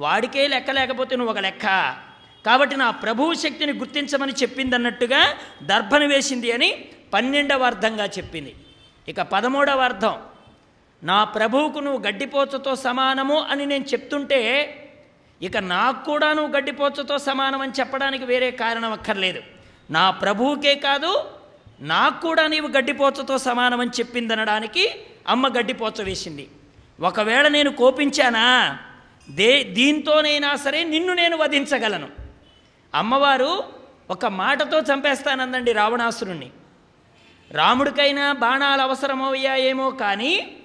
వాడికే 0.00 0.42
లెక్క 0.48 0.70
లేకపోతే 0.70 1.16
నువ్వు 1.16 1.32
ఒక 1.34 1.40
లెక్క. 1.46 1.66
కాబట్టి 2.46 2.76
నా 2.76 2.90
ప్రభువు 2.90 3.32
శక్తిని 3.34 3.72
గుర్తించమని 3.72 4.32
చెప్పిందన్నట్టుగా 4.32 5.20
దర్భను 5.62 6.06
వేసింది 6.08 6.52
అని 6.52 6.70
పన్నెండవ 7.14 7.64
అర్థంగా 7.64 8.06
చెప్పింది. 8.06 8.52
ఇక 9.08 9.20
పదమూడవ 9.20 9.80
అర్థం 9.80 10.14
నా 11.02 11.24
ప్రభువుకు 11.24 11.78
నువ్వు 11.78 12.00
గడ్డిపోచతో 12.06 12.72
సమానము 12.76 13.36
అని 13.50 13.64
నేను 13.66 13.84
చెప్తుంటే 13.84 14.40
ఇక 15.42 15.56
నాకు 15.56 16.04
కూడా 16.04 16.32
నువ్వు 16.32 16.56
గడ్డిపోచతో 16.56 17.18
సమానం 17.18 17.60
అని 17.60 17.72
చెప్పడానికి 17.80 18.24
వేరే 18.24 18.50
కారణం 18.50 18.92
అక్కర్లేదు. 18.92 19.40
నా 19.90 20.10
ప్రభువుకే 20.10 20.74
కాదు 20.74 21.12
నాకు 21.80 22.18
కూడా 22.20 22.46
నీవు 22.46 22.68
గడ్డిపోచతో 22.68 23.38
సమానమని 23.38 23.90
చెప్పిందనడానికి 23.90 24.84
అమ్మ 25.28 25.48
గడ్డిపోచ 25.48 26.02
వేసింది. 26.02 26.48
ఒకవేళ 27.00 27.48
నేను 27.48 27.70
కోపించానా 27.70 28.46
దే 29.30 29.62
దీంతోనైనా 29.62 30.56
సరే 30.56 30.84
నిన్ను 30.84 31.12
నేను 31.12 31.36
వధించగలను. 31.36 32.08
అమ్మవారు 32.94 33.64
ఒక 34.10 34.26
మాటతో 34.26 34.80
చంపేస్తానందండి 34.80 35.72
రావణాసురుణ్ణి. 35.72 36.50
రాముడికైనా 37.50 38.32
బాణాలు 38.32 38.82
అవసరమయ్యాయేమో 38.82 39.90
కానీ 39.90 40.56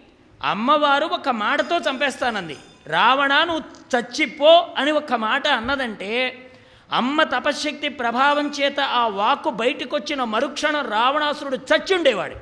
అమ్మవారు 0.43 1.05
ఒక 1.05 1.29
మాటతో 1.29 1.77
చంపేస్తానంది. 1.77 2.57
రావణ 2.87 3.43
నువ్వు 3.43 3.63
చచ్చిపో 3.95 4.67
అని 4.77 4.91
ఒక 4.91 5.13
మాట 5.13 5.47
అన్నదంటే 5.47 6.41
అమ్మ 6.91 7.23
తపశ్శక్తి 7.23 7.89
ప్రభావం 7.89 8.49
చేత 8.49 8.79
ఆ 8.79 9.07
వాక్కు 9.07 9.49
బయటకొచ్చిన 9.49 10.23
మరుక్షణం 10.23 10.91
రావణాసురుడు 10.91 11.55
చచ్చుండేవాడు. 11.55 12.35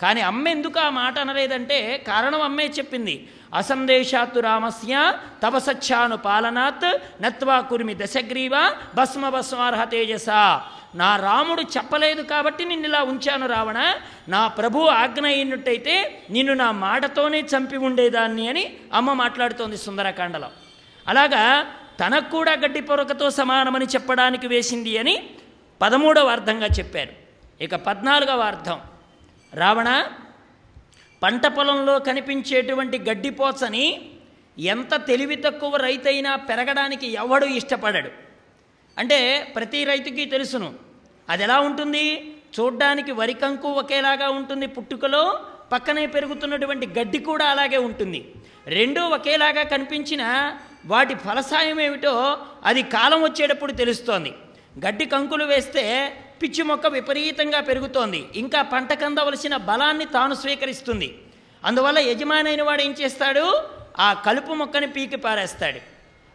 కానీ 0.00 0.20
అమ్మ 0.20 0.48
ఎందుకు 0.48 0.80
ఆ 0.80 0.90
మాట 0.90 1.18
అనలేదంటే 1.18 2.04
కారణం 2.06 2.42
అమ్మే 2.42 2.66
చెప్పింది. 2.66 3.28
అసందేశాత్తు 3.54 4.40
రామస్య 4.40 5.18
తపసచ్ఛాను 5.42 6.16
పాలనాత్ 6.16 7.22
నత్వా 7.22 7.60
కురిమి 7.60 7.94
దశగ్రీవ 7.94 8.52
భస్మ 8.94 9.28
భస్మార్హ 9.28 9.84
తేజస. 9.84 10.30
నా 10.94 11.16
రాముడు 11.16 11.62
చెప్పలేదు 11.62 12.22
కాబట్టి 12.22 12.64
నిన్ను 12.64 12.88
ఇలా 12.88 13.02
ఉంచాను 13.02 13.46
రావణ. 13.46 13.94
నా 14.28 14.48
ప్రభు 14.48 14.78
ఆజ్ఞ 14.78 15.26
అయినట్టయితే 15.26 16.22
నిన్ను 16.30 16.54
నా 16.54 16.70
మాటతోనే 16.70 17.40
చంపి 17.40 17.76
ఉండేదాన్ని 17.76 18.48
అని 18.48 18.76
అమ్మ 18.92 19.12
మాట్లాడుతోంది 19.12 19.76
సుందరకాండలో. 19.76 20.48
అలాగా 21.08 21.66
తనకు 22.00 22.30
కూడా 22.30 22.52
గడ్డి 22.52 22.80
పొరకతో 22.80 23.30
సమానమని 23.30 23.84
చెప్పడానికి 23.84 24.46
వేసింది 24.46 24.98
అని 24.98 25.24
పదమూడవ 25.82 26.28
అర్థంగా 26.28 26.66
చెప్పారు. 26.66 27.12
ఇక 27.60 27.74
పద్నాలుగవ 27.74 28.40
అర్థం. 28.40 28.80
రావణ 29.54 30.04
పంట 31.22 31.46
పొలంలో 31.46 31.98
కనిపించేటువంటి 31.98 32.98
గడ్డిపోచని 32.98 34.10
ఎంత 34.58 34.94
తెలివి 35.06 35.36
తక్కువ 35.36 35.76
రైతైనా 35.76 36.36
పెరగడానికి 36.36 37.06
ఎవడు 37.06 37.46
ఇష్టపడడు. 37.46 38.10
అంటే 38.98 39.52
ప్రతి 39.56 39.84
రైతుకి 39.84 40.24
తెలుసును. 40.24 40.74
అది 41.28 41.42
ఎలా 41.42 41.60
ఉంటుంది? 41.60 42.34
చూడ్డానికి 42.60 43.12
వరి 43.12 43.34
కంకు 43.34 43.68
ఒకేలాగా 43.68 44.28
ఉంటుంది 44.28 44.66
పుట్టుకలో 44.66 45.40
పక్కనే 45.72 46.06
పెరుగుతున్నటువంటి 46.06 46.86
గడ్డి 46.86 47.18
కూడా 47.18 47.44
అలాగే 47.44 47.76
ఉంటుంది. 47.76 48.34
రెండూ 48.66 49.02
ఒకేలాగా 49.02 49.62
కనిపించిన 49.62 50.54
వాటి 50.86 51.14
ఫలసాయం 51.14 51.80
ఏమిటో 51.80 52.38
అది 52.64 52.82
కాలం 52.82 53.22
వచ్చేటప్పుడు 53.22 53.72
తెలుస్తోంది. 53.72 54.32
గడ్డి 54.86 55.04
కంకులు 55.04 55.44
వేస్తే 55.44 56.16
పిచ్చి 56.42 56.62
మొక్క 56.62 56.86
విపరీతంగా 56.86 57.60
పెరుగుతోంది. 57.60 58.24
ఇంకా 58.36 58.62
పంట 58.62 58.92
కందవలసిన 58.92 59.56
బలాన్ని 59.56 60.04
తాను 60.04 60.34
స్వీకరిస్తుంది. 60.34 61.18
అందువల్ల 61.64 61.98
యజమాని 61.98 62.48
అయిన 62.48 62.62
వాడు 62.62 62.82
ఏం 62.82 62.92
చేస్తాడు? 62.92 63.62
ఆ 63.98 64.12
కలుపు 64.12 64.52
మొక్కని 64.52 64.86
పీకి 64.86 65.16
పారేస్తాడు. 65.16 65.78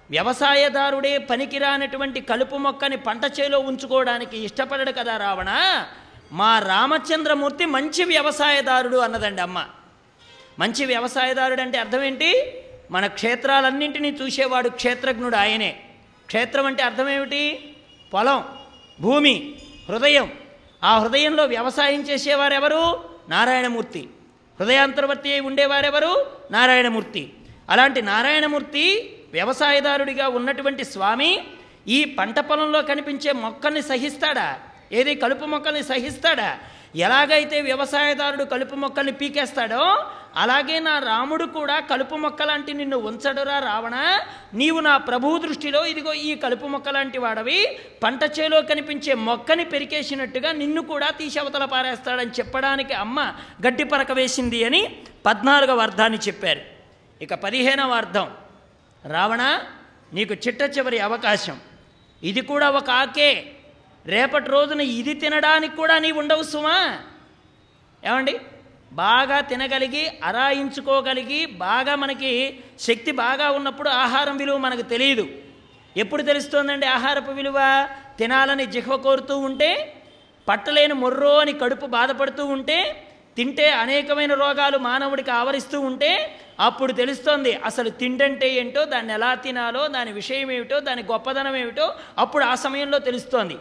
వ్యవసాయదారుడే 0.10 1.18
పనికిరానటువంటి 1.18 2.22
కలుపు 2.22 2.56
మొక్కని 2.56 2.98
పంట 2.98 3.22
చేలో 3.40 3.60
ఉంచుకోవడానికి 3.60 4.38
ఇష్టపడడు 4.38 4.92
కదా 4.92 5.18
రావణ? 5.18 5.84
మా 6.32 6.60
రామచంద్రమూర్తి 6.60 7.66
మంచి 7.66 8.04
వ్యవసాయదారుడు 8.04 8.98
అన్నదండి 8.98 9.42
అమ్మ. 9.42 9.66
మంచి 10.60 10.86
వ్యవసాయదారుడు 10.86 11.62
అంటే 11.62 11.78
అర్థం 11.78 12.04
ఏంటి? 12.04 12.54
మన 12.92 13.08
క్షేత్రాలన్నింటినీ 13.08 14.10
చూసేవాడు 14.10 14.70
క్షేత్రజ్ఞుడు 14.70 15.36
ఆయనే. 15.36 15.80
క్షేత్రం 16.26 16.66
అంటే 16.66 16.84
అర్థం 16.84 17.10
ఏమిటి? 17.10 17.76
పొలం 18.14 18.44
భూమి. 19.02 19.56
హృదయం. 19.90 20.32
ఆ 20.84 21.00
హృదయంలో 21.00 21.46
వ్యవసాయం 21.46 22.02
చేసేవారెవరు? 22.02 23.10
నారాయణమూర్తి. 23.30 24.10
హృదయాంతర్వర్తి 24.60 25.32
అయి 25.32 25.40
ఉండేవారెవరు? 25.40 26.26
నారాయణమూర్తి. 26.52 27.34
అలాంటి 27.70 28.02
నారాయణమూర్తి 28.02 29.14
వ్యవసాయదారుడిగా 29.32 30.28
ఉన్నటువంటి 30.28 30.86
స్వామి 30.86 31.48
ఈ 31.88 32.06
పంట 32.06 32.40
పొలంలో 32.40 32.82
కనిపించే 32.82 33.32
మొక్కల్ని 33.32 33.82
సహిస్తాడా? 33.82 34.60
ఏది 34.92 35.16
కలుపు 35.16 35.46
మొక్కల్ని 35.46 35.84
సహిస్తాడా? 35.84 36.60
ఎలాగైతే 36.96 37.62
వ్యవసాయదారుడు 37.62 38.44
కలుపు 38.44 38.76
మొక్కల్ని 38.76 39.12
పీకేస్తాడో 39.12 40.06
అలాగే 40.38 40.80
నా 40.80 41.00
రాముడు 41.00 41.46
కూడా 41.46 41.80
కలుపు 41.80 42.16
మొక్కలాంటి 42.16 42.74
నిన్ను 42.74 42.98
ఉంచడురా 42.98 43.60
రావణ. 43.60 44.20
నీవు 44.54 44.80
నా 44.80 44.98
ప్రభువు 44.98 45.38
దృష్టిలో 45.38 45.86
ఇదిగో 45.86 46.14
ఈ 46.14 46.36
కలుపు 46.36 46.66
మొక్క 46.66 46.90
లాంటి 46.90 47.18
వాడవి. 47.18 47.80
పంట 48.04 48.20
చేలో 48.40 48.62
కనిపించే 48.62 49.14
మొక్కని 49.14 49.66
పెరికేసినట్టుగా 49.66 50.52
నిన్ను 50.52 50.82
కూడా 50.82 51.10
తీసవతల 51.10 51.66
పారేస్తాడని 51.66 52.32
చెప్పడానికి 52.32 52.94
అమ్మ 52.94 53.34
గడ్డి 53.68 53.84
పరక 53.84 54.12
వేసింది 54.12 54.64
అని 54.64 54.96
పద్నాలుగవ 55.26 55.80
అర్థాన్ని 55.80 56.18
చెప్పారు. 56.18 56.62
ఇక 57.22 57.34
పదిహేనవ 57.34 57.92
అర్థం 57.92 58.32
రావణ 59.12 59.60
నీకు 60.14 60.34
చిట్ట 60.34 60.62
చివరి 60.78 61.00
అవకాశం. 61.00 61.60
ఇది 62.24 62.42
కూడా 62.42 62.70
ఒక 62.70 62.90
ఆకే. 62.90 63.52
రేపటి 64.06 64.50
రోజున 64.50 64.82
ఇది 64.82 65.14
తినడానికి 65.14 65.76
కూడా 65.76 66.00
నీవు 66.00 66.20
ఉండవు 66.20 66.44
సుమా. 66.44 67.00
ఏమండి? 68.06 68.40
బాగా 68.92 69.40
తినగలిగి 69.40 70.08
అరాయించుకోగలిగి 70.24 71.46
బాగా 71.46 71.96
మనకి 71.96 72.60
శక్తి 72.80 73.12
బాగా 73.12 73.52
ఉన్నప్పుడు 73.52 73.90
ఆహారం 73.90 74.38
విలువ 74.38 74.58
మనకు 74.58 74.82
తెలియదు. 74.82 75.28
ఎప్పుడు 75.98 76.22
తెలుస్తోందండి 76.22 76.86
ఆహారపు 76.86 77.32
విలువ? 77.32 77.88
తినాలని 78.20 78.66
జిహ్వ 78.66 78.98
కోరుతూ 78.98 79.38
ఉంటే 79.38 79.94
పట్టలేని 80.48 80.94
మొర్రో 80.94 81.38
అని 81.38 81.54
కడుపు 81.54 81.86
బాధపడుతూ 81.86 82.46
ఉంటే 82.46 83.04
తింటే 83.38 83.70
అనేకమైన 83.70 84.34
రోగాలు 84.34 84.78
మానవుడికి 84.78 85.32
ఆవరిస్తూ 85.32 85.80
ఉంటే 85.80 86.38
అప్పుడు 86.60 86.92
తెలుస్తోంది 86.92 87.54
అసలు 87.54 87.90
తిండంటే 87.90 88.50
ఏంటో 88.54 88.86
దాన్ని 88.86 89.14
ఎలా 89.14 89.36
తినాలో 89.36 89.88
దాని 89.88 90.12
విషయం 90.12 90.52
ఏమిటో 90.52 90.80
దాని 90.80 91.04
గొప్పదనం 91.04 91.56
ఏమిటో 91.56 91.94
అప్పుడు 92.18 92.44
ఆ 92.44 92.56
సమయంలో 92.56 93.00
తెలుస్తోంది. 93.00 93.58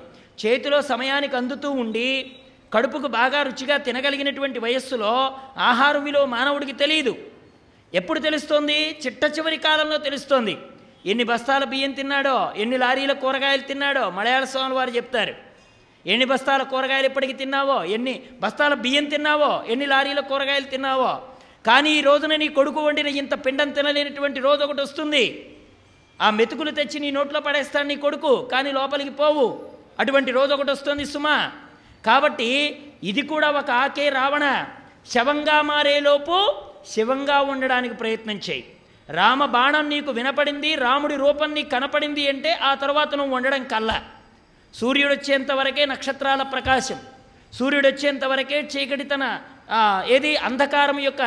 చేతిలో 0.46 0.82
సమయానికి 0.82 1.36
అందుతూ 1.36 1.70
ఉండి 1.70 2.32
కడుపుకు 2.74 3.06
బాగా 3.06 3.42
రుచిగా 3.42 3.76
తినగలిగినటువంటి 3.76 4.58
వయస్సులో 4.58 5.12
ఆహారం 5.58 6.04
విలువ 6.04 6.24
మానవుడికి 6.24 6.72
తెలియదు 6.72 7.14
ఎప్పుడు 7.94 8.18
తెలుస్తోంది? 8.18 8.98
చిట్ట 9.06 9.24
చివరి 9.38 9.56
కాలంలో 9.56 9.98
తెలుస్తోంది. 9.98 10.56
ఎన్ని 11.06 11.24
బస్తాల 11.24 11.64
బియ్యం 11.64 11.92
తిన్నాడో 11.92 12.52
ఎన్ని 12.56 12.78
లారీల 12.78 13.12
కూరగాయలు 13.12 13.62
తిన్నాడో 13.62 14.10
మలయాళ 14.10 14.44
స్వామి 14.44 14.74
వారు 14.74 14.90
చెప్తారు. 14.90 15.34
ఎన్ని 16.06 16.24
బస్తాల 16.24 16.62
కూరగాయలు 16.62 17.06
ఇప్పటికి 17.06 17.32
తిన్నావో 17.32 17.84
ఎన్ని 17.84 18.22
బస్తాల 18.40 18.74
బియ్యం 18.74 19.04
తిన్నావో 19.04 19.64
ఎన్ని 19.68 19.86
లారీల 19.86 20.20
కూరగాయలు 20.20 20.64
తిన్నావో. 20.64 21.12
కానీ 21.66 21.90
ఈ 21.90 22.00
రోజున 22.00 22.36
నీ 22.36 22.48
కొడుకు 22.48 22.80
వండిన 22.80 23.06
ఇంత 23.06 23.34
పిండం 23.46 23.70
తినలేనటువంటి 23.70 24.40
రోజు 24.40 24.64
ఒకటి 24.64 24.82
వస్తుంది. 24.82 25.24
ఆ 26.20 26.30
మెతుకులు 26.30 26.70
తెచ్చి 26.70 26.98
నీ 27.00 27.10
నోట్లో 27.10 27.40
పడేస్తాడు 27.40 27.86
నీ 27.86 27.96
కొడుకు 27.96 28.48
కానీ 28.52 28.72
లోపలికి 28.72 29.10
పోవు. 29.10 29.46
అటువంటి 29.98 30.30
రోజు 30.30 30.52
ఒకటి 30.54 30.70
వస్తుంది 30.70 31.06
సుమా. 31.06 31.52
కాబట్టి 32.06 32.48
ఇది 33.02 33.22
కూడా 33.22 33.50
ఒక 33.50 33.70
ఆకే 33.70 34.08
రావణ. 34.08 34.64
శవంగా 35.12 35.62
మారేలోపు 35.62 36.36
శివంగా 36.92 37.40
ఉండడానికి 37.40 37.94
ప్రయత్నం 37.94 38.38
చేయి. 38.46 38.64
రామ 39.10 39.44
బాణం 39.44 39.88
నీకు 39.88 40.10
వినపడింది 40.10 40.74
రాముడి 40.74 41.16
రూపం 41.16 41.54
నీకు 41.54 41.70
కనపడింది 41.70 42.28
అంటే 42.28 42.52
ఆ 42.68 42.74
తర్వాత 42.74 43.14
నువ్వు 43.14 43.36
ఉండడం 43.36 43.64
కల్లా. 43.64 43.98
సూర్యుడు 44.74 45.14
వచ్చేంత 45.14 45.52
వరకే 45.52 45.86
నక్షత్రాల 45.86 46.42
ప్రకాశం. 46.42 46.98
సూర్యుడు 47.52 47.88
వచ్చేంత 47.88 48.24
వరకే 48.24 48.58
చీకటి 48.72 49.04
తన 49.04 49.24
ఏది 50.06 50.36
అంధకారం 50.36 50.98
యొక్క 51.00 51.22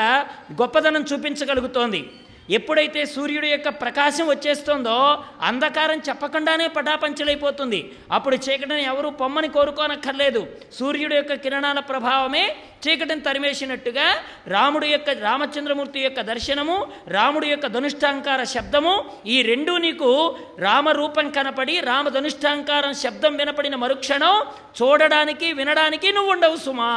గొప్పదనం 0.62 1.06
చూపించగలుగుతోంది. 1.14 2.02
ఎప్పుడైతే 2.50 3.06
సూర్యుడు 3.06 3.46
యొక్క 3.46 3.70
ప్రకాశం 3.70 4.28
వచ్చేస్తుందో 4.28 5.24
అంధకారం 5.42 6.00
చెప్పకుండానే 6.10 6.68
పటాపంచలైపోతుంది. 6.68 7.92
అప్పుడు 8.12 8.36
చీకటిని 8.36 8.84
ఎవరు 8.84 9.10
పొమ్మని 9.10 9.48
కోరుకోనక్కర్లేదు. 9.48 10.48
సూర్యుడు 10.80 11.16
యొక్క 11.16 11.34
కిరణాల 11.34 11.80
ప్రభావమే 11.80 12.56
చీకటిని 12.88 13.22
తరిమేసినట్టుగా 13.22 14.08
రాముడు 14.48 14.86
యొక్క 14.86 15.10
రామచంద్రమూర్తి 15.10 16.00
యొక్క 16.00 16.22
దర్శనము 16.22 16.92
రాముడు 17.08 17.46
యొక్క 17.46 17.68
ధనుష్టాంకార 17.68 18.44
శబ్దము 18.44 19.06
ఈ 19.28 19.42
రెండూ 19.42 19.78
నీకు 19.78 20.38
రామరూపం 20.60 21.30
కనపడి 21.30 21.80
రామ 21.80 22.10
ధనుష్టాంకారం 22.10 22.94
శబ్దం 22.94 23.36
వినపడిన 23.36 23.76
మరుక్షణం 23.76 24.36
చూడడానికి 24.82 25.54
వినడానికి 25.54 26.12
నువ్వు 26.12 26.32
ఉండవు 26.32 26.56
సుమా. 26.56 26.92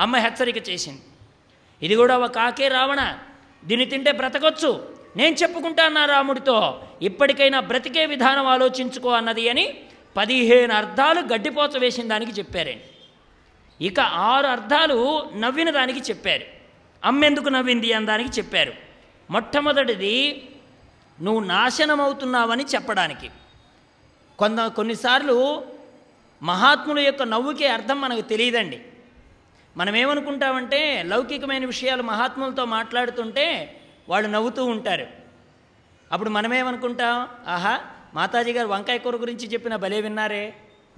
అమ్మ 0.00 0.16
హెచ్చరిక 0.16 0.68
చేసింది. 0.68 1.02
ఇది 1.82 1.94
కూడా 1.94 2.18
ఒక 2.18 2.30
కాకే 2.30 2.68
రావణ. 2.68 3.18
దీన్ని 3.64 3.86
తింటే 3.86 4.12
బ్రతకొచ్చు. 4.12 4.94
నేను 5.16 5.36
చెప్పుకుంటాను 5.36 5.94
నా 5.94 6.04
రాముడితో? 6.04 6.82
ఇప్పటికైనా 7.02 7.60
బ్రతికే 7.60 8.06
విధానం 8.06 8.46
ఆలోచించుకో 8.46 9.10
అన్నది 9.10 9.48
అని 9.48 9.74
పదిహేను 10.16 10.74
అర్థాలు 10.74 11.20
గడ్డిపోత 11.20 11.76
వేసిన 11.76 12.08
దానికి 12.08 12.32
చెప్పారండి 12.32 12.84
ఇక 13.80 14.00
ఆరు 14.00 14.46
అర్థాలు 14.46 15.30
నవ్విన 15.36 15.70
దానికి 15.70 16.00
చెప్పారు. 16.00 16.44
అమ్మెందుకు 17.04 17.48
నవ్వింది 17.48 17.92
అని 17.92 18.06
దానికి 18.06 18.30
చెప్పారు. 18.30 18.72
మొట్టమొదటిది 19.30 20.48
నువ్వు 21.22 21.40
నాశనం 21.44 22.00
అవుతున్నావని 22.00 22.64
చెప్పడానికి. 22.64 23.30
కొంత 24.38 24.66
కొన్నిసార్లు 24.66 25.64
మహాత్ముల 26.42 26.98
యొక్క 26.98 27.22
నవ్వుకే 27.22 27.66
అర్థం 27.66 28.00
మనకు 28.00 28.20
తెలియదండి. 28.20 28.80
మనం 29.76 29.94
ఏమనుకుంటామంటే 29.96 30.80
లౌకికమైన 31.12 31.64
విషయాలు 31.72 32.02
మహాత్ములతో 32.02 32.64
మాట్లాడుతుంటే 32.76 33.46
వాళ్ళు 34.08 34.28
నవ్వుతూ 34.28 34.62
ఉంటారు. 34.64 35.06
అప్పుడు 36.12 36.30
మనమేమనుకుంటాం 36.30 37.14
ఆహా 37.54 37.74
మాతాజీ 38.14 38.52
గారు 38.52 38.68
వంకాయ 38.68 38.98
కూర 38.98 39.16
గురించి 39.16 39.46
చెప్పిన 39.52 39.76
భలే 39.84 39.98
విన్నారే 40.00 40.44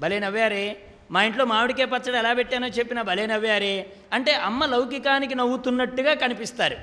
భలే 0.00 0.18
నవ్వారే 0.24 0.64
మా 1.10 1.20
ఇంట్లో 1.22 1.44
మామిడికాయ 1.44 1.86
పచ్చడి 1.86 2.18
ఎలా 2.18 2.32
పెట్టానో 2.32 2.68
చెప్పిన 2.78 3.00
భలే 3.02 3.24
నవ్వారే 3.26 3.74
అంటే 4.12 4.32
అమ్మ 4.48 4.64
లౌకికానికి 4.64 5.34
నవ్వుతున్నట్టుగా 5.34 6.14
కనిపిస్తారు. 6.14 6.76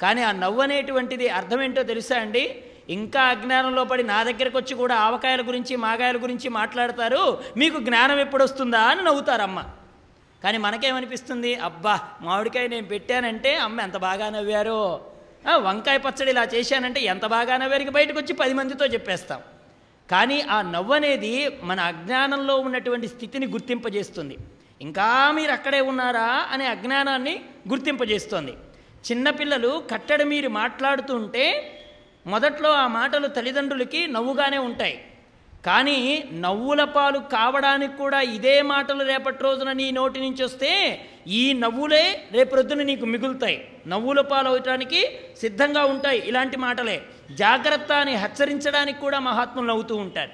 కానీ 0.00 0.22
ఆ 0.22 0.32
నవ్వు 0.32 0.60
అనేటువంటిది 0.62 1.26
అర్థం 1.38 1.60
ఏంటో 1.62 1.82
తెలుసా 1.82 2.16
అండి? 2.20 2.44
ఇంకా 2.88 3.22
అజ్ఞానంలో 3.32 3.84
పడి 3.84 4.02
నా 4.12 4.18
దగ్గరకు 4.22 4.56
వచ్చి 4.58 4.74
కూడా 4.74 4.94
ఆవకాయల 5.06 5.42
గురించి 5.48 5.74
మాగాయల 5.76 6.18
గురించి 6.22 6.48
మాట్లాడతారు 6.58 7.22
మీకు 7.56 7.78
జ్ఞానం 7.80 8.18
ఎప్పుడొస్తుందా 8.24 8.82
అని 8.90 9.02
నవ్వుతారు 9.04 9.42
అమ్మ 9.42 9.60
కానీ 10.46 10.58
మనకేమనిపిస్తుంది? 10.58 11.52
అబ్బా 11.68 11.94
మామిడికాయ 12.20 12.66
నేను 12.66 12.86
పెట్టానంటే 12.86 13.52
అమ్మ 13.56 13.80
ఎంత 13.80 13.96
బాగా 13.96 14.26
నవ్వారో. 14.30 14.80
వంకాయ 15.66 15.98
పచ్చడి 15.98 16.30
ఇలా 16.30 16.44
చేశానంటే 16.54 17.00
ఎంత 17.00 17.26
బాగా 17.26 17.56
నవ్వారికి 17.56 17.90
బయటకు 17.90 18.18
వచ్చి 18.18 18.32
పది 18.32 18.54
మందితో 18.54 18.86
చెప్పేస్తాం. 18.86 19.40
కానీ 20.10 20.40
ఆ 20.40 20.58
నవ్వు 20.62 20.94
అనేది 20.94 21.32
మన 21.62 21.80
అజ్ఞానంలో 21.80 22.56
ఉన్నటువంటి 22.66 23.08
స్థితిని 23.08 23.46
గుర్తింపజేస్తుంది. 23.46 24.36
ఇంకా 24.80 25.08
మీరు 25.34 25.52
అక్కడే 25.52 25.80
ఉన్నారా 25.80 26.28
అనే 26.52 26.66
అజ్ఞానాన్ని 26.66 27.34
గుర్తింపజేస్తుంది. 27.68 28.54
చిన్నపిల్లలు 29.10 29.82
కట్టడి 29.92 30.24
మీరు 30.24 30.48
మాట్లాడుతుంటే 30.48 31.44
మొదట్లో 32.26 32.72
ఆ 32.72 32.86
మాటలు 32.86 33.26
తల్లిదండ్రులకి 33.26 34.06
నవ్వుగానే 34.06 34.58
ఉంటాయి. 34.58 34.96
కానీ 35.64 36.24
నవ్వుల 36.32 36.84
పాలు 36.84 37.18
కావడానికి 37.18 37.96
కూడా 37.96 38.20
ఇదే 38.20 38.62
మాటలు 38.62 39.04
రేపటి 39.04 39.42
రోజున 39.42 39.72
నీ 39.72 39.90
నోటి 39.90 40.20
నుంచి 40.20 40.44
వస్తే 40.44 41.00
ఈ 41.26 41.52
నవ్వులే 41.52 42.28
రేపొద్దున 42.32 42.82
నీకు 42.82 43.04
మిగులుతాయి. 43.04 43.68
నవ్వుల 43.86 44.20
పాలు 44.20 44.48
అవటానికి 44.48 45.18
సిద్ధంగా 45.40 45.84
ఉంటాయి 45.84 46.18
ఇలాంటి 46.20 46.56
మాటలే. 46.56 47.02
జాగ్రత్త 47.30 47.92
అని 47.92 48.16
హెచ్చరించడానికి 48.16 49.00
కూడా 49.00 49.18
మహాత్ములు 49.18 49.66
నవ్వుతూ 49.66 49.96
ఉంటారు. 49.96 50.30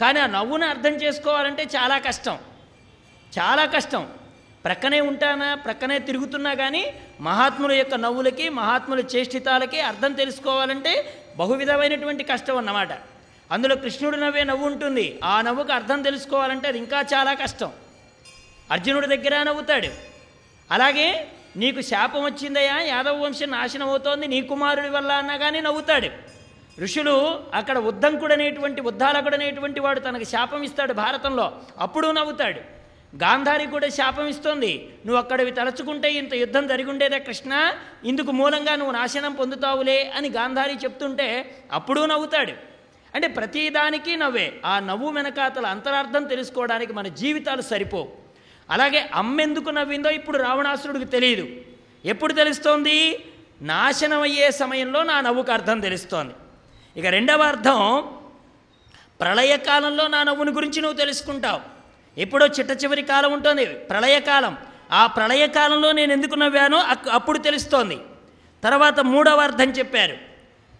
కానీ 0.00 0.20
ఆ 0.20 0.26
నవ్వును 0.26 0.66
అర్థం 0.66 0.90
చేసుకోవాలంటే 0.90 1.62
చాలా 1.62 1.98
కష్టం. 1.98 2.38
చాలా 3.38 3.64
కష్టం. 3.64 4.08
ప్రక్కనే 4.64 5.00
ఉంటానా 5.00 5.54
ప్రక్కనే 5.54 5.98
తిరుగుతున్నా 5.98 6.54
కానీ 6.54 6.94
మహాత్ముల 7.20 7.72
యొక్క 7.72 7.94
నవ్వులకి 7.94 8.48
మహాత్ముల 8.48 9.00
చేష్టితాలకి 9.00 9.80
అర్థం 9.80 10.12
తెలుసుకోవాలంటే 10.12 11.14
బహువిధమైనటువంటి 11.36 12.24
కష్టం 12.24 12.56
అన్నమాట. 12.56 12.88
అందులో 13.50 13.76
కృష్ణుడు 13.76 14.16
నవ్వే 14.16 14.44
నవ్వు 14.44 14.66
ఉంటుంది. 14.66 15.20
ఆ 15.24 15.40
నవ్వుకు 15.40 15.72
అర్థం 15.72 16.02
తెలుసుకోవాలంటే 16.02 16.68
అది 16.68 16.78
ఇంకా 16.78 17.00
చాలా 17.00 17.34
కష్టం. 17.34 17.70
అర్జునుడి 18.70 19.06
దగ్గర 19.06 19.42
నవ్వుతాడు. 19.42 19.88
అలాగే 20.70 21.28
నీకు 21.56 21.80
శాపం 21.80 22.24
వచ్చిందయ్యా 22.24 22.80
యాదవ 22.80 23.24
వంశం 23.24 23.50
నాశనం 23.50 23.88
అవుతోంది 23.88 24.26
నీ 24.26 24.40
కుమారుడి 24.40 24.88
వల్ల 24.88 25.12
అన్నా 25.12 25.36
కానీ 25.36 25.60
నవ్వుతాడు. 25.60 26.08
ఋషులు 26.80 27.40
అక్కడ 27.54 27.78
ఉద్దంకుడు 27.78 28.32
అనేటువంటి 28.32 28.80
ఉద్దాలకుడు 28.80 29.34
అనేటువంటి 29.34 29.80
వాడు 29.80 30.00
తనకు 30.00 30.24
శాపం 30.24 30.62
ఇస్తాడు 30.62 30.92
భారతంలో. 30.92 31.52
అప్పుడు 31.78 32.08
నవ్వుతాడు. 32.08 32.60
గాంధారి 33.16 33.66
కూడా 33.66 33.88
శాపం 33.88 34.26
ఇస్తోంది. 34.26 34.88
నువ్వు 35.06 35.18
అక్కడవి 35.18 35.50
తలచుకుంటే 35.50 36.12
ఇంత 36.12 36.34
యుద్ధం 36.34 36.66
జరిగి 36.66 36.90
ఉండేదే 36.90 37.18
కృష్ణ 37.18 37.74
ఇందుకు 38.04 38.32
మూలంగా 38.32 38.76
నువ్వు 38.76 38.94
నాశనం 38.94 39.34
పొందుతావులే 39.34 40.12
అని 40.16 40.28
గాంధారి 40.28 40.74
చెప్తుంటే 40.74 41.58
అప్పుడు 41.72 42.00
నవ్వుతాడు. 42.00 42.69
అంటే 43.14 43.28
ప్రతిదానికి 43.28 44.16
నవ్వే. 44.16 44.60
ఆ 44.64 44.78
నవ్వు 44.78 45.10
వెనకాతల 45.10 45.66
అంతరార్థం 45.66 46.24
తెలుసుకోవడానికి 46.24 46.92
మన 46.92 47.08
జీవితాలు 47.08 47.60
సరిపోవు. 47.60 48.12
అలాగే 48.70 49.10
అమ్మెందుకు 49.14 49.70
నవ్విందో 49.70 50.10
ఇప్పుడు 50.10 50.38
రావణాసురుడికి 50.38 51.04
తెలియదు 51.04 51.46
ఎప్పుడు 52.04 52.32
తెలుస్తోంది? 52.32 53.24
నాశనం 53.62 54.20
అయ్యే 54.20 54.50
సమయంలో 54.50 55.02
నా 55.02 55.20
నవ్వుకు 55.20 55.52
అర్థం 55.52 55.80
తెలుస్తోంది. 55.80 56.34
ఇక 56.96 57.06
రెండవ 57.06 57.42
అర్థం 57.42 58.10
ప్రళయకాలంలో 59.20 60.06
నా 60.06 60.22
నవ్వుని 60.22 60.50
గురించి 60.50 60.80
నువ్వు 60.80 60.98
తెలుసుకుంటావు. 60.98 61.60
ఎప్పుడో 62.20 62.46
చిట్ట 62.46 62.82
చివరి 62.82 63.02
కాలం 63.02 63.32
ఉంటుంది. 63.32 63.66
ప్రళయకాలం 63.66 64.56
ఆ 64.92 65.06
ప్రళయకాలంలో 65.06 65.92
నేను 65.92 66.12
ఎందుకు 66.12 66.34
నవ్వానో 66.34 66.78
అక్- 66.78 67.10
అప్పుడు 67.10 67.38
తెలుస్తోంది. 67.38 67.98
తర్వాత 68.64 69.00
మూడవ 69.00 69.40
అర్థం 69.40 69.70
చెప్పారు. 69.70 70.29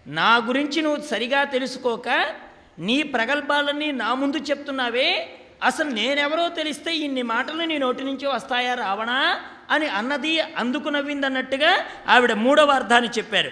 నా 0.07 0.37
గురించి 0.37 0.81
నువ్వు 0.81 1.07
సరిగా 1.07 1.43
తెలుసుకోక 1.43 2.09
నీ 2.79 3.03
ప్రగల్భాలన్నీ 3.03 3.91
నా 3.91 4.13
ముందు 4.13 4.37
చెప్తున్నావే. 4.37 5.37
అసలు 5.63 5.89
నేనెవరో 5.89 6.49
తెలిస్తే 6.49 6.95
ఇన్ని 6.95 7.21
మాటలు 7.21 7.63
నీ 7.63 7.77
నోటి 7.77 8.03
నుంచి 8.03 8.27
వస్తాయా 8.27 8.73
రావణా 8.73 9.41
అని 9.69 9.87
అన్నది 9.87 10.39
అందుకు 10.39 10.89
నవ్విందన్నట్టుగా 10.89 11.85
ఆవిడ 12.07 12.33
మూడవ 12.33 12.71
అర్థాన్ని 12.71 13.09
చెప్పారు. 13.09 13.51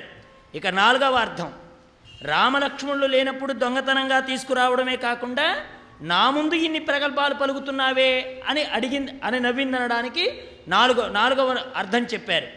ఇక 0.56 0.68
నాలుగవ 0.68 1.16
అర్థం 1.16 1.54
రామలక్ష్మణులు 2.22 3.06
లేనప్పుడు 3.06 3.54
దొంగతనంగా 3.54 4.20
తీసుకురావడమే 4.20 4.96
కాకుండా 4.96 5.62
నా 6.02 6.30
ముందు 6.30 6.56
ఇన్ని 6.56 6.80
ప్రగల్భాలు 6.80 7.34
పలుకుతున్నావే 7.34 8.42
అని 8.48 8.64
అడిగింది 8.64 9.12
అని 9.24 9.40
నవ్విందనడానికి 9.40 10.34
నాలుగో 10.68 11.08
నాలుగవ 11.08 11.66
అర్థం 11.76 12.04
చెప్పారు. 12.04 12.48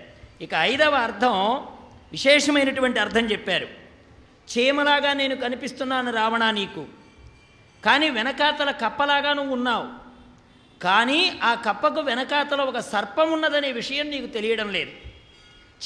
ఇక 0.40 0.50
ఐదవ 0.54 0.94
అర్థం 0.94 1.66
విశేషమైనటువంటి 2.12 3.00
అర్థం 3.00 3.24
చెప్పారు. 3.24 3.81
చేమలాగా 4.58 5.12
నేను 5.12 5.36
కనిపిస్తున్నాను 5.36 6.12
రావణా 6.12 6.50
నీకు. 6.50 6.86
కానీ 7.84 8.10
వెనకాతల 8.10 8.70
కప్పలాగా 8.70 9.32
నువ్వు 9.32 9.52
ఉన్నావు. 9.52 10.02
కానీ 10.82 11.40
ఆ 11.42 11.54
కప్పకు 11.54 12.00
వెనకాతల 12.00 12.60
ఒక 12.60 12.78
సర్పం 12.78 13.32
ఉన్నదనే 13.32 13.72
విషయం 13.72 14.10
నీకు 14.10 14.26
తెలియడం 14.26 14.72
లేదు. 14.72 14.90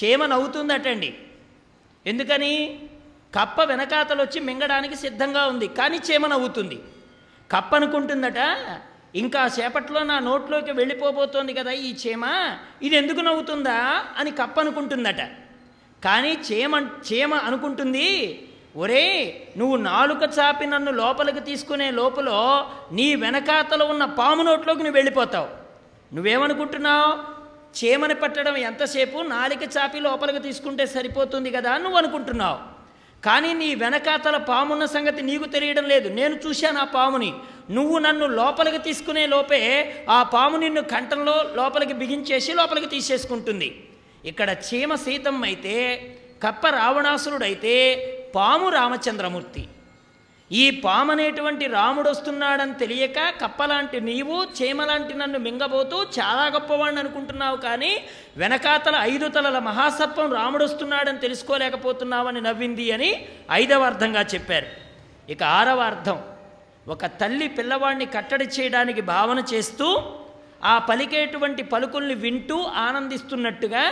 చేమ 0.04 0.26
నవ్వుతుందటండి. 0.26 1.14
ఎందుకని? 2.06 2.78
కప్ప 3.40 3.62
వెనకాతలు 3.62 4.22
వచ్చి 4.22 4.40
మింగడానికి 4.40 4.96
సిద్ధంగా 4.96 5.46
ఉంది 5.46 5.68
కానీ 5.68 6.00
చేమ 6.10 6.26
నవ్వుతుంది. 6.26 6.78
కప్ప 7.50 7.76
అనుకుంటుందట 7.76 8.38
ఇంకా 9.14 9.48
సేపట్లో 9.48 10.02
నా 10.02 10.18
నోట్లోకి 10.18 10.72
వెళ్ళిపోబోతోంది 10.72 11.54
కదా 11.54 11.70
ఈ 11.70 11.94
చీమ 11.94 12.24
ఇది 12.82 12.96
ఎందుకు 12.96 13.20
నవ్వుతుందా 13.20 14.06
అని 14.16 14.30
కప్ప 14.30 14.60
అనుకుంటుందట. 14.60 15.20
కానీ 16.04 16.38
చేమ 16.52 16.88
చేమ 17.12 17.34
అనుకుంటుంది 17.34 18.45
ఒరే 18.76 19.42
నువ్వు 19.56 19.76
నాలుక 19.76 20.30
చాపి 20.38 20.66
నన్ను 20.66 20.92
లోపలికి 20.92 21.40
తీసుకునే 21.40 21.90
లోపల 21.90 22.28
నీ 22.92 23.14
వెనకాతల 23.14 23.82
ఉన్న 23.82 24.04
పాము 24.04 24.42
నోట్లోకి 24.42 24.78
నువ్వు 24.78 24.94
వెళ్ళిపోతావు. 24.94 25.48
నువ్వేమనుకుంటున్నావు? 26.14 27.36
చీమని 27.78 28.14
పట్టడం 28.14 28.56
ఎంతసేపు 28.56 29.18
నాలిక 29.18 29.62
చాపి 29.62 30.00
లోపలికి 30.00 30.38
తీసుకుంటే 30.38 30.86
సరిపోతుంది 30.86 31.50
కదా 31.50 31.72
అని 31.72 31.82
నువ్వు 31.82 31.98
అనుకుంటున్నావు. 31.98 32.58
కానీ 33.24 33.52
నీ 33.52 33.74
వెనకాతల 33.74 34.36
పామున్న 34.36 34.84
సంగతి 34.84 35.22
నీకు 35.22 35.44
తెలియడం 35.44 35.84
లేదు. 35.84 36.08
నేను 36.08 36.34
చూశాను 36.34 36.78
ఆ 36.78 36.84
పాముని. 36.84 37.32
నువ్వు 37.70 37.98
నన్ను 37.98 38.26
లోపలికి 38.26 38.78
తీసుకునే 38.78 39.26
లోపే 39.26 39.94
ఆ 40.10 40.22
పాము 40.22 40.56
నిన్ను 40.56 40.82
కంఠంలో 40.82 41.44
లోపలికి 41.54 41.92
బిగించేసి 41.92 42.52
లోపలికి 42.52 42.86
తీసేసుకుంటుంది. 42.86 43.84
ఇక్కడ 44.24 44.50
చీమ 44.50 44.94
సీతం 44.94 45.42
అయితే 45.42 46.00
కప్ప 46.46 46.66
రావణాసురుడైతే 46.66 48.12
పాము 48.36 48.68
రామచంద్రమూర్తి. 48.68 49.64
ఈ 50.52 50.64
పామనేటువంటి 50.84 51.66
రాముడు 51.66 52.08
వస్తున్నాడని 52.10 52.74
తెలియక 52.74 53.20
కప్పలాంటి 53.40 53.98
నీవు 54.00 54.36
చేమలాంటి 54.58 55.14
నన్ను 55.14 55.38
మింగబోతూ 55.38 55.96
చాలా 56.18 56.44
గొప్పవాడిని 56.46 57.00
అనుకుంటున్నావు 57.00 57.56
కానీ 57.56 57.92
వెనకాతల 58.36 58.96
ఐదు 59.12 59.28
తలల 59.28 59.58
మహాసర్పం 59.58 60.28
రాముడు 60.34 60.64
వస్తున్నాడని 60.64 61.18
తెలుసుకోలేకపోతున్నావని 61.18 62.40
నవ్వింది 62.40 62.86
అని 62.92 63.10
ఐదవ 63.52 63.84
అర్థంగా 63.84 64.22
చెప్పారు. 64.34 64.68
ఇక 65.32 65.42
ఆరవ 65.58 65.80
అర్థం 65.80 66.18
ఒక 66.88 67.06
తల్లి 67.20 67.48
పిల్లవాడిని 67.48 68.06
కట్టడి 68.06 68.44
చేయడానికి 68.56 69.00
భావన 69.12 69.42
చేస్తూ 69.54 69.88
ఆ 70.64 70.74
పలికేటువంటి 70.90 71.62
పలుకుల్ని 71.62 72.14
వింటూ 72.24 72.58
ఆనందిస్తున్నట్టుగా 72.86 73.84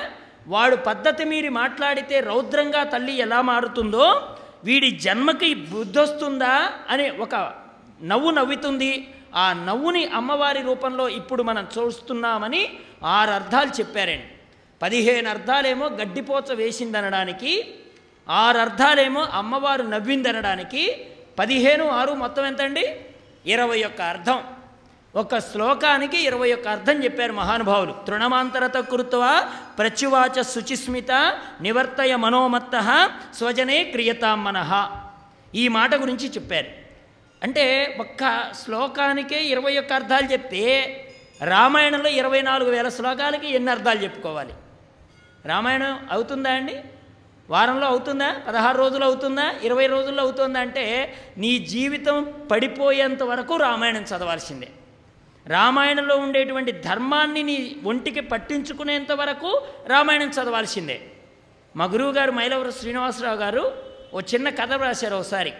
వాడు 0.48 0.76
పద్ధతి 0.76 1.24
మీరి 1.24 1.48
మాట్లాడితే 1.48 2.20
రౌద్రంగా 2.20 2.84
తల్లి 2.84 3.12
ఎలా 3.12 3.40
మారుతుందో 3.40 4.36
వీడి 4.64 4.90
జన్మకి 4.90 5.54
బుద్ధి 5.54 5.98
వస్తుందా 5.98 6.72
అనే 6.88 7.10
ఒక 7.10 7.52
నవ్వు 8.02 8.30
నవ్వుతుంది. 8.30 9.14
ఆ 9.34 9.52
నవ్వుని 9.52 10.06
అమ్మవారి 10.06 10.62
రూపంలో 10.62 11.08
ఇప్పుడు 11.08 11.42
మనం 11.42 11.66
చూస్తున్నామని 11.78 12.72
ఆరు 13.04 13.30
అర్థాలు 13.30 13.68
చెప్పారండి. 13.68 14.26
పదిహేను 14.82 15.28
అర్థాలేమో 15.28 15.86
గడ్డిపోచ 15.86 16.54
వేసిందనడానికి 16.54 17.74
ఆరు 18.28 18.58
అర్థాలేమో 18.58 19.20
అమ్మవారు 19.20 19.82
నవ్విందనడానికి 19.82 21.06
పదిహేను 21.38 21.88
ఆరు 21.88 22.12
మొత్తం 22.12 22.46
ఎంతండి? 22.46 22.96
ఇరవై 23.46 23.82
ఒక్క 23.82 24.00
అర్థం. 24.00 24.44
ఒక 25.16 25.38
శ్లోకానికి 25.38 26.26
ఇరవై 26.26 26.52
ఒక్క 26.52 26.68
అర్థం 26.68 27.04
చెప్పారు 27.04 27.32
మహానుభావులు. 27.32 27.94
తృణమాంతరత 28.06 28.76
కృత్వా 28.76 29.48
ప్రత్యువాచ 29.78 30.42
శుచిస్మిత 30.42 31.38
నివర్తయ 31.60 32.16
మనోమత్త 32.16 33.10
స్వజనే 33.34 33.84
క్రియతాం 33.84 34.44
మనః. 34.44 34.86
ఈ 35.54 35.68
మాట 35.68 35.94
గురించి 35.94 36.28
చెప్పారు. 36.28 36.66
అంటే 37.42 37.96
ఒక్క 38.00 38.52
శ్లోకానికే 38.64 39.44
ఇరవై 39.44 39.78
ఒక్క 39.78 39.92
అర్థాలు 39.92 40.32
చెప్తే 40.32 41.00
రామాయణంలో 41.44 42.08
ఇరవై 42.08 42.42
నాలుగు 42.42 42.70
వేల 42.70 42.88
శ్లోకాలకి 42.88 43.54
ఎన్ని 43.54 43.70
అర్థాలు 43.70 43.98
చెప్పుకోవాలి? 43.98 44.52
రామాయణం 45.46 46.08
అవుతుందా 46.12 46.50
అండి? 46.50 46.76
వారంలో 47.50 47.86
అవుతుందా? 47.86 48.36
పదహారు 48.48 48.78
రోజులు 48.78 49.04
అవుతుందా? 49.04 49.54
ఇరవై 49.62 49.86
రోజుల్లో 49.86 50.22
అవుతుందా? 50.22 50.60
అంటే 50.60 51.14
నీ 51.38 51.58
జీవితం 51.58 52.34
పడిపోయేంత 52.50 53.22
వరకు 53.22 53.56
రామాయణం 53.56 54.02
చదవాల్సిందే. 54.02 54.68
రామాయణంలో 55.46 56.16
ఉండేటువంటి 56.16 56.72
ధర్మాన్ని 56.72 57.42
నీ 57.42 57.76
ఒంటికి 57.84 58.20
పట్టించుకునేంత 58.20 59.12
వరకు 59.12 59.62
రామాయణం 59.86 60.28
చదవాల్సిందే. 60.28 61.10
మా 61.76 61.84
గురువు 61.84 62.12
గారు 62.12 62.32
మైలవర 62.32 62.70
శ్రీనివాసరావు 62.70 63.36
గారు 63.36 63.82
ఓ 64.14 64.20
చిన్న 64.20 64.48
కథ 64.48 64.72
రాశారు 64.72 65.16
ఒకసారి. 65.16 65.52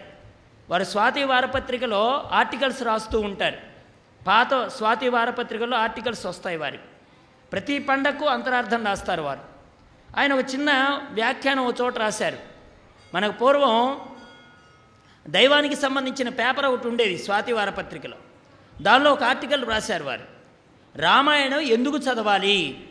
వారు 0.69 0.83
స్వాతి 0.83 1.23
వారపత్రికలో 1.23 2.29
ఆర్టికల్స్ 2.31 2.83
రాస్తూ 2.83 3.19
ఉంటారు. 3.19 3.57
పాత 4.27 4.67
స్వాతి 4.67 5.09
వారపత్రికలో 5.09 5.77
ఆర్టికల్స్ 5.77 6.25
వస్తాయి 6.25 6.57
వారి 6.57 6.79
ప్రతి 7.51 7.79
పండగకు 7.79 8.25
అంతరార్థం 8.25 8.85
రాస్తారు 8.85 9.21
వారు. 9.21 9.39
ఆయన 10.17 10.33
ఒక 10.33 10.45
చిన్న 10.53 11.01
వ్యాఖ్యానం 11.11 11.65
ఒక 11.65 11.81
చోట 11.81 11.97
రాశారు. 11.97 12.37
మనకు 13.13 13.31
పూర్వం 13.31 13.99
దైవానికి 15.27 15.75
సంబంధించిన 15.75 16.29
పేపర్ 16.29 16.65
ఒకటి 16.65 16.87
ఉండేది 16.87 17.17
స్వాతి 17.17 17.53
వారపత్రికలో. 17.53 18.15
దానిలో 18.81 19.13
ఒక 19.13 19.23
ఆర్టికల్ 19.23 19.65
రాశారు 19.65 20.03
వారు. 20.03 20.23
రామాయణం 20.95 21.59
ఎందుకు 21.59 21.97
చదవాలి? 21.97 22.87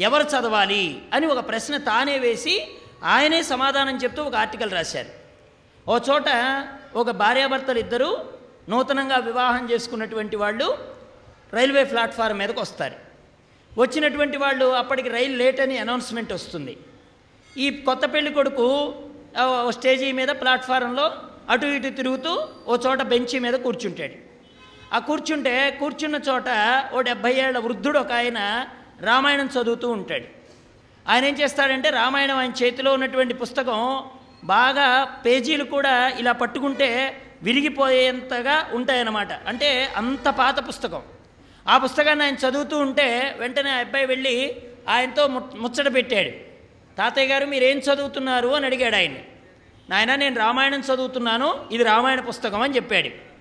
ఎవరు 0.00 0.22
చదవాలి? 0.22 1.02
అని 1.12 1.26
ఒక 1.26 1.48
ప్రశ్న 1.48 1.76
తానే 1.76 2.18
వేసి 2.18 2.68
ఆయనే 3.04 3.42
సమాధానం 3.42 3.96
చెప్తూ 3.96 4.22
ఒక 4.22 4.34
ఆర్టికల్ 4.34 4.72
రాశారు. 4.72 5.08
ఓ 5.88 5.98
చోట 5.98 6.24
ఒక 6.96 7.10
భార్యాభర్తలు 7.10 7.78
ఇద్దరు 7.78 8.32
నూతనంగా 8.68 9.16
వివాహం 9.16 9.70
చేసుకున్నటువంటి 9.70 10.36
వాళ్ళు 10.36 10.78
రైల్వే 11.52 11.84
ప్లాట్ఫారం 11.84 12.38
మీదకి 12.38 12.60
వస్తారు. 12.60 12.94
వచ్చినటువంటి 13.78 14.36
వాళ్ళు 14.36 14.66
అప్పటికి 14.66 15.08
రైలు 15.08 15.36
లేట్ 15.36 15.60
అని 15.60 15.78
అనౌన్స్మెంట్ 15.78 16.32
వస్తుంది. 16.32 16.78
ఈ 17.56 17.70
కొత్త 17.70 18.12
పెళ్ళి 18.12 18.32
కొడుకు 18.32 18.94
ఓ 19.44 19.70
స్టేజీ 19.70 20.12
మీద 20.12 20.28
ప్లాట్ఫారంలో 20.28 21.12
అటు 21.50 21.66
ఇటు 21.66 21.88
తిరుగుతూ 21.88 22.48
ఓ 22.68 22.76
చోట 22.76 23.02
బెంచి 23.02 23.38
మీద 23.38 23.54
కూర్చుంటాడు. 23.54 24.23
ఆ 24.92 24.98
కూర్చుంటే 24.98 25.70
కూర్చున్న 25.70 26.16
చోట 26.16 26.44
ఓ 26.94 27.00
డెబ్భై 27.00 27.32
ఏళ్ళ 27.32 27.58
వృద్ధుడు 27.58 27.98
ఒక 27.98 28.12
ఆయన 28.12 28.66
రామాయణం 29.00 29.46
చదువుతూ 29.46 29.90
ఉంటాడు. 29.90 30.24
ఆయన 31.08 31.24
ఏం 31.24 31.34
చేస్తాడంటే 31.34 31.90
రామాయణం 31.90 32.36
ఆయన 32.36 32.52
చేతిలో 32.62 32.92
ఉన్నటువంటి 32.92 33.34
పుస్తకం 33.34 34.04
బాగా 34.44 35.04
పేజీలు 35.04 35.64
కూడా 35.64 36.08
ఇలా 36.08 36.32
పట్టుకుంటే 36.32 37.20
విరిగిపోయేంతగా 37.42 38.70
ఉంటాయన్నమాట. 38.72 39.48
అంటే 39.48 39.92
అంత 39.96 40.28
పాత 40.28 40.68
పుస్తకం. 40.68 41.02
ఆ 41.68 41.78
పుస్తకాన్ని 41.78 42.24
ఆయన 42.24 42.34
చదువుతూ 42.34 42.78
ఉంటే 42.78 43.34
వెంటనే 43.38 43.70
ఆ 43.70 43.74
అబ్బాయి 43.74 44.06
వెళ్ళి 44.06 44.56
ఆయనతో 44.88 45.26
ము 45.26 45.50
ముచ్చట 45.56 45.94
పెట్టాడు. 45.94 46.30
తాతయ్య 46.96 47.26
గారు 47.26 47.46
మీరేం 47.46 47.78
చదువుతున్నారు? 47.78 48.48
అని 48.48 48.66
అడిగాడు 48.66 48.96
ఆయన. 48.96 49.14
నాయన 49.90 50.14
నేను 50.14 50.36
రామాయణం 50.36 50.80
చదువుతున్నాను. 50.80 51.54
ఇది 51.72 51.84
రామాయణ 51.84 52.20
పుస్తకం 52.20 52.60
అని 52.60 52.76
చెప్పాడు. 52.76 53.33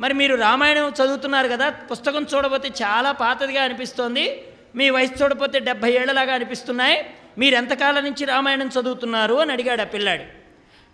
మరి 0.00 0.14
మీరు 0.14 0.34
రామాయణం 0.34 0.88
చదువుతున్నారు 0.88 1.48
కదా 1.48 1.70
పుస్తకం 1.70 2.26
చూడబోతే 2.34 2.68
చాలా 2.68 3.12
పాతదిగా 3.12 3.62
అనిపిస్తోంది. 3.62 4.44
మీ 4.74 4.90
వయసు 4.90 5.22
చూడపోతే 5.22 5.58
డెబ్భై 5.58 5.92
ఏళ్ళలాగా 5.92 6.34
అనిపిస్తున్నాయి. 6.34 7.06
మీరు 7.38 7.54
ఎంతకాలం 7.54 8.04
నుంచి 8.04 8.24
రామాయణం 8.24 8.70
చదువుతున్నారు 8.80 9.34
అని 9.34 9.52
అడిగాడు 9.52 9.80
ఆ 9.80 9.84
పిల్లాడు. 9.84 10.24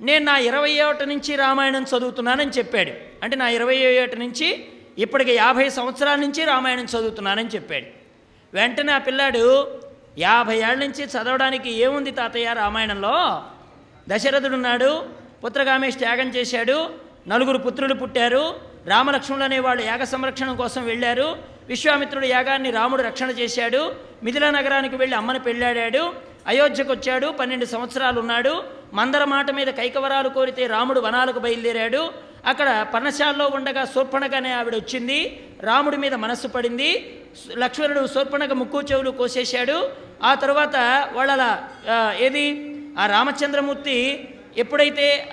నేను 0.04 0.24
నా 0.24 0.36
ఇరవై 0.38 0.70
ఏట 0.70 1.02
నుంచి 1.02 1.36
రామాయణం 1.36 1.82
చదువుతున్నానని 1.82 2.50
చెప్పాడు. 2.50 2.90
అంటే 3.22 3.36
నా 3.36 3.48
ఇరవై 3.48 3.76
ఏట 3.76 4.14
నుంచి 4.14 4.64
ఇప్పటికి 4.98 5.32
యాభై 5.32 5.68
సంవత్సరాల 5.68 6.18
నుంచి 6.18 6.44
రామాయణం 6.44 6.84
చదువుతున్నానని 6.84 7.48
చెప్పాడు. 7.48 7.86
వెంటనే 8.54 8.92
ఆ 8.92 8.98
పిల్లాడు 8.98 9.80
యాభై 10.18 10.56
ఏళ్ళ 10.56 10.74
నుంచి 10.74 11.04
చదవడానికి 11.04 11.70
ఏముంది 11.70 12.10
తాతయ్య 12.10 12.54
రామాయణంలో? 12.54 13.42
దశరథుడున్నాడు 14.08 15.06
పుత్రగామేష్ 15.44 15.96
త్యాగం 15.96 16.28
చేశాడు 16.28 16.90
నలుగురు 17.28 17.58
పుత్రులు 17.58 17.94
పుట్టారు 17.94 18.71
రామలక్ష్మణులు 18.86 19.44
అనేవాళ్ళు 19.44 19.84
యాగ 19.84 20.04
సంరక్షణ 20.04 20.52
కోసం 20.52 20.84
వెళ్ళారు. 20.84 21.38
విశ్వామిత్రుడు 21.68 22.26
యాగాన్ని 22.26 22.70
రాముడు 22.70 23.02
రక్షణ 23.02 23.30
చేశాడు. 23.30 23.94
మిథిల 24.22 24.50
నగరానికి 24.50 24.96
వెళ్ళి 24.96 25.16
అమ్మని 25.16 25.38
పెళ్ళాడాడు 25.38 26.14
అయోధ్యకు 26.46 26.92
వచ్చాడు 26.92 27.26
పన్నెండు 27.26 27.64
సంవత్సరాలు 27.64 28.20
ఉన్నాడు 28.20 28.64
మందర 28.92 29.24
మాట 29.24 29.50
మీద 29.50 29.66
కైకవరాలు 29.66 30.28
కోరితే 30.28 30.66
రాముడు 30.66 31.00
వనాలకు 31.00 31.38
బయలుదేరాడు. 31.38 32.32
అక్కడ 32.46 32.86
పర్ణశాలలో 32.94 33.50
ఉండగా 33.54 33.84
శూర్పణగనే 33.84 34.52
ఆవిడ 34.52 34.74
వచ్చింది. 34.74 35.18
రాముడి 35.60 35.96
మీద 35.96 36.14
మనస్సు 36.14 36.48
పడింది. 36.48 36.90
లక్ష్మణుడు 37.56 38.06
శూర్పణగ 38.06 38.52
ముక్కు 38.52 38.80
చెవులు 38.80 39.10
కోసేశాడు. 39.10 39.90
ఆ 40.22 40.34
తర్వాత 40.34 40.76
వాళ్ళ 41.12 41.58
ఏది? 42.18 42.46
ఆ 42.98 43.06
రామచంద్రమూర్తి 43.06 44.28
ఎప్పుడైతే 44.56 45.28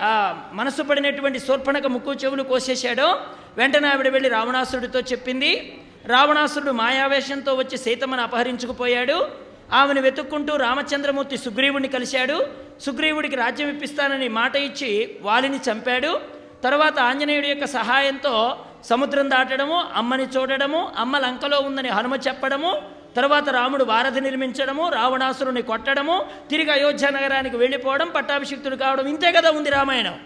మనసు 0.52 0.82
పడినటువంటి 0.82 1.38
శూర్పణక 1.38 1.86
ముక్కు 1.86 2.12
చెవులు 2.12 2.42
కోసేశాడో 2.42 3.08
వెంటనే 3.56 3.88
ఆవిడ 3.88 4.08
వెళ్ళి 4.08 4.30
రావణాసురుడితో 4.30 5.00
చెప్పింది. 5.00 5.78
రావణాసురుడు 6.06 6.70
మాయావేశంతో 6.70 7.54
వచ్చి 7.54 7.78
సీతమ్మను 7.78 8.22
అపహరించుకుపోయాడు. 8.22 9.28
ఆమెను 9.72 10.00
వెతుక్కుంటూ 10.00 10.56
రామచంద్రమూర్తి 10.56 11.38
సుగ్రీవుడిని 11.38 11.88
కలిశాడు. 11.88 12.46
సుగ్రీవుడికి 12.80 13.36
రాజ్యం 13.36 13.68
ఇప్పిస్తానని 13.68 14.28
మాట 14.28 14.56
ఇచ్చి 14.56 15.16
వాలిని 15.22 15.56
చంపాడు. 15.56 16.20
తర్వాత 16.64 16.98
ఆంజనేయుడి 16.98 17.48
యొక్క 17.48 17.64
సహాయంతో 17.64 18.64
సముద్రం 18.84 19.30
దాటడము 19.30 19.84
అమ్మని 19.94 20.26
చూడడము 20.26 20.92
అమ్మ 20.98 21.18
లంకలో 21.18 21.58
ఉందని 21.58 21.88
హనుమ 21.88 22.14
చెప్పడము 22.14 22.82
తర్వాత 23.16 23.48
రాముడు 23.48 23.84
వారధి 23.84 24.20
నిర్మించడము 24.20 24.88
రావణాసురుని 24.88 25.62
కొట్టడము 25.62 26.26
తిరిగి 26.50 26.70
అయోధ్య 26.70 27.10
నగరానికి 27.10 27.56
వెళ్ళిపోవడం 27.56 28.08
పట్టాభిషిక్తుడు 28.08 28.76
కావడం 28.76 29.06
ఇంతే 29.06 29.32
కదా 29.32 29.50
ఉంది 29.50 29.70
రామాయణం. 29.70 30.20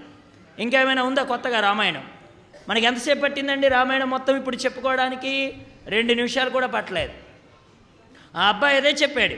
ఇంకేమైనా 0.59 1.03
ఉందా 1.03 1.23
కొత్తగా 1.23 1.61
రామాయణం? 1.61 2.05
మనకి 2.69 2.87
ఎంతసేపు 2.87 3.21
పట్టిందండి? 3.21 3.69
రామాయణం 3.69 4.11
మొత్తం 4.11 4.37
ఇప్పుడు 4.37 4.57
చెప్పుకోవడానికి 4.57 5.53
రెండు 5.87 6.13
నిమిషాలు 6.13 6.51
కూడా 6.51 6.67
పట్టలేదు. 6.67 7.13
ఆ 8.37 8.49
అబ్బాయి 8.49 8.77
అదే 8.77 8.91
చెప్పాడు. 8.91 9.35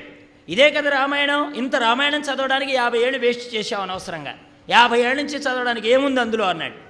ఇదే 0.48 0.70
కదా 0.70 0.90
రామాయణం? 0.90 1.54
ఇంత 1.54 1.76
రామాయణం 1.76 2.20
చదవడానికి 2.20 2.72
యాభై 2.72 2.98
ఏళ్ళు 2.98 3.18
వేస్ట్ 3.18 3.54
చేసావు 3.54 3.82
అనవసరంగా. 3.82 4.38
యాభై 4.70 5.00
ఏళ్ళ 5.00 5.12
నుంచి 5.12 5.36
చదవడానికి 5.36 5.88
ఏముంది 5.88 6.20
అందులో? 6.20 6.44
అన్నాడు. 6.44 6.86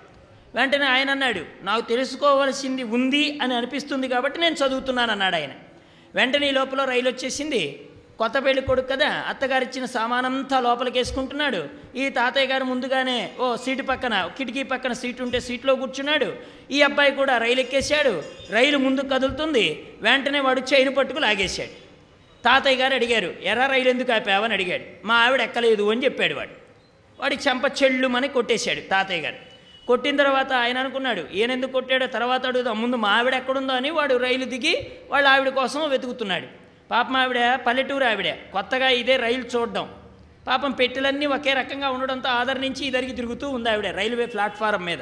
వెంటనే 0.57 0.87
ఆయన 0.87 1.11
అన్నాడు 1.11 1.45
నాకు 1.63 1.89
తెలుసుకోవాల్సింది 1.89 2.83
ఉంది 2.83 3.39
అని 3.43 3.55
అనిపిస్తుంది 3.55 4.09
కాబట్టి 4.09 4.41
నేను 4.41 4.55
చదువుతున్నాను 4.55 5.13
అన్నాడు 5.13 5.35
ఆయన. 5.35 5.51
వెంటనే 6.15 6.49
ఈ 6.49 6.51
లోపల 6.51 6.85
రైలు 6.85 7.09
వచ్చేసింది. 7.11 7.86
కొత్త 8.19 8.37
పెళ్ళి 8.45 8.63
కొడుకు 8.63 8.89
కదా 8.89 9.09
అత్తగారు 9.29 9.65
ఇచ్చిన 9.65 9.85
సామానంతా 9.85 10.61
లోపలికి 10.61 10.99
వేసుకుంటున్నాడు 10.99 11.69
ఈ 11.97 12.09
తాతయ్య 12.09 12.47
గారు 12.47 12.65
ముందుగానే 12.65 13.17
ఓ 13.41 13.57
సీటు 13.57 13.83
పక్కన 13.83 14.15
కిటికీ 14.39 14.63
పక్కన 14.63 14.93
సీటు 14.93 15.23
ఉంటే 15.23 15.41
సీట్లో 15.41 15.75
కూర్చున్నాడు. 15.75 16.29
ఈ 16.71 16.83
అబ్బాయి 16.83 17.13
కూడా 17.13 17.39
రైలు 17.39 17.61
ఎక్కేశాడు 17.61 18.23
రైలు 18.51 18.79
ముందుకు 18.79 19.07
కదులుతుంది. 19.07 19.67
వెంటనే 20.03 20.41
వాడు 20.41 20.61
చైను 20.61 20.95
పట్టుకు 20.95 21.19
లాగేశాడు. 21.19 21.75
తాతయ్య 22.45 22.77
గారు 22.77 22.95
అడిగారు 22.95 23.31
ఎర్ర 23.43 23.67
రైలు 23.67 23.89
ఎందుకు 23.89 24.13
ఆపావని 24.13 24.53
అడిగాడు. 24.53 25.07
మా 25.07 25.15
ఆవిడ 25.15 25.41
ఎక్కలేదు 25.41 25.91
అని 25.91 26.05
చెప్పాడు 26.05 26.35
వాడు. 26.35 26.55
వాడి 27.21 27.37
చెంప 27.49 27.65
చెల్లుమని 27.83 28.29
కొట్టేశాడు 28.29 28.81
తాతయ్య 28.81 29.23
గారు. 29.23 29.41
కొట్టిన 29.87 30.17
తర్వాత 30.17 30.53
ఆయన 30.53 30.79
అనుకున్నాడు 30.79 31.25
ఈయనెందుకు 31.35 31.73
కొట్టాడో 31.73 32.07
తర్వాత 32.07 32.47
అడుగుదాం. 32.47 32.83
ముందు 32.83 32.97
మా 32.97 33.11
ఆవిడ 33.19 33.35
ఎక్కడుందో 33.35 33.73
అని 33.73 33.91
వాడు 33.91 34.17
రైలు 34.17 34.45
దిగి 34.45 34.75
వాళ్ళ 35.11 35.29
ఆవిడ 35.29 35.49
కోసం 35.49 35.91
వెతుకుతున్నాడు. 35.91 36.66
పాపం 36.91 37.17
ఆవిడ 37.17 37.39
పల్లెటూరు 37.67 38.05
ఆవిడ. 38.05 38.29
కొత్తగా 38.53 38.89
ఇదే 38.89 39.17
రైలు 39.17 39.45
చూడడం. 39.45 39.87
పాపం 40.47 40.73
పెట్టెలన్నీ 40.73 41.27
ఒకే 41.27 41.53
రకంగా 41.53 41.89
ఉండడంతో 41.91 42.29
ఆదరణించి 42.29 42.87
ఇద్దరికి 42.87 42.87
ఇదరికి 42.87 43.13
తిరుగుతూ 43.13 43.47
ఉంది 43.51 43.69
ఆవిడ 43.71 43.87
రైల్వే 43.87 44.27
ప్లాట్ఫారం 44.27 44.85
మీద. 44.85 44.99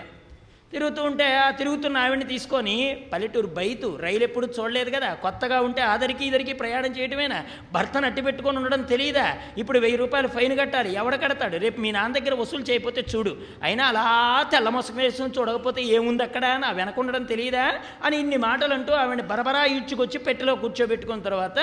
తిరుగుతూ 0.75 1.03
ఉంటే 1.11 1.27
ఆ 1.45 1.49
తిరుగుతున్న 1.61 1.97
ఆవిడని 2.05 2.27
తీసుకొని 2.33 2.77
పల్లెటూరు 3.13 3.49
బయతు 3.59 3.89
రైలు 4.05 4.25
ఎప్పుడు 4.29 4.47
చూడలేదు 4.57 4.91
కదా. 4.97 5.11
కొత్తగా 5.25 5.59
ఉంటే 5.69 5.83
ఆదరికి 5.93 6.25
ఇదరికి 6.27 6.53
ప్రయాణం 6.61 6.93
చేయటమేనా? 6.99 7.41
భర్తను 7.73 8.07
అట్టి 8.07 8.23
పెట్టుకొని 8.23 8.59
ఉండడం 8.61 8.83
తెలియదా 8.93 9.27
ఇప్పుడు 9.59 9.79
వెయ్యి 9.79 9.99
రూపాయలు 10.03 10.29
ఫైన్ 10.29 10.55
కట్టాలి. 10.59 10.93
ఎవడ 10.95 11.15
కడతాడు? 11.25 11.57
రేపు 11.65 11.81
మీ 11.81 11.93
నాన్న 11.97 12.19
దగ్గర 12.19 12.35
వసూలు 12.35 12.63
చేయకపోతే 12.63 13.05
చూడు. 13.15 13.33
అయినా 13.63 13.85
అలా 13.87 14.07
తెల్ల 14.53 14.69
వేసుకుని 14.95 15.35
చూడకపోతే 15.39 15.83
ఏముంది 15.97 16.23
అక్కడ? 16.23 16.45
నా 16.65 16.71
వెనకుండడం 16.71 17.25
తెలియదా 17.33 17.67
అని 18.05 18.17
ఇన్ని 18.21 18.37
మాటలు 18.37 18.75
అంటూ 18.75 18.93
ఆవిడని 18.93 19.27
బరబరా 19.33 19.65
ఈడ్చుకొచ్చి 19.65 20.19
పెట్టెలో 20.19 20.55
కూర్చోబెట్టుకున్న 20.55 21.23
తర్వాత 21.23 21.59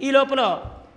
ఈ 0.00 0.10
లోపల 0.10 0.42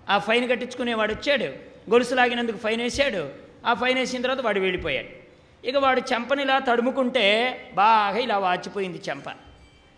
ఆ 0.09 0.17
ఫైన్ 0.17 0.45
కట్టించుకునేవాడు 0.49 1.13
వచ్చాడు. 1.13 1.49
గొలుసు 1.91 2.15
లాగినందుకు 2.15 2.57
ఫైన్ 2.57 2.81
వేసాడు 2.81 3.23
ఆ 3.65 3.73
ఫైన్ 3.73 3.99
వేసిన 3.99 4.21
తర్వాత 4.21 4.41
వాడు 4.45 4.59
వెళ్ళిపోయాడు. 4.59 5.26
ఇక 5.65 5.75
వాడు 5.77 6.01
చెంపని 6.13 6.41
ఇలా 6.41 6.59
తడుముకుంటే 6.59 7.57
బాగా 7.73 8.17
ఇలా 8.17 8.37
వాచిపోయింది 8.37 9.01
చెంప. 9.09 9.29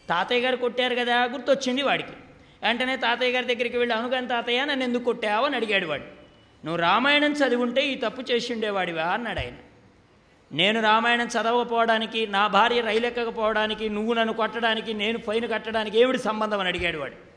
తాతయ్య 0.09 0.41
గారు 0.41 0.55
కొట్టారు 0.55 0.95
కదా 0.95 1.23
గుర్తొచ్చింది 1.23 1.81
వాడికి. 1.81 2.11
వెంటనే 2.63 2.95
తాతయ్య 2.95 3.31
గారి 3.31 3.55
దగ్గరికి 3.55 3.77
వెళ్ళి 3.77 3.95
అనుగాని 3.95 4.27
తాతయ్య 4.27 4.65
నన్ను 4.65 4.83
ఎందుకు 4.83 5.03
కొట్టావు? 5.03 5.45
అని 5.45 5.55
అడిగాడు 5.55 5.85
వాడు. 5.85 6.03
నువ్వు 6.65 6.75
రామాయణం 6.75 7.31
చదివి 7.31 7.61
ఉంటే 7.61 7.87
ఈ 7.87 7.95
తప్పు 7.95 8.21
చేసి 8.21 8.53
ఉండేవాడివా 8.53 9.03
అన్నాడు 9.03 9.39
ఆయన. 9.39 9.53
నేను 10.51 10.81
రామాయణం 10.81 11.27
చదవకపోవడానికి 11.27 12.27
నా 12.27 12.47
భార్య 12.47 12.81
రైలు 12.81 13.07
ఎక్కకపోవడానికి 13.07 13.89
నువ్వు 13.89 14.13
నన్ను 14.13 14.33
కొట్టడానికి 14.33 14.93
నేను 14.93 15.17
ఫైన్ 15.17 15.51
కట్టడానికి 15.53 15.99
ఏమిటి 15.99 16.17
సంబంధం? 16.17 16.59
అని 16.59 16.69
అడిగాడు 16.69 16.97
వాడు. 16.97 17.29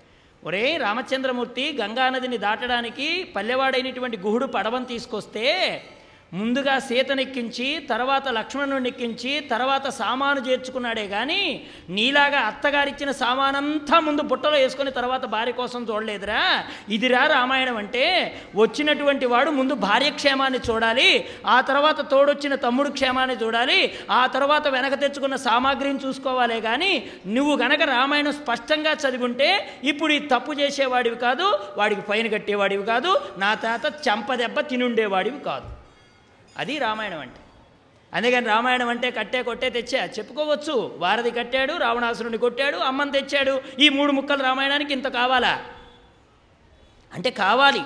ఒరే 0.47 0.77
రామచంద్రమూర్తి 0.77 1.79
గంగానదిని 1.81 2.39
దాటడానికి 2.39 3.25
పల్లెవాడైనటువంటి 3.37 4.17
గుహుడు 4.17 4.47
పడవను 4.47 4.85
తీసుకొస్తే 4.85 5.83
ముందుగా 6.33 6.75
సీతనెక్కించి 6.89 7.67
తర్వాత 7.89 8.27
లక్ష్మణుని 8.37 8.89
ఎక్కించి 8.91 9.33
తర్వాత 9.51 9.87
సామాను 9.99 10.41
చేర్చుకున్నాడే 10.47 11.05
కానీ 11.07 11.43
నీలాగా 11.97 12.41
అత్తగారిచ్చిన 12.51 13.11
సామానంతా 13.19 13.97
ముందు 14.07 14.23
బుట్టలో 14.31 14.57
వేసుకుని 14.63 14.93
తర్వాత 14.99 15.25
భార్య 15.35 15.53
కోసం 15.53 15.81
చూడలేదురా. 15.91 16.45
ఇదిరా 16.97 17.23
రామాయణం 17.35 17.77
అంటే 17.83 18.05
వచ్చినటువంటి 18.55 19.27
వాడు 19.33 19.51
ముందు 19.59 19.75
భార్య 19.85 20.11
క్షేమాన్ని 20.21 20.61
చూడాలి 20.69 21.11
ఆ 21.57 21.59
తర్వాత 21.71 22.01
తోడొచ్చిన 22.13 22.55
తమ్ముడు 22.65 22.91
క్షేమాన్ని 22.91 23.37
చూడాలి 23.43 23.79
ఆ 24.21 24.23
తర్వాత 24.37 24.67
వెనక 24.77 24.95
తెచ్చుకున్న 25.05 25.39
సామాగ్రిని 25.49 26.03
చూసుకోవాలే 26.07 26.59
కానీ 26.61 26.93
నువ్వు 27.37 27.57
గనక 27.65 27.83
రామాయణం 27.95 28.33
స్పష్టంగా 28.33 28.95
చదివింటే 29.05 29.51
ఇప్పుడు 29.85 30.13
ఈ 30.13 30.21
తప్పు 30.35 30.55
చేసేవాడివి 30.63 31.21
కాదు 31.27 31.49
వాడికి 31.77 32.05
పైన 32.11 32.27
కట్టేవాడివి 32.37 32.87
కాదు 32.95 33.13
నా 33.45 33.53
తాత 33.67 33.87
చెంపదెబ్బ 34.09 34.61
తినుండేవాడివి 34.73 35.41
కాదు. 35.51 35.69
అది 36.59 36.79
రామాయణం 36.79 37.19
అంటే. 37.19 37.41
అందుకని 38.15 38.47
రామాయణం 38.47 38.89
అంటే 38.89 39.11
కట్టే 39.11 39.43
కొట్టే 39.43 39.71
తెచ్చా 39.71 40.05
చెప్పుకోవచ్చు. 40.05 40.95
వారధి 40.99 41.31
కట్టాడు 41.31 41.73
రావణాసురుని 41.73 42.39
కొట్టాడు 42.39 42.77
అమ్మని 42.77 43.13
తెచ్చాడు. 43.13 43.61
ఈ 43.79 43.89
మూడు 43.89 44.13
ముక్కలు 44.13 44.43
రామాయణానికి 44.43 44.93
ఇంత 44.93 45.09
కావాలా? 45.09 45.65
అంటే 47.15 47.31
కావాలి. 47.31 47.81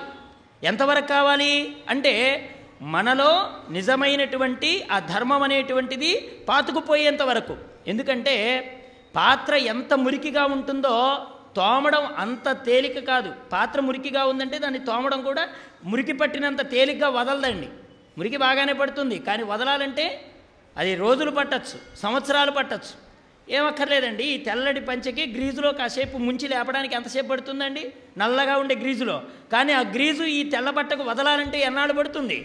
ఎంతవరకు 0.63 1.07
కావాలి? 1.07 1.77
అంటే 1.89 2.53
మనలో 2.81 3.51
నిజమైనటువంటి 3.69 4.87
ఆ 4.91 4.99
ధర్మం 4.99 5.43
అనేటువంటిది 5.43 6.21
పాతుకుపోయేంత 6.49 7.21
వరకు. 7.21 7.57
ఎందుకంటే 7.87 8.63
పాత్ర 9.15 9.55
ఎంత 9.55 9.93
మురికిగా 9.93 10.45
ఉంటుందో 10.45 11.27
తోమడం 11.55 12.15
అంత 12.17 12.51
తేలిక 12.51 13.07
కాదు. 13.07 13.33
పాత్ర 13.51 13.79
మురికిగా 13.79 14.25
ఉందంటే 14.25 14.59
దాన్ని 14.59 14.79
తోమడం 14.79 15.21
కూడా 15.21 15.47
మురికి 15.83 16.13
పట్టినంత 16.13 16.71
తేలిగ్గా 16.71 17.09
వదలదండి. 17.09 17.69
మురికి 18.17 18.37
బాగానే 18.37 18.73
పడుతుంది 18.73 19.17
కానీ 19.19 19.43
వదలాలంటే 19.43 20.05
అది 20.77 20.95
రోజులు 20.95 21.31
పట్టచ్చు 21.31 21.77
సంవత్సరాలు 21.97 22.51
పట్టచ్చు. 22.51 22.95
ఏమక్కర్లేదండి 23.55 24.23
ఈ 24.23 24.37
తెల్లటి 24.37 24.81
పంచకి 24.81 25.23
గ్రీజులో 25.35 25.69
కాసేపు 25.73 26.17
ముంచి 26.17 26.47
లేపడానికి 26.47 26.95
ఎంతసేపు 26.95 27.27
పడుతుందండి? 27.27 27.83
నల్లగా 28.17 28.57
ఉండే 28.57 28.75
గ్రీజులో. 28.75 29.23
కానీ 29.51 29.73
ఆ 29.73 29.81
గ్రీజు 29.81 30.23
ఈ 30.23 30.49
తెల్ల 30.49 30.69
బట్టకు 30.69 31.03
వదలాలంటే 31.03 31.59
ఎన్నాళ్ళు 31.59 31.93
పడుతుంది? 31.93 32.39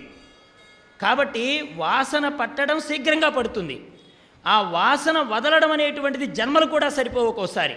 కాబట్టి 1.01 1.45
వాసన 1.77 2.29
పట్టడం 2.29 2.81
శీఘ్రంగా 2.81 3.29
పడుతుంది. 3.29 3.77
ఆ 4.47 4.61
వాసన 4.77 5.18
వదలడం 5.18 5.73
అనేటువంటిది 5.73 6.27
జన్మలు 6.27 6.66
కూడా 6.66 6.89
సరిపోవు 6.89 7.27
ఒక్కోసారి. 7.27 7.77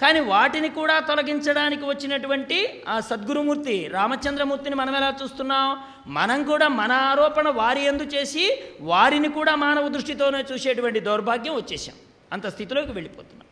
కానీ 0.00 0.20
వాటిని 0.20 0.68
కూడా 0.68 0.98
తొలగించడానికి 0.98 1.84
వచ్చినటువంటి 1.84 2.82
ఆ 2.88 3.00
సద్గురుమూర్తి 3.00 3.88
రామచంద్రమూర్తిని 3.92 4.74
మనం 4.74 4.96
ఎలా 4.96 5.14
చూస్తున్నాం? 5.22 5.82
మనం 6.06 6.42
కూడా 6.42 6.68
మన 6.68 6.92
ఆరోపణ 6.92 7.48
వారి 7.48 7.84
ఎందు 7.84 8.02
చేసి 8.02 8.62
వారిని 8.80 9.28
కూడా 9.28 9.54
మానవ 9.54 9.88
దృష్టితోనే 9.88 10.44
చూసేటువంటి 10.52 11.00
దౌర్భాగ్యం 11.00 11.54
వచ్చేసాం 11.54 11.94
అంత 12.32 12.46
స్థితిలోకి 12.46 12.92
వెళ్ళిపోతున్నాం. 12.92 13.46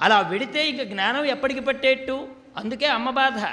అలా 0.00 0.20
వెడితే 0.20 0.66
ఇక 0.66 0.82
జ్ఞానం 0.82 1.24
ఎప్పటికి 1.24 1.60
పట్టేట్టు? 1.60 2.28
అందుకే 2.56 2.86
అమ్మ 2.86 3.10
బాధ. 3.10 3.44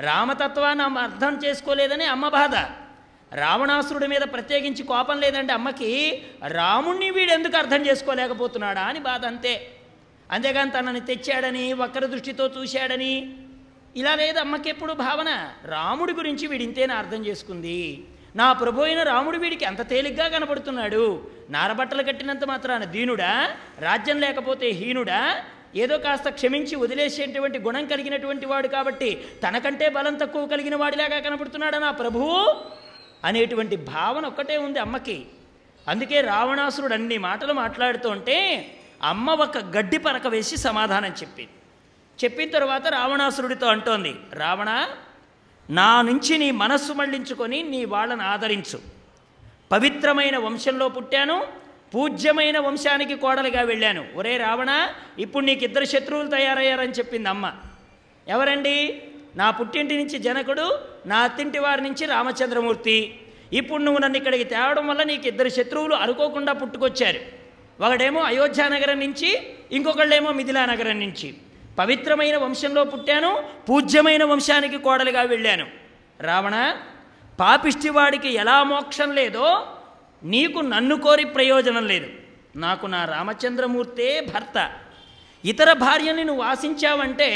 రామతత్వాన్ని 0.00 0.84
అమ్మ 0.84 0.98
అర్థం 0.98 1.40
చేసుకోలేదని 1.44 2.04
అమ్మ 2.04 2.28
బాధ. 2.28 2.54
రావణాసురుడి 3.34 4.06
మీద 4.06 4.20
ప్రత్యేకించి 4.20 4.82
కోపం 4.82 5.20
లేదంటే 5.20 5.52
అమ్మకి 5.52 6.22
రాముణ్ణి 6.46 7.10
వీడెందుకు 7.10 7.56
అర్థం 7.56 7.86
చేసుకోలేకపోతున్నాడా? 7.86 8.80
అని 8.80 9.00
బాధ 9.00 9.26
అంతే. 9.26 9.70
అంతేగాని 10.32 10.70
తనని 10.70 11.00
తెచ్చాడని 11.00 11.72
వక్ర 11.72 12.06
దృష్టితో 12.06 12.46
చూశాడని. 12.46 13.34
ఇలా 13.96 14.14
లేదు 14.14 14.38
అమ్మకెప్పుడు 14.38 14.92
భావన? 14.92 15.50
రాముడి 15.64 16.12
గురించి 16.12 16.46
వీడింతేనా 16.46 16.94
అర్థం 16.94 17.26
చేసుకుంది. 17.26 18.04
నా 18.36 18.52
ప్రభు 18.52 18.82
అయిన 18.82 19.02
రాముడు 19.02 19.38
వీడికి 19.38 19.64
అంత 19.64 19.88
తేలిగ్గా 19.88 20.28
కనబడుతున్నాడు 20.28 21.30
నారబట్టలు 21.50 22.02
కట్టినంత 22.02 22.44
మాత్రాన 22.44 22.84
దీనుడా? 22.84 23.50
రాజ్యం 23.78 24.20
లేకపోతే 24.20 24.68
హీనుడా? 24.68 25.44
ఏదో 25.76 25.98
కాస్త 25.98 26.28
క్షమించి 26.28 26.76
వదిలేసేటువంటి 26.76 27.58
గుణం 27.58 27.86
కలిగినటువంటి 27.86 28.46
వాడు 28.46 28.68
కాబట్టి 28.68 29.24
తనకంటే 29.48 29.88
బలం 29.88 30.14
తక్కువ 30.14 30.46
కలిగిన 30.46 30.76
వాడిలాగా 30.76 31.18
కనబడుతున్నాడా 31.18 31.78
నా 31.78 31.90
ప్రభువు 31.90 32.56
అనేటువంటి 33.24 33.76
భావన 33.76 34.26
ఒక్కటే 34.26 34.56
ఉంది 34.56 34.78
అమ్మకి. 34.78 35.26
అందుకే 35.88 36.20
రావణాసురుడు 36.20 36.94
అన్ని 36.94 37.18
మాటలు 37.18 37.52
మాట్లాడుతూ 37.52 38.10
ఉంటే 38.10 38.70
అమ్మ 39.02 39.30
ఒక 39.30 39.58
గడ్డి 39.58 39.98
పరక 39.98 40.26
వేసి 40.26 40.56
సమాధానం 40.56 41.10
చెప్పింది. 41.10 41.50
చెప్పిన 42.24 42.50
తర్వాత 42.50 42.88
రావణాసురుడితో 42.88 43.66
అంటోంది 43.66 44.14
రావణ 44.32 44.86
నా 45.70 46.02
నుంచి 46.02 46.38
నీ 46.38 46.50
మనస్సు 46.50 46.92
మళ్ళించుకొని 46.92 47.62
నీ 47.62 47.84
వాళ్ళను 47.84 48.22
ఆదరించు. 48.22 48.80
పవిత్రమైన 49.72 50.36
వంశంలో 50.36 50.88
పుట్టాను 50.88 51.46
పూజ్యమైన 51.94 52.58
వంశానికి 52.58 53.14
కోడలిగా 53.14 53.62
వెళ్ళాను. 53.62 54.04
ఒరే 54.14 54.36
రావణ 54.36 54.88
ఇప్పుడు 55.18 55.44
నీకు 55.44 55.64
ఇద్దరు 55.64 55.84
శత్రువులు 55.84 56.28
తయారయ్యారని 56.28 56.92
చెప్పింది 56.92 57.28
అమ్మ. 57.28 57.52
ఎవరండి? 58.28 59.02
నా 59.36 59.50
పుట్టింటి 59.50 59.96
నుంచి 59.96 60.18
జనకుడు 60.18 60.78
నా 61.06 61.18
అత్తింటి 61.18 61.58
వారి 61.58 61.80
నుంచి 61.80 62.06
రామచంద్రమూర్తి. 62.06 63.20
ఇప్పుడు 63.52 63.82
నువ్వు 63.82 64.00
నన్ను 64.00 64.18
ఇక్కడికి 64.18 64.44
తేవడం 64.44 64.86
వల్ల 64.86 65.02
నీకు 65.02 65.28
ఇద్దరు 65.28 65.48
శత్రువులు 65.48 65.94
అనుకోకుండా 65.94 66.52
పుట్టుకొచ్చారు. 66.52 67.37
ఒకడేమో 67.80 68.20
అయోధ్య 68.20 68.68
నగరం 68.68 69.00
నుంచి 69.00 69.54
ఇంకొకళ్ళేమో 69.72 70.32
మిథిలా 70.32 70.66
నగరం 70.66 71.00
నుంచి. 71.00 71.34
పవిత్రమైన 71.78 72.36
వంశంలో 72.36 72.84
పుట్టాను 72.84 73.44
పూజ్యమైన 73.68 74.24
వంశానికి 74.24 74.78
కోడలుగా 74.78 75.22
వెళ్ళాను. 75.22 75.66
రావణ 76.20 76.76
పాపిష్టివాడికి 77.40 78.34
ఎలా 78.34 78.62
మోక్షం 78.62 79.12
లేదో 79.12 79.66
నీకు 80.22 80.58
నన్ను 80.58 80.96
కోరి 80.96 81.24
ప్రయోజనం 81.24 81.86
లేదు. 81.86 82.06
నాకు 82.56 82.86
నా 82.86 83.04
రామచంద్రమూర్తే 83.04 84.20
భర్త. 84.20 84.72
ఇతర 85.44 85.72
భార్యని 85.72 86.24
నువ్వు 86.24 86.42
ఆశించావంటే 86.42 87.28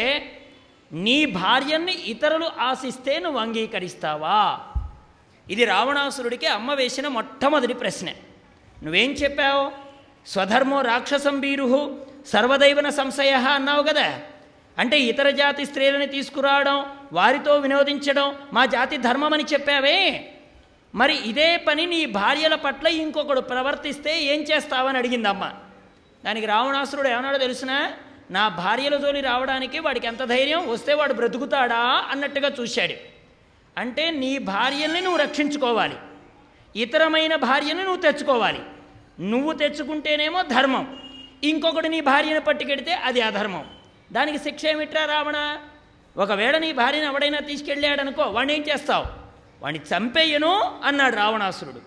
నీ 0.92 1.24
భార్యని 1.24 1.92
ఇతరులు 1.92 2.50
ఆశిస్తే 2.60 3.18
నువ్వు 3.18 3.40
అంగీకరిస్తావా? 3.40 4.60
ఇది 5.50 5.64
రావణాసురుడికి 5.64 6.46
అమ్మ 6.46 6.74
వేసిన 6.74 7.08
మొట్టమొదటి 7.08 7.74
ప్రశ్న. 7.74 8.08
నువ్వేం 8.82 9.12
చెప్పావు? 9.12 9.81
స్వధర్మో 10.26 10.80
రాక్షసం 10.80 11.40
వీరుహు 11.40 12.06
సర్వదైవన 12.26 12.88
సంశయ 12.88 13.30
అన్నావు 13.30 13.82
కదా 13.82 14.20
అంటే 14.78 15.00
ఇతర 15.00 15.30
జాతి 15.30 15.66
స్త్రీలని 15.66 16.06
తీసుకురావడం 16.06 16.84
వారితో 17.12 17.56
వినోదించడం 17.56 18.36
మా 18.52 18.66
జాతి 18.66 18.96
ధర్మం 18.96 19.32
అని 19.32 19.44
చెప్పావే. 19.52 20.32
మరి 20.94 21.28
ఇదే 21.28 21.56
పని 21.56 21.86
నీ 21.86 22.06
భార్యల 22.06 22.54
పట్ల 22.54 22.86
ఇంకొకడు 22.86 23.40
ప్రవర్తిస్తే 23.40 24.22
ఏం 24.22 24.40
చేస్తావని 24.40 24.98
అడిగిందమ్మ. 24.98 25.52
దానికి 26.24 26.46
రావణాసురుడు 26.46 27.08
ఏమన్నాడో 27.08 27.38
తెలుసునా? 27.38 27.92
నా 28.30 28.48
భార్యల 28.48 28.96
జోలి 28.96 29.20
రావడానికి 29.20 29.78
వాడికి 29.78 30.06
ఎంత 30.06 30.24
ధైర్యం? 30.24 30.68
వస్తే 30.68 30.94
వాడు 30.94 31.12
బ్రతుకుతాడా? 31.12 32.04
అన్నట్టుగా 32.10 32.50
చూశాడు. 32.60 32.94
అంటే 33.76 34.10
నీ 34.10 34.38
భార్యల్ని 34.38 35.00
నువ్వు 35.00 35.18
రక్షించుకోవాలి. 35.18 35.94
ఇతరమైన 36.76 37.36
భార్యను 37.36 37.84
నువ్వు 37.84 38.02
తెచ్చుకోవాలి. 38.02 38.60
నువ్వు 39.20 39.52
తెచ్చుకుంటేనేమో 39.52 40.42
ధర్మం. 40.42 40.98
ఇంకొకటి 41.44 41.88
నీ 41.88 42.00
భార్యను 42.00 42.40
పట్టుకెడితే 42.40 42.92
అది 42.94 43.20
అధర్మం. 43.20 43.64
దానికి 44.12 44.38
శిక్ష 44.38 44.66
ఏమిట్రా 44.66 45.04
రావణ? 45.04 45.58
ఒకవేళ 46.16 46.58
నీ 46.58 46.72
భార్యను 46.72 47.04
ఎవడైనా 47.04 47.38
తీసుకెళ్ళాడనుకో 47.38 48.22
వాడిని 48.22 48.54
ఏం 48.54 48.64
చేస్తావు? 48.74 49.04
వాడిని 49.62 49.96
చంపేయను 49.96 50.80
అన్నాడు 50.84 51.16
రావణాసురుడు. 51.16 51.80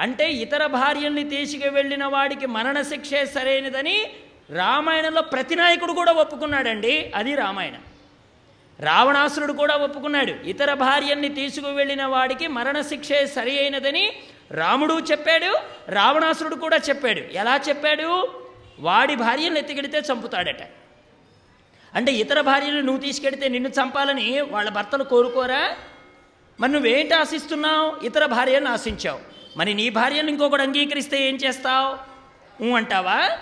అంటే 0.00 0.32
ఇతర 0.32 0.66
భార్యల్ని 0.66 1.28
తీసుకు 1.28 1.68
వెళ్ళిన 1.68 2.04
వాడికి 2.04 2.46
మరణ 2.46 2.82
శిక్షే 2.82 3.26
సరైనదని 3.26 4.06
రామాయణంలో 4.56 5.22
ప్రతినాయకుడు 5.22 5.92
కూడా 5.92 6.12
ఒప్పుకున్నాడండి. 6.12 7.12
అది 7.14 7.34
రామాయణం. 7.34 7.80
రావణాసురుడు 8.80 9.52
కూడా 9.52 9.76
ఒప్పుకున్నాడు. 9.76 10.46
ఇతర 10.46 10.74
భార్యల్ని 10.74 11.28
తీసుకువెళ్ళిన 11.28 12.04
వాడికి 12.04 12.46
మరణశిక్షే 12.46 13.26
సరి 13.26 13.58
అయినదని 13.58 14.12
రాముడు 14.50 14.94
చెప్పాడు 14.94 15.58
రావణాసురుడు 15.88 16.54
కూడా 16.54 16.76
చెప్పాడు. 16.76 17.20
ఎలా 17.20 17.60
చెప్పాడు? 17.68 18.28
వాడి 18.80 19.16
భార్యను 19.16 19.58
ఎత్తికెడితే 19.58 19.98
చంపుతాడట. 19.98 20.62
అంటే 21.94 22.12
ఇతర 22.12 22.40
భార్యలు 22.40 22.80
నువ్వు 22.80 23.02
తీసుకెడితే 23.02 23.48
నిన్ను 23.48 23.68
చంపాలని 23.68 24.40
వాళ్ళ 24.40 24.70
భర్తలు 24.70 25.04
కోరుకోరా? 25.04 25.76
మరి 26.60 26.72
నువ్వేంటి 26.72 27.14
ఆశిస్తున్నావు? 27.14 28.06
ఇతర 28.06 28.26
భార్యను 28.26 28.70
ఆశించావు. 28.70 29.18
మరి 29.56 29.74
నీ 29.74 29.90
భార్యను 29.90 30.28
ఇంకొకటి 30.28 30.62
అంగీకరిస్తే 30.62 31.28
ఏం 31.28 31.36
చేస్తావు? 31.36 32.14
ఊ 32.62 32.76
అంటావా? 32.76 33.38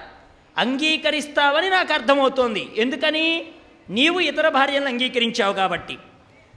అంగీకరిస్తావని 0.58 1.70
నాకు 1.70 1.92
అర్థమవుతోంది. 1.92 2.70
ఎందుకని? 2.76 3.46
నీవు 3.90 4.20
ఇతర 4.20 4.48
భార్యలను 4.48 4.86
అంగీకరించావు 4.86 5.52
కాబట్టి. 5.52 5.98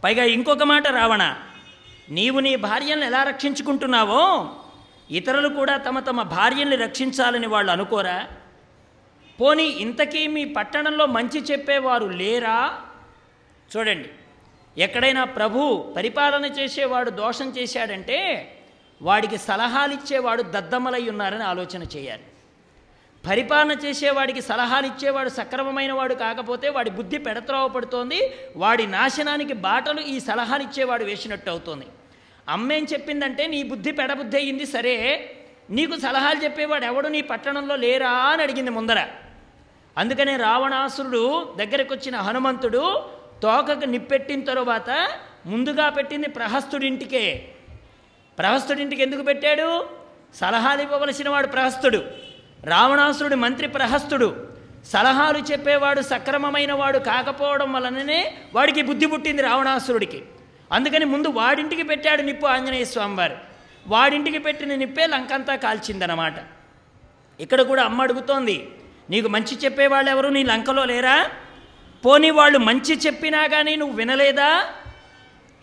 పైగా 0.04 0.24
ఇంకొక 0.24 0.64
మాట 0.64 0.88
రావణ 0.88 1.36
నీవు 2.10 2.40
నీ 2.40 2.56
భార్యలను 2.56 3.04
ఎలా 3.04 3.24
రక్షించుకుంటున్నావో 3.24 4.56
ఇతరులు 5.12 5.50
కూడా 5.50 5.78
తమ 5.78 6.00
తమ 6.00 6.22
భార్యల్ని 6.22 6.76
రక్షించాలని 6.76 7.48
వాళ్ళు 7.48 7.72
అనుకోరా? 7.72 8.28
పోనీ 9.42 9.64
ఇంతకీ 9.64 10.28
మీ 10.28 10.46
పట్టణంలో 10.46 11.06
మంచి 11.06 11.40
చెప్పేవారు 11.40 12.06
లేరా? 12.06 12.80
చూడండి 13.78 14.10
ఎక్కడైనా 14.78 15.24
ప్రభు 15.24 15.94
పరిపాలన 15.98 16.46
చేసేవాడు 16.46 17.10
దోషం 17.10 17.50
చేశాడంటే 17.50 18.52
వాడికి 19.02 19.38
సలహాలు 19.38 19.94
ఇచ్చేవాడు 19.94 20.42
దద్దమ్మలై 20.42 21.10
ఉన్నారని 21.10 21.44
ఆలోచన 21.44 21.84
చేయాలి. 21.84 22.24
పరిపాలన 23.28 23.72
చేసేవాడికి 23.72 24.42
సలహాలు 24.42 24.86
ఇచ్చేవాడు 24.86 25.30
సక్రమమైన 25.30 25.94
వాడు 25.94 26.14
కాకపోతే 26.14 26.70
వాడి 26.70 26.90
బుద్ధి 26.90 27.18
పెడత్రోవ 27.18 27.68
పడుతోంది 27.68 28.32
వాడి 28.56 28.88
నాశనానికి 28.88 29.54
బాటలు 29.54 30.02
ఈ 30.02 30.20
సలహాలు 30.20 30.64
ఇచ్చేవాడు 30.64 31.04
వేసినట్టు 31.04 31.50
అవుతోంది. 31.50 31.86
అమ్మేం 32.50 32.88
చెప్పిందంటే 32.94 33.48
నీ 33.48 33.64
బుద్ధి 33.64 33.92
పెడబుద్ధి 33.92 34.38
అయింది 34.38 34.66
సరే 34.66 34.96
నీకు 35.70 36.00
సలహాలు 36.00 36.44
చెప్పేవాడు 36.44 36.86
ఎవడు 36.86 37.08
నీ 37.08 37.22
పట్టణంలో 37.22 37.76
లేరా 37.76 38.12
అని 38.12 38.42
అడిగింది 38.42 38.72
ముందర. 38.72 39.08
అందుకనే 39.98 40.38
రావణాసురుడు 40.38 41.54
దగ్గరకు 41.58 41.94
వచ్చిన 41.94 42.16
హనుమంతుడు 42.16 43.04
తోకకు 43.44 43.86
నిప్పెట్టిన 43.86 44.44
తరువాత 44.44 45.10
ముందుగా 45.46 45.90
పెట్టింది 45.90 46.30
ప్రహస్తుడింటికే. 46.30 47.52
ప్రహస్తుడింటికి 48.40 49.02
ఎందుకు 49.02 49.22
పెట్టాడు? 49.22 49.90
సలహాలు 50.36 50.82
ఇవ్వవలసిన 50.82 51.30
వాడు 51.30 51.48
ప్రహస్తుడు. 51.48 52.25
రావణాసురుడి 52.66 53.36
మంత్రి 53.36 53.68
ప్రహస్తుడు. 53.68 54.48
సలహాలు 54.86 55.38
చెప్పేవాడు 55.38 56.02
సక్రమమైన 56.02 56.74
వాడు 56.74 56.98
కాకపోవడం 56.98 57.74
వలననే 57.74 58.34
వాడికి 58.54 58.82
బుద్ధి 58.82 59.06
పుట్టింది 59.06 59.42
రావణాసురుడికి. 59.42 60.24
అందుకని 60.72 61.06
ముందు 61.06 61.28
వాడింటికి 61.28 61.84
పెట్టాడు 61.84 62.22
నిప్పు 62.22 62.46
ఆంజనేయ 62.46 62.86
స్వామివారు. 62.86 63.38
వాడింటికి 63.88 64.38
పెట్టిన 64.38 64.76
నిప్పే 64.76 65.06
లంకంతా 65.06 65.56
కాల్చిందనమాట 65.56 66.34
ఇక్కడ 67.40 67.62
కూడా 67.62 67.84
అమ్మ 67.84 68.02
అడుగుతోంది 68.02 68.70
నీకు 69.10 69.28
మంచి 69.28 69.56
చెప్పేవాళ్ళు 69.64 70.12
ఎవరు 70.12 70.28
నీ 70.28 70.44
లంకలో 70.44 70.86
లేరా? 70.86 71.30
పోనీ 72.06 72.30
వాళ్ళు 72.30 72.60
మంచి 72.60 72.94
చెప్పినా 73.06 73.48
కానీ 73.48 73.76
నువ్వు 73.76 73.96
వినలేదా? 73.96 74.66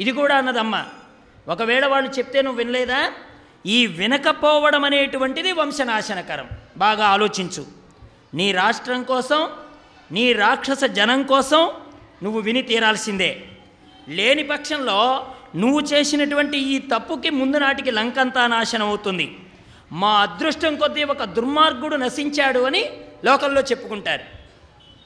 ఇది 0.00 0.12
కూడా 0.12 0.36
అన్నదమ్మ. 0.36 0.84
ఒకవేళ 1.48 1.86
వాళ్ళు 1.86 2.11
చెప్తే 2.11 2.42
నువ్వు 2.42 2.59
వినలేదా? 2.59 3.12
ఈ 3.66 3.86
వినకపోవడం 3.86 4.84
అనేటువంటిది 4.84 5.53
వంశనాశనకరం. 5.53 6.48
బాగా 6.77 7.07
ఆలోచించు. 7.07 7.66
నీ 8.35 8.53
రాష్ట్రం 8.53 9.03
కోసం 9.03 9.51
నీ 10.12 10.33
రాక్షస 10.33 10.85
జనం 10.85 11.23
కోసం 11.23 11.70
నువ్వు 12.23 12.41
విని 12.41 12.62
తీరాల్సిందే. 12.62 13.45
లేని 14.09 14.43
పక్షంలో 14.43 15.27
నువ్వు 15.57 15.81
చేసినటువంటి 15.81 16.59
ఈ 16.59 16.79
తప్పుకి 16.79 17.31
ముందు 17.31 17.57
నాటికి 17.57 17.91
లంకంతా 17.91 18.47
నాశనం 18.47 18.87
అవుతుంది. 18.87 19.39
మా 19.93 20.23
అదృష్టం 20.23 20.77
కొద్దీ 20.77 21.05
ఒక 21.05 21.25
దుర్మార్గుడు 21.25 21.97
నశించాడు 21.97 22.61
అని 22.61 22.91
లోకల్లో 23.25 23.61
చెప్పుకుంటారు. 23.61 24.23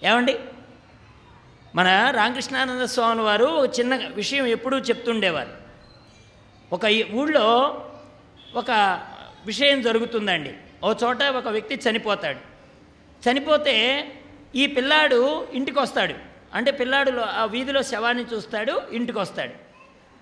ఏమండి? 0.06 0.36
మన 1.74 2.12
రామకృష్ణానంద 2.16 2.82
స్వామి 2.82 3.22
వారు 3.22 3.66
చిన్న 3.66 3.96
విషయం 3.96 4.46
ఎప్పుడూ 4.46 4.78
చెప్తుండేవారు. 4.78 5.50
ఒక 6.72 6.80
ఊళ్ళో 7.14 7.80
ఒక 8.54 9.00
విషయం 9.46 9.82
జరుగుతుందండి. 9.82 10.54
ఓ 10.86 10.94
చోట 11.04 11.22
ఒక 11.22 11.48
వ్యక్తి 11.48 11.80
చనిపోతాడు. 11.90 12.38
చనిపోతే 13.30 14.04
ఈ 14.54 14.66
పిల్లాడు 14.66 15.46
ఇంటికి 15.52 15.78
వస్తాడు 15.78 16.14
అంటే 16.54 16.70
పిల్లాడు 16.70 17.20
ఆ 17.20 17.44
వీధిలో 17.44 17.82
శవాన్ని 17.82 18.24
చూస్తాడు 18.24 18.82
ఇంటికి 18.92 19.18
వస్తాడు 19.18 19.52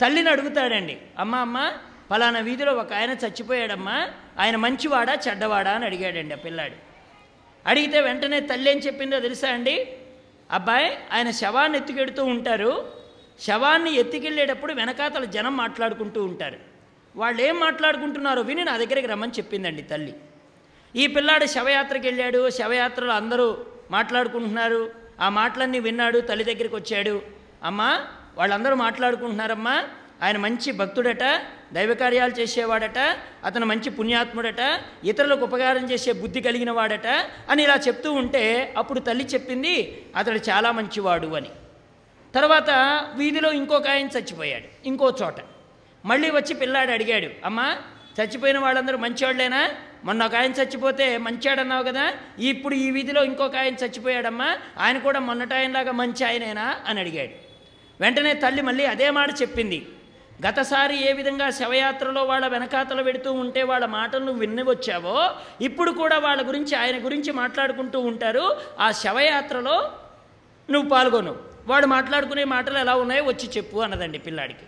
తల్లిని 0.00 0.30
అడుగుతాడండి 0.30 0.98
అమ్మ 1.18 1.36
అమ్మ 1.36 1.72
ఫలానా 2.10 2.40
వీధిలో 2.40 2.72
ఒక 2.72 2.92
ఆయన 2.92 3.10
చచ్చిపోయాడమ్మా 3.10 4.08
ఆయన 4.38 4.56
మంచివాడా 4.56 5.16
చెడ్డవాడా? 5.28 5.70
అని 5.70 5.84
అడిగాడండి 5.84 6.34
ఆ 6.34 6.36
పిల్లాడు. 6.36 6.74
అడిగితే 7.66 8.00
వెంటనే 8.00 8.40
తల్లి 8.40 8.70
ఏం 8.70 8.78
చెప్పిందో 8.78 9.20
తెలుసా 9.20 9.48
అండి? 9.48 9.92
అబ్బాయి 10.50 10.98
ఆయన 11.12 11.30
శవాన్ని 11.30 11.78
ఎత్తుకెడుతూ 11.78 12.24
ఉంటారు. 12.24 12.92
శవాన్ని 13.40 13.94
ఎత్తుకెళ్ళేటప్పుడు 13.94 14.72
వెనకాతల 14.72 15.24
జనం 15.24 15.56
మాట్లాడుకుంటూ 15.56 16.24
ఉంటారు. 16.24 16.56
వాళ్ళు 17.16 17.42
ఏం 17.42 17.60
మాట్లాడుకుంటున్నారో 17.60 18.42
విని 18.42 18.64
నా 18.64 18.76
దగ్గరికి 18.76 19.06
రమ్మని 19.06 19.32
చెప్పిందండి 19.32 19.82
తల్లి. 19.82 20.14
ఈ 20.96 21.06
పిల్లాడు 21.06 21.46
శవయాత్రకి 21.46 22.06
వెళ్ళాడు 22.06 22.50
శవయాత్రలో 22.50 23.12
అందరూ 23.12 23.64
మాట్లాడుకుంటున్నారు. 23.90 24.90
ఆ 25.20 25.28
మాటలన్నీ 25.28 25.78
విన్నాడు 25.78 26.18
తల్లి 26.20 26.44
దగ్గరికి 26.44 26.76
వచ్చాడు. 26.76 27.22
అమ్మా 27.64 28.06
వాళ్ళందరూ 28.36 28.74
మాట్లాడుకుంటున్నారమ్మా. 28.74 29.84
ఆయన 30.22 30.36
మంచి 30.36 30.72
భక్తుడట 30.72 31.42
దైవకార్యాలు 31.72 32.32
చేసేవాడట 32.32 32.98
అతను 33.44 33.66
మంచి 33.66 33.90
పుణ్యాత్ముడట 33.90 34.80
ఇతరులకు 35.04 35.44
ఉపకారం 35.44 35.90
చేసే 35.90 36.12
బుద్ధి 36.12 36.40
కలిగిన 36.40 36.70
వాడట 36.70 37.06
అని 37.50 37.62
ఇలా 37.62 37.74
చెప్తూ 37.74 38.12
ఉంటే 38.12 38.74
అప్పుడు 38.78 39.00
తల్లి 39.00 39.24
చెప్పింది 39.24 40.04
అతడు 40.16 40.38
చాలా 40.38 40.72
మంచివాడు 40.72 41.26
అని. 41.26 41.50
తర్వాత 42.34 42.70
వీధిలో 43.14 43.52
ఇంకొక 43.52 43.88
ఆయన 43.88 44.06
చచ్చిపోయాడు 44.06 44.86
ఇంకో 44.86 45.16
చోట. 45.22 45.34
మళ్ళీ 46.04 46.30
వచ్చి 46.30 46.54
పిల్లాడు 46.54 46.90
అడిగాడు 46.90 47.28
అమ్మా 47.44 47.78
చచ్చిపోయిన 48.20 48.58
వాళ్ళందరూ 48.58 48.98
మంచివాళ్ళేనా 48.98 49.70
మొన్న 50.04 50.26
ఒక 50.26 50.34
ఆయన 50.34 50.52
చచ్చిపోతే 50.52 51.18
మంచాడన్నావు 51.18 51.82
కదా? 51.82 52.12
ఇప్పుడు 52.38 52.74
ఈ 52.74 52.90
వీధిలో 52.90 53.24
ఇంకొక 53.24 53.56
ఆయన 53.56 53.74
చచ్చిపోయాడమ్మా. 53.74 54.58
ఆయన 54.78 54.98
కూడా 54.98 55.20
మొన్నటి 55.20 55.54
ఆయనలాగా 55.54 55.92
మంచి 55.92 56.24
ఆయనేనా? 56.24 56.76
అని 56.86 57.00
అడిగాడు. 57.00 57.30
వెంటనే 58.00 58.34
తల్లి 58.34 58.62
మళ్ళీ 58.62 58.84
అదే 58.84 59.10
మాట 59.10 59.30
చెప్పింది. 59.42 59.86
గతసారి 60.46 61.10
ఏ 61.10 61.12
విధంగా 61.12 61.50
శవయాత్రలో 61.50 62.24
వాళ్ళ 62.24 62.46
వెనకాతలు 62.46 63.02
పెడుతూ 63.02 63.32
ఉంటే 63.32 63.62
వాళ్ళ 63.62 63.86
మాటలు 63.86 64.24
నువ్వు 64.24 64.40
విన్ని 64.40 64.62
వచ్చావో 64.62 65.30
ఇప్పుడు 65.60 65.90
కూడా 65.90 66.18
వాళ్ళ 66.18 66.48
గురించి 66.48 66.74
ఆయన 66.74 67.04
గురించి 67.04 67.32
మాట్లాడుకుంటూ 67.32 68.00
ఉంటారు. 68.00 68.60
ఆ 68.80 68.90
శవయాత్రలో 68.90 69.92
నువ్వు 70.70 70.90
పాల్గొను. 70.90 71.36
వాడు 71.66 71.86
మాట్లాడుకునే 71.86 72.44
మాటలు 72.44 72.78
ఎలా 72.78 72.94
ఉన్నాయో 72.94 73.24
వచ్చి 73.24 73.50
చెప్పు 73.56 73.78
అన్నదండి 73.78 74.18
పిల్లాడికి. 74.18 74.64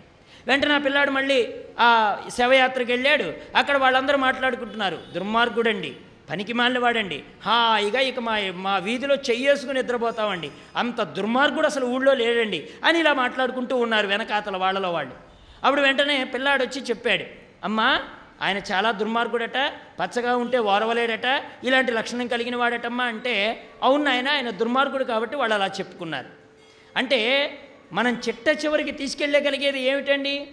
వెంటనే 0.47 0.73
ఆ 0.73 0.77
పిల్లాడు 0.77 1.11
మళ్ళీ 1.11 1.53
ఆ 1.79 2.17
శవయాత్రకి 2.37 2.91
వెళ్ళాడు. 2.91 3.33
అక్కడ 3.55 3.77
వాళ్ళందరూ 3.77 4.17
మాట్లాడుకుంటున్నారు. 4.17 4.97
దుర్మార్గుడండి. 5.13 5.95
పనికి 6.29 6.53
మాలిన 6.53 6.79
వాడండి 6.79 7.23
హాయిగా 7.45 7.99
ఇక 7.99 8.19
మా 8.19 8.39
మా 8.55 8.77
వీధిలో 8.77 9.15
చెయ్యేసుకుని 9.15 9.81
నిద్రపోతామండి. 9.81 10.51
అంత 10.75 11.01
దుర్మార్గుడు 11.01 11.65
అసలు 11.65 11.85
ఊళ్ళో 11.85 12.13
లేడండి 12.13 12.69
అని 12.85 12.99
ఇలా 12.99 13.13
మాట్లాడుకుంటూ 13.13 13.77
ఉన్నారు 13.77 14.07
వెనకాతల 14.07 14.57
వాళ్ళలో 14.57 14.91
వాళ్ళు. 14.91 15.13
అప్పుడు 15.63 15.81
వెంటనే 15.81 16.23
పిల్లాడు 16.23 16.63
వచ్చి 16.63 16.81
చెప్పాడు. 16.81 17.23
అమ్మా 17.63 18.01
ఆయన 18.41 18.57
చాలా 18.57 18.91
దుర్మార్గుడట 18.91 19.57
పచ్చగా 19.99 20.35
ఉంటే 20.35 20.57
ఓరవలేడట 20.57 21.43
ఇలాంటి 21.63 21.91
లక్షణం 21.91 22.27
కలిగిన 22.27 22.55
వాడటమ్మా 22.55 23.03
అంటే 23.03 23.63
అవును 23.83 24.09
ఆయన 24.09 24.29
ఆయన 24.29 24.49
దుర్మార్గుడు 24.49 25.03
కాబట్టి 25.03 25.35
వాళ్ళు 25.35 25.53
అలా 25.55 25.65
చెప్పుకున్నారు. 25.65 26.27
అంటే 26.95 27.19
మనం 27.91 28.21
చిట్ట 28.27 28.65
చివరికి 28.65 28.91
తీసుకెళ్ళగలిగేది 28.91 29.79
ఏమిటండి? 29.79 30.47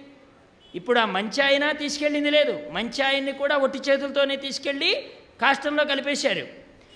ఇప్పుడు 0.75 0.99
ఆ 0.99 1.05
మంచి 1.05 1.43
ఆయన 1.43 1.73
తీసుకెళ్ళింది 1.73 2.31
లేదు. 2.31 2.71
మంచి 2.71 3.03
ఆయన్ని 3.03 3.33
కూడా 3.33 3.57
ఒట్టి 3.57 3.79
చేతులతోనే 3.79 4.37
తీసుకెళ్ళి 4.37 5.05
కాష్టంలో 5.43 5.85
కలిపేశారు. 5.85 6.47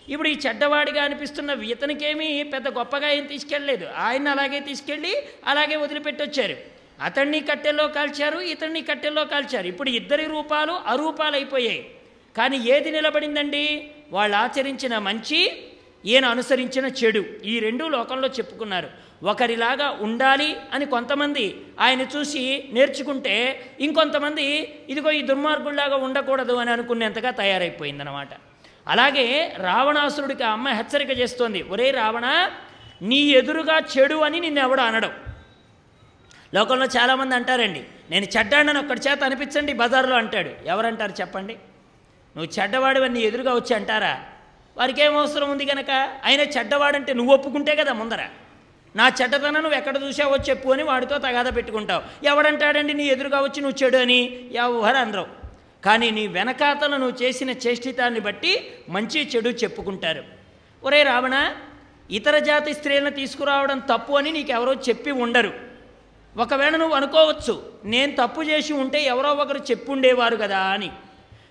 ఇప్పుడు 0.09 0.29
ఈ 0.29 0.39
చెడ్డవాడిగా 0.47 1.03
అనిపిస్తున్న 1.05 1.51
ఇతనికేమీ 1.51 2.43
పెద్ద 2.43 2.69
గొప్పగా 2.69 3.11
ఏం 3.11 3.25
తీసుకెళ్ళలేదు. 3.27 3.87
ఆయన 3.87 4.29
అలాగే 4.29 4.61
తీసుకెళ్ళి 4.61 5.17
అలాగే 5.47 5.77
వదిలిపెట్టొచ్చారు. 5.77 6.57
అతన్ని 7.03 7.41
కట్టెల్లో 7.41 7.89
కాల్చారు 7.89 8.39
ఇతన్ని 8.39 8.83
కట్టెల్లో 8.83 9.25
కాల్చారు. 9.25 9.67
ఇప్పుడు 9.67 9.91
ఇద్దరి 9.91 10.25
రూపాలు 10.25 10.73
అరూపాలు 10.73 11.37
అయిపోయాయి 11.37 11.91
కానీ 12.37 12.57
ఏది 12.57 12.91
నిలబడిందండి? 12.91 13.91
వాళ్ళు 14.11 14.37
ఆచరించిన 14.37 14.99
మంచి 14.99 15.63
ఈయన 16.05 16.25
అనుసరించిన 16.25 16.87
చెడు. 16.87 17.25
ఈ 17.45 17.59
రెండు 17.59 17.85
లోకంలో 17.85 18.29
చెప్పుకున్నారు. 18.29 19.08
ఒకరిలాగా 19.23 19.99
ఉండాలి 20.01 20.57
అని 20.73 20.87
కొంతమంది 20.87 21.61
ఆయన 21.81 22.01
చూసి 22.01 22.69
నేర్చుకుంటే 22.73 23.61
ఇంకొంతమంది 23.81 24.45
ఇదిగో 24.89 25.11
ఈ 25.11 25.23
దుర్మార్గుల్లాగా 25.23 25.97
ఉండకూడదు 25.97 26.53
అని 26.53 26.71
అనుకునేంతగా 26.71 27.31
తయారైపోయిందనమాట 27.31 28.29
అలాగే 28.89 29.55
రావణాసురుడికి 29.57 30.45
ఆ 30.45 30.53
అమ్మ 30.53 30.69
హెచ్చరిక 30.69 31.11
చేస్తోంది 31.11 31.63
ఒరే 31.63 31.91
రావణ 31.91 32.51
నీ 33.03 33.17
ఎదురుగా 33.17 33.79
చెడు 33.79 34.15
అని 34.15 34.41
నిన్ను 34.41 34.61
ఎవడు 34.61 34.81
అనడం. 34.81 35.13
లోకంలో 36.55 36.87
చాలామంది 36.87 37.35
అంటారండి 37.35 37.85
నేను 38.11 38.25
చెడ్డాడని 38.25 38.79
ఒక్కడి 38.79 39.01
చేత 39.01 39.25
అనిపించండి 39.25 39.73
బజార్లో 39.73 40.17
అంటాడు. 40.17 40.51
ఎవరంటారు 40.67 41.13
చెప్పండి? 41.21 41.55
నువ్వు 42.37 42.61
చెడ్డవాడివని 42.61 43.15
నీ 43.15 43.21
ఎదురుగా 43.21 43.55
వచ్చి 43.55 43.75
అంటారా? 43.75 44.25
వారికి 44.77 45.03
ఏం 45.03 45.17
అవసరం 45.17 45.51
ఉంది 45.51 45.65
కనుక 45.65 45.91
ఆయన 46.25 46.41
చెడ్డవాడంటే 46.41 47.13
నువ్వు 47.13 47.35
ఒప్పుకుంటే 47.35 47.77
కదా 47.77 47.93
ముందర. 47.93 48.29
నా 48.99 49.13
చెడ్డతనం 49.23 49.55
నువ్వు 49.55 49.79
ఎక్కడ 49.79 49.97
చూసావో 50.09 50.37
చెప్పు 50.37 50.69
అని 50.71 50.83
వాడితో 50.83 51.19
తగాద 51.19 51.57
పెట్టుకుంటావు. 51.57 52.27
ఎవడంటాడండి 52.27 52.95
నీ 52.95 53.05
ఎదురుగా 53.05 53.41
వచ్చి 53.41 53.61
నువ్వు 53.61 53.85
చెడు 53.85 53.97
అని? 53.97 54.51
ఎవరు 54.53 54.97
అనరు. 54.97 55.27
కానీ 55.85 56.11
నీ 56.11 56.27
వెనకాతల 56.27 56.97
నువ్వు 56.97 57.23
చేసిన 57.23 57.51
చేష్టితాన్ని 57.51 58.21
బట్టి 58.21 58.71
మంచి 58.89 59.31
చెడు 59.37 59.49
చెప్పుకుంటారు. 59.49 60.25
ఒరే 60.85 61.03
రావణ 61.03 61.55
ఇతర 62.11 62.39
జాతి 62.39 62.75
స్త్రీలను 62.75 63.11
తీసుకురావడం 63.11 63.79
తప్పు 63.79 64.13
అని 64.13 64.33
నీకెవరో 64.33 64.75
చెప్పి 64.75 65.11
ఉండరు. 65.11 65.53
ఒకవేళ 66.37 66.77
నువ్వు 66.77 66.97
అనుకోవచ్చు 66.97 67.55
నేను 67.85 68.17
తప్పు 68.23 68.43
చేసి 68.43 68.73
ఉంటే 68.73 69.03
ఎవరో 69.03 69.33
ఒకరు 69.33 69.59
చెప్పుండేవారు 69.59 70.37
కదా 70.37 70.59
అని. 70.59 70.91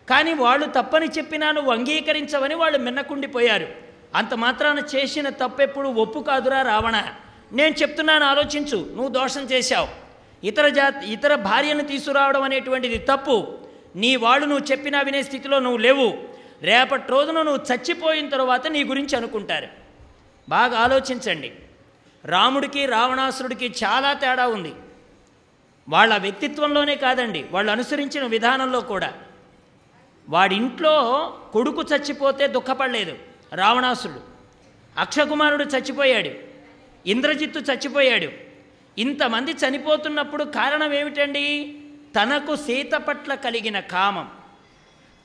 కానీ 0.09 0.33
వాళ్ళు 0.33 0.65
తప్పని 0.65 1.07
చెప్పినా 1.07 1.51
నువ్వు 1.51 1.71
అంగీకరించవని 1.71 2.55
వాళ్ళు 2.55 2.77
మిన్నకుండిపోయారు. 2.77 3.67
అంత 4.15 4.33
మాత్రాన 4.33 4.79
చేసిన 4.95 5.29
తప్పెప్పుడు 5.29 5.89
ఒప్పు 5.89 6.19
కాదురా 6.19 6.61
రావణ. 6.61 7.03
నేను 7.53 7.75
చెప్తున్నాను 7.75 8.25
ఆలోచించు 8.25 8.77
నువ్వు 8.95 9.07
దోషం 9.07 9.41
చేశావు. 9.41 9.87
ఇతర 10.43 10.69
జాతి 10.69 11.11
ఇతర 11.13 11.35
భార్యను 11.35 11.83
తీసుకురావడం 11.83 12.43
అనేటువంటిది 12.43 12.97
తప్పు. 12.97 13.57
నీ 13.95 14.15
వాళ్ళు 14.15 14.45
నువ్వు 14.45 14.65
చెప్పినా 14.65 15.01
వినే 15.01 15.23
స్థితిలో 15.23 15.59
నువ్వు 15.59 15.77
లేవు. 15.77 16.17
రేపటి 16.61 17.11
రోజున 17.11 17.41
నువ్వు 17.41 17.73
చచ్చిపోయిన 17.73 18.29
తర్వాత 18.29 18.67
నీ 18.67 18.83
గురించి 18.83 19.15
అనుకుంటారు. 19.15 19.67
బాగా 20.49 20.79
ఆలోచించండి. 20.79 21.53
రాముడికి 22.25 22.85
రావణాసురుడికి 22.85 23.73
చాలా 23.83 24.13
తేడా 24.13 24.47
ఉంది. 24.47 24.73
వాళ్ళ 25.89 26.17
వ్యక్తిత్వంలోనే 26.17 26.95
కాదండి 26.95 27.45
వాళ్ళు 27.51 27.71
అనుసరించిన 27.71 28.25
విధానంలో 28.25 28.81
కూడా. 28.81 29.13
వాడింట్లో 30.29 31.33
కొడుకు 31.53 31.81
చచ్చిపోతే 31.81 32.47
దుఃఖపడలేదు 32.47 33.15
రావణాసురుడు. 33.53 34.19
అక్షకుమారుడు 34.97 35.63
చచ్చిపోయాడు. 35.63 36.46
ఇంద్రజిత్తు 37.07 37.59
చచ్చిపోయాడు. 37.59 38.29
ఇంతమంది 38.97 39.51
చనిపోతున్నప్పుడు 39.51 40.43
కారణం 40.43 40.93
ఏమిటండి? 40.93 41.75
తనకు 42.15 42.55
సీత 42.55 42.93
పట్ల 42.95 43.35
కలిగిన 43.35 43.79
కామం. 43.79 44.29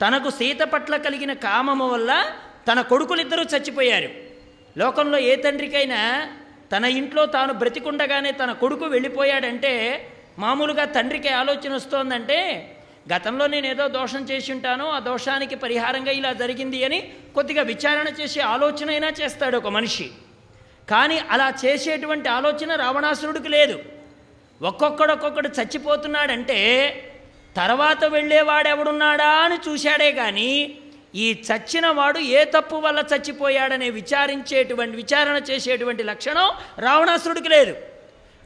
తనకు 0.00 0.30
సీత 0.30 0.60
పట్ల 0.60 0.96
కలిగిన 0.96 1.32
కామము 1.32 1.88
వల్ల 1.88 2.32
తన 2.72 2.80
కొడుకులిద్దరూ 2.80 3.42
చచ్చిపోయారు. 3.42 4.08
లోకంలో 4.78 5.18
ఏ 5.18 5.36
తండ్రికైనా 5.36 6.32
తన 6.76 6.84
ఇంట్లో 6.84 7.26
తాను 7.26 7.52
బ్రతికుండగానే 7.52 8.32
తన 8.32 8.52
కొడుకు 8.52 8.84
వెళ్ళిపోయాడంటే 8.84 9.72
మామూలుగా 10.38 10.84
తండ్రికి 10.84 11.28
ఆలోచన 11.28 11.74
వస్తోందంటే 11.74 12.38
గతంలో 13.14 13.46
నేను 13.46 13.66
ఏదో 13.66 13.88
దోషం 13.88 14.24
చేసి 14.24 14.52
ఉంటాను 14.52 14.90
ఆ 14.90 14.98
దోషానికి 14.98 15.54
పరిహారంగా 15.54 16.10
ఇలా 16.10 16.32
జరిగింది 16.32 16.84
అని 16.84 17.12
కొద్దిగా 17.34 17.62
విచారణ 17.62 18.08
చేసే 18.08 18.40
ఆలోచన 18.40 18.90
అయినా 18.90 19.12
చేస్తాడు 19.20 19.56
ఒక 19.56 19.66
మనిషి. 19.66 20.10
కానీ 20.90 21.18
అలా 21.30 21.54
చేసేటువంటి 21.64 22.28
ఆలోచన 22.28 22.74
రావణాసురుడికి 22.74 23.48
లేదు. 23.48 23.76
ఒక్కొక్కడు 24.62 25.12
ఒక్కొక్కడు 25.12 25.48
చచ్చిపోతున్నాడంటే 25.48 26.58
తర్వాత 27.56 28.04
వెళ్ళేవాడెవడున్నాడా 28.04 29.30
అని 29.44 29.56
చూశాడే 29.68 30.12
కానీ 30.12 30.78
ఈ 31.14 31.42
చచ్చినవాడు 31.48 32.18
ఏ 32.18 32.44
తప్పు 32.44 32.76
వల్ల 32.76 33.04
చచ్చిపోయాడనే 33.12 33.90
విచారించేటువంటి 33.90 34.96
విచారణ 34.96 35.36
చేసేటువంటి 35.50 36.02
లక్షణం 36.02 36.50
రావణాసురుడికి 36.78 37.48
లేదు. 37.48 37.74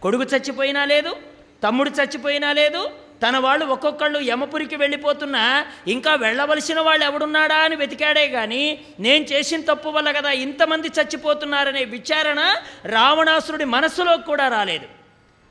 కొడుకు 0.02 0.22
చచ్చిపోయినా 0.22 0.84
లేదు 0.84 1.16
తమ్ముడు 1.62 1.90
చచ్చిపోయినా 1.90 2.52
లేదు 2.52 2.90
తన 3.22 3.38
వాళ్ళు 3.38 3.64
ఒక్కొక్కళ్ళు 3.64 4.18
యమపురికి 4.18 4.76
వెళ్ళిపోతున్నా 4.76 5.66
ఇంకా 5.86 6.14
వెళ్ళవలసిన 6.14 6.80
వాళ్ళు 6.80 7.04
ఎవడున్నాడా 7.04 7.56
అని 7.56 7.76
వెతికాడే 7.76 8.28
కానీ 8.28 8.78
నేను 9.00 9.24
చేసిన 9.24 9.60
తప్పు 9.60 9.88
వల్ల 9.88 10.12
కదా 10.12 10.30
ఇంతమంది 10.30 10.88
చచ్చిపోతున్నారనే 10.88 11.84
విచారణ 11.84 12.40
రావణాసురుడి 12.86 13.64
మనస్సులో 13.64 14.16
కూడా 14.16 14.48
రాలేదు. 14.48 14.86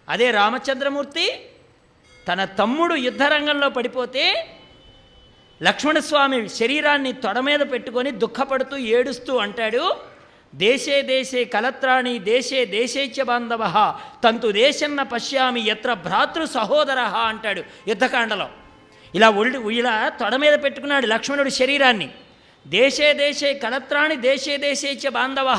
అదే 0.10 0.32
రామచంద్రమూర్తి 0.32 1.26
తన 2.28 2.44
తమ్ముడు 2.46 2.96
యుద్ధరంగంలో 2.96 3.70
పడిపోతే 3.70 4.26
లక్ష్మణస్వామి 5.64 6.50
శరీరాన్ని 6.50 7.14
తొడ 7.14 7.40
మీద 7.40 7.60
పెట్టుకొని 7.60 8.12
దుఃఖపడుతూ 8.12 8.78
ఏడుస్తూ 8.78 9.38
అంటాడు 9.38 9.84
దేశే 10.56 11.02
దేశే 11.02 11.44
కలత్రాణి 11.44 12.20
దేశే 12.20 12.66
దేశేచ్య 12.66 13.24
బాంధవ 13.24 13.64
తంతు 14.24 14.52
దేశన్న 14.52 15.04
పశ్యామి 15.04 15.62
ఎత్ర 15.68 15.94
భ్రాతృ 15.94 16.46
సహోదర 16.46 17.00
అంటాడు 17.00 17.64
యుద్ధకాండలో. 17.88 18.50
ఇలా 19.16 19.30
ఒళ్ళు 19.30 19.70
ఇలా 19.70 20.10
తొడ 20.10 20.36
మీద 20.36 20.54
పెట్టుకున్నాడు 20.64 21.06
లక్ష్మణుడు 21.06 21.50
శరీరాన్ని. 21.50 22.10
దేశే 22.68 23.14
దేశే 23.14 23.54
కలత్రాణి 23.54 24.16
దేశే 24.16 24.58
దేశేచ్య 24.58 25.10
బాంధవ. 25.10 25.50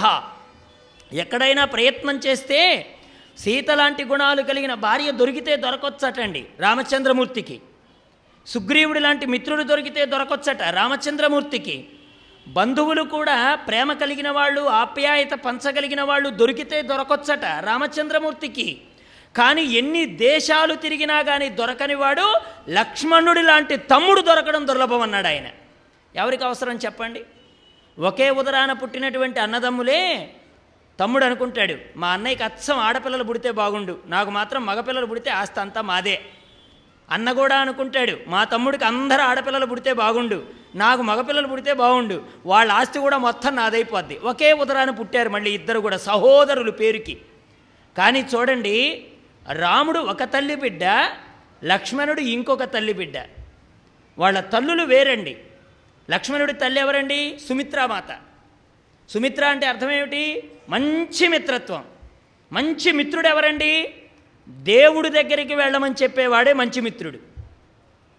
ఎక్కడైనా 1.12 1.64
ప్రయత్నం 1.64 2.20
చేస్తే 2.26 2.60
సీత 3.38 3.70
లాంటి 3.70 4.04
గుణాలు 4.04 4.42
కలిగిన 4.42 4.74
భార్య 4.74 5.10
దొరికితే 5.10 5.56
దొరకొచ్చటండి 5.56 6.44
రామచంద్రమూర్తికి. 6.60 7.60
సుగ్రీవుడి 8.46 9.00
లాంటి 9.00 9.26
మిత్రుడు 9.26 9.62
దొరికితే 9.62 10.04
దొరకొచ్చట 10.06 10.62
రామచంద్రమూర్తికి. 10.62 11.76
బంధువులు 12.48 13.02
కూడా 13.02 13.54
ప్రేమ 13.54 13.92
కలిగిన 13.92 14.30
వాళ్ళు 14.30 14.60
ఆప్యాయత 14.60 15.32
పంచగలిగిన 15.32 16.02
వాళ్ళు 16.02 16.28
దొరికితే 16.30 16.82
దొరకొచ్చట 16.82 17.44
రామచంద్రమూర్తికి. 17.44 18.80
కానీ 19.36 19.62
ఎన్ని 19.62 20.06
దేశాలు 20.06 20.74
తిరిగినా 20.74 21.22
కానీ 21.22 21.48
దొరకని 21.48 21.94
వాడు 21.94 22.26
లక్ష్మణుడి 22.68 23.42
లాంటి 23.42 23.76
తమ్ముడు 23.76 24.20
దొరకడం 24.20 24.66
దుర్లభం 24.66 25.00
అన్నాడు 25.00 25.26
ఆయన. 25.26 25.48
ఎవరికి 26.14 26.44
అవసరం 26.44 26.76
చెప్పండి? 26.76 27.22
ఒకే 27.98 28.30
ఉదరాన 28.30 28.72
పుట్టినటువంటి 28.72 29.40
అన్నదమ్ములే 29.40 30.30
తమ్ముడు 31.00 31.24
అనుకుంటాడు 31.24 31.74
మా 31.96 32.08
అన్నయ్యకి 32.08 32.44
అచ్చం 32.44 32.78
ఆడపిల్లలు 32.78 33.24
పుడితే 33.24 33.50
బాగుండు 33.50 33.98
నాకు 34.06 34.30
మాత్రం 34.30 34.66
మగపిల్లలు 34.66 35.06
పుడితే 35.06 35.30
ఆస్తి 35.30 35.60
అంతా 35.60 35.82
మాదే. 35.82 36.20
అన్న 37.10 37.32
కూడా 37.32 37.56
అనుకుంటాడు 37.56 38.18
మా 38.26 38.44
తమ్ముడికి 38.44 38.84
అందరు 38.84 39.20
ఆడపిల్లలు 39.20 39.66
పుడితే 39.66 39.92
బాగుండు 39.92 40.44
నాకు 40.74 41.02
మగపిల్లలు 41.02 41.46
పుడితే 41.46 41.72
బాగుండు 41.72 42.22
వాళ్ళ 42.46 42.72
ఆస్తి 42.72 42.98
కూడా 42.98 43.18
మొత్తం 43.18 43.56
నాదైపోద్ది. 43.56 44.18
ఒకే 44.18 44.52
ఉదరాన్ని 44.52 44.96
పుట్టారు 44.96 45.28
మళ్ళీ 45.28 45.50
ఇద్దరు 45.50 45.80
కూడా 45.80 45.96
సహోదరులు 45.96 46.70
పేరుకి. 46.70 47.18
కానీ 47.98 48.26
చూడండి 48.34 49.06
రాముడు 49.52 49.98
ఒక 49.98 50.22
తల్లి 50.22 50.54
బిడ్డ 50.54 50.84
లక్ష్మణుడు 51.64 52.20
ఇంకొక 52.20 52.64
తల్లి 52.64 52.92
బిడ్డ. 52.92 53.16
వాళ్ళ 54.18 54.40
తల్లులు 54.40 54.82
వేరండి. 54.82 55.36
లక్ష్మణుడి 56.10 56.52
తల్లి 56.52 56.80
ఎవరండి? 56.80 57.38
సుమిత్రామాత. 57.48 58.16
సుమిత్ర 59.08 59.44
అంటే 59.44 59.66
అర్థం 59.66 59.90
ఏమిటి? 59.90 60.50
మంచి 60.68 61.28
మిత్రత్వం. 61.28 61.84
మంచి 62.52 62.92
మిత్రుడు 62.92 63.28
ఎవరండి? 63.28 63.94
దేవుడి 64.48 65.08
దగ్గరికి 65.08 65.54
వెళ్ళమని 65.54 65.94
చెప్పేవాడే 66.02 66.52
మంచి 66.52 66.80
మిత్రుడు. 66.80 67.18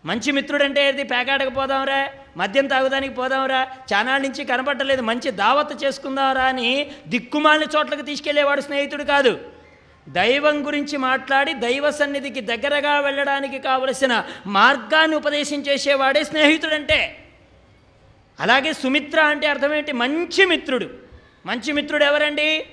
మంచి 0.06 0.32
మిత్రుడు 0.32 0.64
అంటే 0.64 0.90
ఏది? 0.90 1.04
పేకాటకు 1.04 1.50
పోదాంరా 1.50 2.10
మద్యం 2.38 2.68
తాగుదానికి 2.68 3.14
పోదాంరా 3.14 3.68
చానాల 3.94 4.22
నుంచి 4.22 4.46
కనపడలేదు 4.46 5.02
మంచి 5.02 5.32
దావత్ 5.32 5.84
చేసుకుందాంరా 5.84 6.44
అని 6.44 6.92
దిక్కుమాలిన 7.08 7.70
చోట్లకు 7.76 8.02
తీసుకెళ్ళేవాడు 8.02 8.62
స్నేహితుడు 8.62 9.04
కాదు. 9.04 9.40
దైవం 10.10 10.66
గురించి 10.66 10.98
మాట్లాడి 10.98 11.54
దైవ 11.54 11.92
సన్నిధికి 11.92 12.42
దగ్గరగా 12.42 13.00
వెళ్ళడానికి 13.00 13.60
కావలసిన 13.60 14.26
మార్గాన్ని 14.48 15.16
ఉపదేశం 15.16 15.62
చేసేవాడే 15.62 16.24
స్నేహితుడంటే 16.24 17.18
అలాగే 18.40 18.74
సుమిత్ర 18.74 19.20
అంటే 19.20 19.48
అర్థం 19.48 19.74
ఏంటి? 19.74 19.92
మంచి 19.92 20.46
మిత్రుడు. 20.46 20.90
మంచి 21.46 21.72
మిత్రుడు 21.72 22.04
ఎవరండి? 22.04 22.66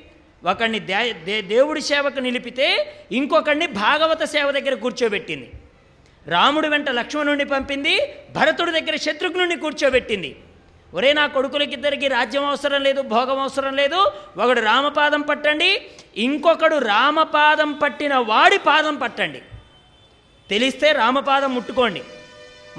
ఒకడిని 0.45 0.79
దే 0.79 1.13
దే 1.13 1.43
దేవుడి 1.43 1.81
సేవకు 1.81 2.21
నిలిపితే 2.21 2.67
ఇంకొకడిని 3.13 3.67
భాగవత 3.67 4.25
సేవ 4.25 4.51
దగ్గర 4.51 4.75
కూర్చోబెట్టింది. 4.75 5.51
రాముడి 6.27 6.69
వెంట 6.69 6.91
లక్ష్మణుడిని 6.91 7.45
పంపింది 7.45 8.01
భరతుడి 8.37 8.71
దగ్గర 8.71 8.97
శత్రుఘ్నుడిని 8.97 9.57
కూర్చోబెట్టింది. 9.57 10.37
ఒరే 10.95 11.13
నా 11.13 11.27
కొడుకులకిద్దరికి 11.27 12.09
రాజ్యం 12.09 12.45
అవసరం 12.47 12.83
లేదు 12.83 13.03
భోగం 13.03 13.41
అవసరం 13.41 13.77
లేదు 13.77 14.13
ఒకడు 14.37 14.61
రామపాదం 14.61 15.21
పట్టండి 15.21 15.83
ఇంకొకడు 16.17 16.77
రామపాదం 16.77 17.73
పట్టిన 17.73 18.15
వాడి 18.15 18.59
పాదం 18.59 18.97
పట్టండి. 18.97 19.41
తెలిస్తే 20.51 20.93
రామపాదం 20.93 21.55
ముట్టుకోండి. 21.55 22.03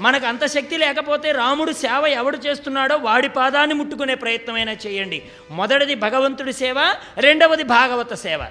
మనకు 0.00 0.26
అంత 0.26 0.46
శక్తి 0.46 0.76
లేకపోతే 0.76 1.32
రాముడు 1.32 1.72
సేవ 1.72 2.06
ఎవడు 2.06 2.36
చేస్తున్నాడో 2.36 2.96
వాడి 2.96 3.28
పాదాన్ని 3.28 3.74
ముట్టుకునే 3.74 4.14
ప్రయత్నమైనా 4.14 4.72
చేయండి. 4.72 5.22
మొదటిది 5.50 5.94
భగవంతుడి 5.94 6.52
సేవ 6.52 6.94
రెండవది 7.16 7.62
భాగవత 7.62 8.14
సేవ. 8.14 8.44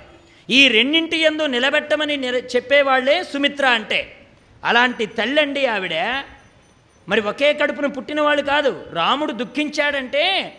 ఈ 0.50 0.68
రెండింటి 0.68 1.18
ఎందు 1.18 1.46
నిలబెట్టమని 1.46 2.14
చెప్పేవాళ్ళే 2.56 3.24
సుమిత్ర 3.24 3.66
అంటే. 3.66 4.18
అలాంటి 4.64 5.06
తల్లండి 5.06 5.66
ఆవిడ. 5.66 6.24
మరి 7.10 7.22
ఒకే 7.22 7.54
కడుపున 7.54 7.86
పుట్టిన 7.88 8.22
వాళ్ళు 8.22 8.44
కాదు 8.44 8.86
రాముడు 8.94 9.32
దుఃఖించాడంటే 9.32 10.56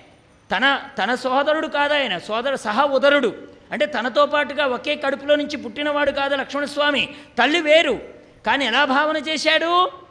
తన 0.57 0.80
తన 0.99 1.14
సోదరుడు 1.14 1.66
కాదు 1.66 1.95
ఆయన 1.95 2.18
సోదరు 2.18 2.57
సహ 2.57 2.84
ఉదరుడు. 2.84 3.34
అంటే 3.72 3.87
తనతో 3.87 4.26
పాటుగా 4.26 4.66
ఒకే 4.66 4.97
కడుపులో 4.97 5.37
నుంచి 5.37 5.57
పుట్టినవాడు 5.57 6.11
కాదు 6.11 6.34
లక్ష్మణస్వామి 6.34 7.09
తల్లి 7.39 7.61
వేరు. 7.61 8.01
కానీ 8.47 8.64
ఎలా 8.64 8.84
భావన 8.84 9.16
చేశాడు? 9.16 10.06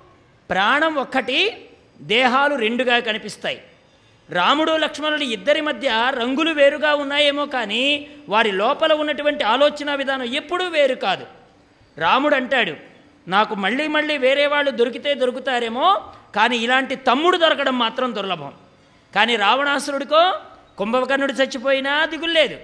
ప్రాణం 0.50 0.96
ఒక్కటి 0.96 1.66
దేహాలు 2.02 2.56
రెండుగా 2.56 3.00
కనిపిస్తాయి. 3.00 3.62
రాముడు 4.30 4.72
లక్ష్మణుడు 4.72 5.24
ఇద్దరి 5.24 5.62
మధ్య 5.62 6.12
రంగులు 6.20 6.52
వేరుగా 6.52 6.96
ఉన్నాయేమో 6.96 7.46
కానీ 7.46 8.08
వారి 8.30 8.52
లోపల 8.52 8.94
ఉన్నటువంటి 8.94 9.44
ఆలోచన 9.44 9.96
విధానం 9.96 10.24
ఎప్పుడూ 10.24 10.68
వేరు 10.68 10.96
కాదు. 10.96 11.26
రాముడు 11.98 12.36
అంటాడు 12.36 12.74
నాకు 13.28 13.56
మళ్ళీ 13.56 13.88
మళ్ళీ 13.88 14.18
వేరే 14.18 14.48
వాళ్ళు 14.48 14.72
దొరికితే 14.72 15.14
దొరుకుతారేమో 15.14 16.02
కానీ 16.36 16.58
ఇలాంటి 16.58 16.96
తమ్ముడు 16.96 17.38
దొరకడం 17.38 17.80
మాత్రం 17.80 18.16
దుర్లభం. 18.16 18.54
కానీ 19.16 19.36
రావణాసురుడికో 19.36 20.34
కుంభకర్ణుడు 20.78 21.34
చచ్చిపోయినా 21.34 22.06
దిగుల్లేదు. 22.06 22.58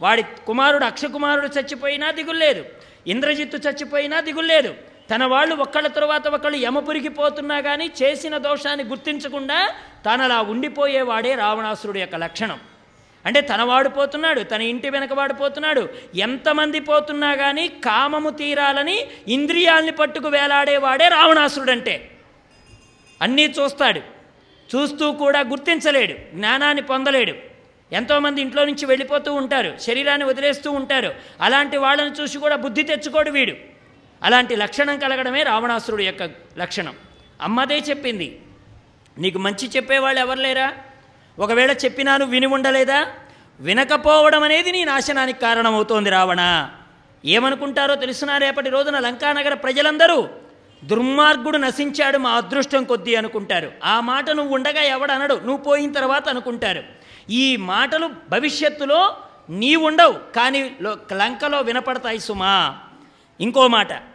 వాడి 0.00 0.22
కుమారుడు 0.46 0.84
అక్షకుమారుడు 0.84 1.46
చచ్చిపోయినా 1.46 2.10
దిగుల్లేదు. 2.10 2.64
ఇంద్రజిత్తు 3.06 3.56
చచ్చిపోయినా 3.56 4.20
దిగుల్లేదు. 4.20 4.74
తన 5.10 5.24
వాళ్ళు 5.24 5.54
ఒకళ్ళ 5.54 5.86
తరువాత 5.86 6.28
ఒకళ్ళు 6.28 6.58
యమపురికి 6.58 7.08
పోతున్నా 7.08 7.60
కానీ 7.60 7.90
చేసిన 8.02 8.38
దోషాన్ని 8.38 8.84
గుర్తించకుండా 8.84 9.72
తనలా 10.06 10.40
ఉండిపోయేవాడే 10.40 11.34
రావణాసురుడు 11.34 11.98
యొక్క 11.98 12.16
లక్షణం. 12.16 12.60
అంటే 13.26 13.40
తనవాడు 13.40 13.88
పోతున్నాడు 13.88 14.40
తన 14.40 14.62
ఇంటి 14.62 14.90
వెనకవాడు 14.90 15.32
పోతున్నాడు 15.32 15.88
ఎంతమంది 16.14 16.80
పోతున్నా 16.80 17.34
కానీ 17.34 17.68
కామము 17.68 18.30
తీరాలని 18.30 19.06
ఇంద్రియాల్ని 19.28 19.92
పట్టుకు 19.92 20.28
వేలాడేవాడే 20.28 21.08
రావణాసురుడంటే. 21.08 22.10
అన్నీ 23.22 23.44
చూస్తాడు 23.44 24.00
చూస్తూ 24.76 25.12
కూడా 25.12 25.40
గుర్తించలేడు 25.40 26.12
జ్ఞానాన్ని 26.12 26.82
పొందలేడు. 26.82 27.34
ఎంతోమంది 27.92 28.40
ఇంట్లో 28.40 28.64
నుంచి 28.64 28.86
వెళ్ళిపోతూ 28.86 29.34
ఉంటారు 29.34 29.76
శరీరాన్ని 29.80 30.26
వదిలేస్తూ 30.26 30.70
ఉంటారు. 30.70 31.14
అలాంటి 31.40 31.76
వాళ్ళని 31.76 32.10
చూసి 32.10 32.38
కూడా 32.38 32.56
బుద్ధి 32.56 32.82
తెచ్చుకోడు 32.82 33.30
వీడు. 33.30 33.73
అలాంటి 34.24 34.56
లక్షణం 34.56 34.98
కలగడమే 34.98 35.42
రావణాసురుడు 35.42 36.02
యొక్క 36.02 36.30
లక్షణం. 36.58 36.94
అమ్మదే 37.40 37.78
చెప్పింది. 37.78 38.42
నీకు 39.18 39.38
మంచి 39.38 39.68
చెప్పేవాళ్ళు 39.68 40.20
ఎవరు 40.20 40.38
లేరా? 40.38 40.72
ఒకవేళ 41.38 41.72
చెప్పినాను 41.72 42.26
విని 42.26 42.46
ఉండలేదా? 42.46 43.06
వినకపోవడం 43.60 44.42
అనేది 44.42 44.72
నీ 44.72 44.84
నాశనానికి 44.84 45.40
కారణమవుతోంది 45.40 46.10
రావణ. 46.10 46.70
ఏమనుకుంటారో 47.24 47.94
తెలిసినా 47.94 48.36
రేపటి 48.36 48.70
రోజున 48.70 48.98
లంకానగర 48.98 49.54
ప్రజలందరూ? 49.54 50.28
దుర్మార్గుడు 50.84 51.56
నశించాడు 51.56 52.18
మా 52.18 52.30
అదృష్టం 52.30 52.84
కొద్దీ 52.84 53.14
అనుకుంటారు. 53.14 53.72
ఆ 53.84 54.00
మాట 54.00 54.30
నువ్వు 54.30 54.54
ఉండగా 54.54 54.82
ఎవడనడు 54.82 55.34
నువ్వు 55.34 55.56
పోయిన 55.56 55.92
తర్వాత 55.92 56.28
అనుకుంటారు. 56.28 56.82
ఈ 57.30 57.56
మాటలు 57.56 58.10
భవిష్యత్తులో 58.30 59.16
నీవుండవు 59.50 60.12
ఉండవు. 60.12 60.32
కానీ 60.34 60.76
లంకలో 61.12 61.60
వినపడతాయి 61.60 62.18
సుమా. 62.18 62.78
ఇంకో 63.40 63.68
మాట. 63.68 64.13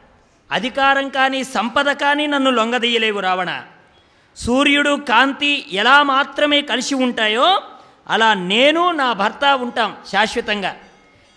అధికారం 0.51 1.09
కానీ 1.09 1.43
సంపద 1.43 1.91
కానీ 1.91 2.27
నన్ను 2.27 2.51
లొంగదీయలేవు 2.51 3.19
రావణ. 3.19 3.63
సూర్యుడు 4.35 4.99
కాంతి 5.09 5.65
ఎలా 5.71 6.03
మాత్రమే 6.03 6.61
కలిసి 6.61 6.95
ఉంటాయో 6.95 7.61
అలా 8.07 8.33
నేను 8.33 8.91
నా 8.91 9.13
భర్త 9.13 9.45
ఉంటాం 9.45 9.97
శాశ్వతంగా. 10.11 10.77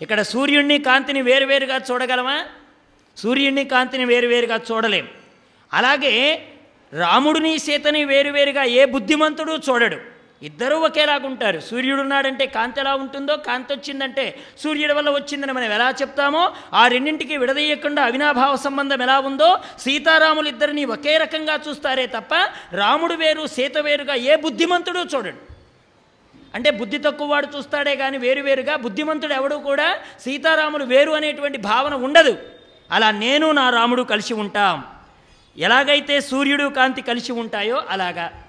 ఇక్కడ 0.01 0.21
సూర్యుడిని 0.21 0.79
కాంతిని 0.79 1.21
వేరువేరుగా 1.21 1.81
చూడగలమా? 1.91 2.45
సూర్యుడిని 3.17 3.65
కాంతిని 3.65 4.05
వేరువేరుగా 4.05 4.59
చూడలేం. 4.71 5.07
అలాగే 5.73 6.45
రాముడిని 6.99 7.59
సీతని 7.59 8.05
వేరువేరుగా 8.05 8.63
ఏ 8.63 8.85
బుద్ధిమంతుడు 8.85 9.59
చూడడు. 9.69 10.12
ఇద్దరూ 10.41 10.79
ఒకేలాగుంటారు 10.79 11.59
సూర్యుడు 11.59 12.01
ఉన్నాడంటే 12.01 12.45
కాంతి 12.45 12.79
ఎలా 12.79 12.95
ఉంటుందో 12.95 13.37
కాంతి 13.37 13.73
వచ్చిందంటే 13.73 14.39
సూర్యుడి 14.63 14.93
వల్ల 14.93 15.09
వచ్చిందని 15.09 15.51
మనం 15.51 15.71
ఎలా 15.71 15.89
చెప్తామో 15.89 16.55
ఆ 16.73 16.87
రెండింటికి 16.87 17.37
విడదీయకుండా 17.37 18.03
అవినాభావ 18.03 18.55
సంబంధం 18.55 19.01
ఎలా 19.01 19.19
ఉందో 19.19 19.59
సీతారాములు 19.79 20.47
ఇద్దరిని 20.47 20.85
ఒకే 20.85 21.17
రకంగా 21.17 21.59
చూస్తారే 21.69 22.07
తప్ప 22.07 22.33
రాముడు 22.73 23.13
వేరు 23.13 23.47
సీత 23.47 23.77
వేరుగా 23.77 24.15
ఏ 24.15 24.35
బుద్ధిమంతుడు 24.35 24.99
చూడండి. 24.99 25.41
అంటే 26.55 26.69
బుద్ధి 26.71 26.97
తక్కువ 26.97 27.31
వాడు 27.31 27.47
చూస్తాడే 27.57 27.95
కానీ 27.95 28.17
వేరువేరుగా 28.17 28.75
బుద్ధిమంతుడు 28.75 29.33
ఎవడు 29.33 29.55
కూడా 29.55 29.97
సీతారాములు 30.19 30.83
వేరు 30.83 31.11
అనేటువంటి 31.11 31.57
భావన 31.57 31.93
ఉండదు. 31.93 32.37
అలా 32.91 33.11
నేను 33.11 33.51
నా 33.51 33.69
రాముడు 33.69 34.03
కలిసి 34.03 34.33
ఉంటాం. 34.33 34.83
ఎలాగైతే 35.57 36.21
సూర్యుడు 36.21 36.69
కాంతి 36.69 37.01
కలిసి 37.01 37.31
ఉంటాయో 37.31 37.83
అలాగా 37.89 38.42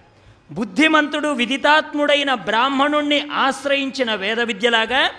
బుద్ధిమంతుడు 0.51 1.29
విదితాత్ముడైన 1.29 2.35
బ్రాహ్మణుణ్ణి 2.35 3.21
ఆశ్రయించిన 3.21 4.15
వేద 4.15 4.41
విద్యలాగా 4.41 5.11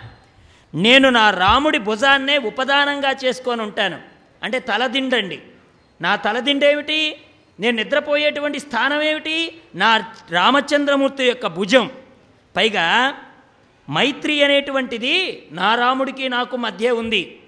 నేను 0.75 1.09
నా 1.09 1.29
రాముడి 1.29 1.77
భుజాన్నే 1.77 2.37
ఉపదానంగా 2.37 3.11
చేసుకొని 3.25 3.61
ఉంటాను. 3.61 3.99
అంటే 4.43 4.59
తలదిండండి 4.59 5.39
నా 6.01 6.15
తలదిండేమిటి 6.15 7.17
నేను 7.59 7.75
నిద్రపోయేటువంటి 7.77 8.59
స్థానం 8.59 9.01
ఏమిటి 9.01 9.61
నా 9.75 10.13
రామచంద్రమూర్తి 10.29 11.23
యొక్క 11.23 11.47
భుజం. 11.47 11.89
పైగా 12.55 13.13
మైత్రి 13.89 14.43
అనేటువంటిది 14.43 15.47
నా 15.51 15.75
రాముడికి 15.75 16.29
నాకు 16.29 16.57
మధ్య 16.57 16.91
ఉంది. 16.91 17.39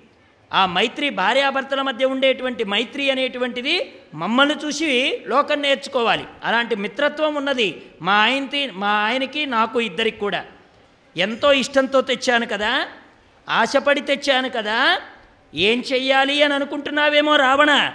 ఆ 0.54 0.66
మైత్రి 0.66 1.10
భార్యాభర్తల 1.10 1.82
మధ్య 1.82 2.06
ఉండేటువంటి 2.06 2.64
మైత్రి 2.64 3.12
అనేటువంటిది 3.12 3.94
మమ్మల్ని 4.14 4.56
చూసి 4.66 5.22
లోకం 5.28 5.62
నేర్చుకోవాలి. 5.62 6.24
అలాంటి 6.44 6.76
మిత్రత్వం 6.76 7.36
ఉన్నది 7.36 7.82
మా 8.02 8.14
ఆయనకి 8.14 8.72
మా 8.72 8.88
ఆయనకి 8.88 9.46
నాకు 9.46 9.82
ఇద్దరికి 9.82 10.18
కూడా. 10.18 10.46
ఎంతో 11.18 11.54
ఇష్టంతో 11.54 12.02
తెచ్చాను 12.02 12.46
కదా. 12.46 12.88
ఆశపడి 13.50 14.02
తెచ్చాను 14.02 14.50
కదా. 14.50 15.00
ఏం 15.56 15.84
చెయ్యాలి 15.94 16.44
అని 16.44 16.54
అనుకుంటున్నావేమో 16.54 17.36
రావణ. 17.36 17.94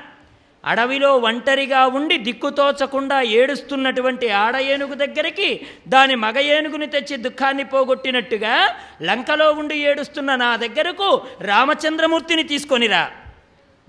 అడవిలో 0.64 1.16
ఒంటరిగా 1.16 1.86
ఉండి 1.86 2.18
దిక్కుతోచకుండా 2.18 3.22
ఏడుస్తున్నటువంటి 3.22 4.30
ఆడ 4.30 4.56
ఏనుగు 4.56 4.94
దగ్గరికి 4.94 5.60
దాని 5.89 6.14
మగ 6.14 6.39
ఏనుగుని 6.39 6.86
తెచ్చి 6.86 7.16
దుఃఖాన్ని 7.16 7.64
పోగొట్టినట్టుగా 7.64 8.76
లంకలో 9.02 9.52
ఉండి 9.52 9.74
ఏడుస్తున్న 9.74 10.34
నా 10.34 10.56
దగ్గరకు 10.56 11.22
రామచంద్రమూర్తిని 11.40 12.43
తీసుకొనిరా. 12.43 13.10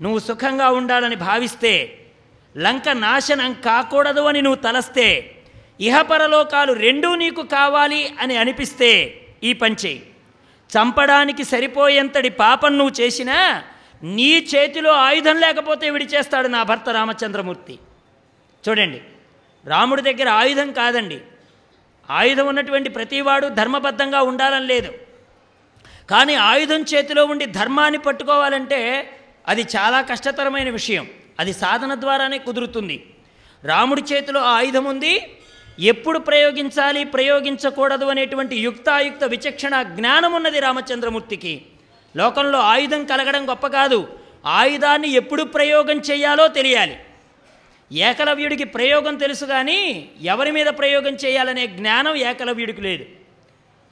నువ్వు 0.00 0.18
సుఖంగా 0.18 0.70
ఉండాలని 0.70 1.16
భావిస్తే 1.16 1.98
లంక 2.56 2.88
నాశనం 2.88 3.52
కాకూడదు 3.64 4.20
అని 4.20 4.42
నువ్వు 4.42 4.62
తలస్తే 4.62 5.36
ఇహపరలోకాలు 5.80 6.72
రెండూ 6.72 7.14
నీకు 7.14 7.42
కావాలి 7.42 8.14
అని 8.20 8.36
అనిపిస్తే 8.36 9.20
ఈ 9.42 9.52
పంచేయి 9.52 10.02
చంపడానికి 10.70 11.44
సరిపోయేంతటి 11.44 12.30
పాపం 12.30 12.78
నువ్వు 12.78 13.02
చేసినా 13.02 13.64
నీ 14.04 14.46
చేతిలో 14.54 14.92
ఆయుధం 14.92 15.40
లేకపోతే 15.40 15.90
విడిచేస్తాడు 15.90 16.48
నా 16.48 16.62
భర్త 16.62 16.90
రామచంద్రమూర్తి. 16.90 17.78
చూడండి 18.68 19.02
రాముడి 19.66 20.02
దగ్గర 20.02 20.28
ఆయుధం 20.28 20.72
కాదండి. 20.72 21.20
ఆయుధం 22.10 22.46
ఉన్నటువంటి 22.46 22.88
ప్రతివాడు 22.88 23.48
ధర్మబద్ధంగా 23.48 24.22
ఉండాలని 24.22 24.66
లేదు. 24.66 24.92
కానీ 26.10 26.34
ఆయుధం 26.34 26.80
చేతిలో 26.80 27.24
ఉండి 27.24 27.46
ధర్మాన్ని 27.46 27.98
పట్టుకోవాలంటే 27.98 29.10
అది 29.48 29.62
చాలా 29.62 30.00
కష్టతరమైన 30.00 30.70
విషయం. 30.70 31.08
అది 31.40 31.52
సాధన 31.52 31.94
ద్వారానే 31.94 32.38
కుదురుతుంది. 32.38 33.14
రాముడి 33.64 34.02
చేతిలో 34.02 34.40
ఆయుధం 34.40 34.84
ఉంది. 34.84 35.36
ఎప్పుడు 35.78 36.18
ప్రయోగించాలి 36.18 37.04
ప్రయోగించకూడదు 37.04 38.04
అనేటువంటి 38.04 38.56
యుక్తాయుక్త 38.56 39.24
విచక్షణ 39.24 39.82
జ్ఞానం 39.82 40.32
ఉన్నది 40.32 40.60
రామచంద్రమూర్తికి. 40.60 41.62
లోకంలో 42.16 42.58
ఆయుధం 42.58 43.04
కలగడం 43.04 43.48
గొప్ప 43.48 43.66
కాదు. 43.66 44.08
ఆయుధాన్ని 44.46 45.08
ఎప్పుడు 45.08 45.42
ప్రయోగం 45.42 45.98
చేయాలో 45.98 46.48
తెలియాలి. 46.48 46.96
ఏకలవ్యుడికి 47.92 48.64
ప్రయోగం 48.64 49.16
తెలుసు 49.16 49.44
కానీ 49.44 50.10
ఎవరి 50.22 50.50
మీద 50.50 50.66
ప్రయోగం 50.66 51.14
చేయాలనే 51.14 51.66
జ్ఞానం 51.66 52.14
ఏకలవ్యుడికి 52.14 52.80
లేదు. 52.80 53.04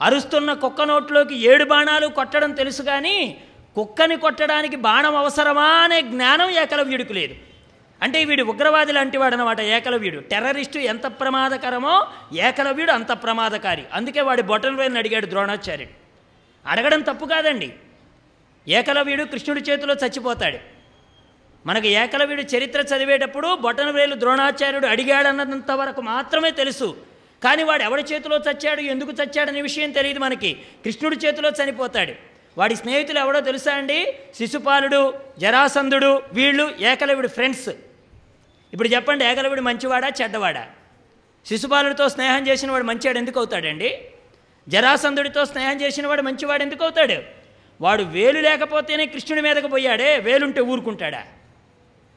అరుస్తున్న 0.01 0.53
కుక్క 0.53 0.83
నోట్లోకి 0.83 1.37
ఏడు 1.37 1.65
బాణాలు 1.65 2.07
కొట్టడం 2.07 2.53
తెలుసు 2.53 2.83
కానీ 2.83 3.39
కుక్కని 3.75 4.17
కొట్టడానికి 4.17 4.77
బాణం 4.77 5.17
అవసరమా 5.17 5.65
అనే 5.65 6.03
జ్ఞానం 6.03 6.51
ఏకలవ్యుడికి 6.51 7.13
లేదు. 7.13 7.35
అంటే 8.03 8.25
వీడు 8.25 8.43
ఉగ్రవాది 8.43 8.93
లాంటి 8.93 9.17
వాడు 9.17 9.35
అనమాట 9.35 9.61
ఏకలవ్యుడు. 9.61 10.21
టెర్రరిస్టు 10.21 10.79
ఎంత 10.79 11.07
ప్రమాదకరమో 11.07 12.07
ఏకలవ్యుడు 12.37 12.93
అంత 12.93 13.13
ప్రమాదకారి. 13.13 13.83
అందుకే 13.93 14.21
వాడి 14.21 14.43
బొటన్ 14.43 14.77
వేలని 14.77 14.99
అడిగాడు 14.99 15.27
ద్రోణాచార్యుడు. 15.27 15.91
అడగడం 16.69 17.01
తప్పు 17.01 17.27
కాదండి. 17.27 17.73
ఏకలవ్యుడు 18.69 19.25
కృష్ణుడి 19.25 19.61
చేతిలో 19.61 19.95
చచ్చిపోతాడు. 19.95 20.59
మనకు 21.67 21.87
ఏకలవ్యుడు 21.87 22.43
చరిత్ర 22.43 22.81
చదివేటప్పుడు 22.81 23.55
బొటనవేలు 23.55 24.15
ద్రోణాచార్యుడు 24.15 24.87
అడిగాడన్నంత 24.87 25.71
వరకు 25.71 26.01
మాత్రమే 26.01 26.51
తెలుసు. 26.51 26.97
కానీ 27.45 27.63
వాడు 27.63 27.83
ఎవడి 27.83 28.03
చేతిలో 28.03 28.37
చచ్చాడు 28.37 28.81
ఎందుకు 28.81 29.11
చచ్చాడనే 29.11 29.63
విషయం 29.63 29.91
తెలియదు 29.91 30.19
మనకి. 30.19 30.55
కృష్ణుడి 30.85 31.17
చేతిలో 31.17 31.51
చనిపోతాడు. 31.51 32.13
వాడి 32.59 32.77
స్నేహితులు 32.77 33.19
ఎవడో 33.19 33.41
తెలుసా 33.41 33.75
అండి? 33.75 34.15
శిశుపాలుడు 34.35 35.15
జరాసంధుడు 35.39 36.23
వీళ్ళు 36.33 36.73
ఏకలవ్యుడి 36.81 37.29
ఫ్రెండ్స్. 37.29 37.69
ఇప్పుడు 38.73 38.89
చెప్పండి 38.89 39.25
ఏకలవ్యుడు 39.25 39.61
మంచివాడా 39.61 40.09
చెడ్డవాడా? 40.23 40.69
శిశుపాలుడితో 41.47 42.09
స్నేహం 42.09 42.49
చేసిన 42.49 42.71
వాడు 42.71 42.85
మంచివాడు 42.85 43.19
ఎందుకు 43.19 43.39
అవుతాడండి? 43.39 44.01
జరాసంధుడితో 44.69 45.45
స్నేహం 45.45 45.81
చేసిన 45.81 46.07
వాడు 46.07 46.23
మంచివాడు 46.23 46.63
ఎందుకు 46.63 46.83
అవుతాడు? 46.83 47.42
వాడు 47.83 48.03
వేలు 48.03 48.41
లేకపోతేనే 48.41 49.07
కృష్ణుడి 49.07 49.43
మీదకు 49.43 49.69
పోయాడే 49.69 50.19
వేలుంటే 50.19 50.61
ఊరుకుంటాడా? 50.61 51.25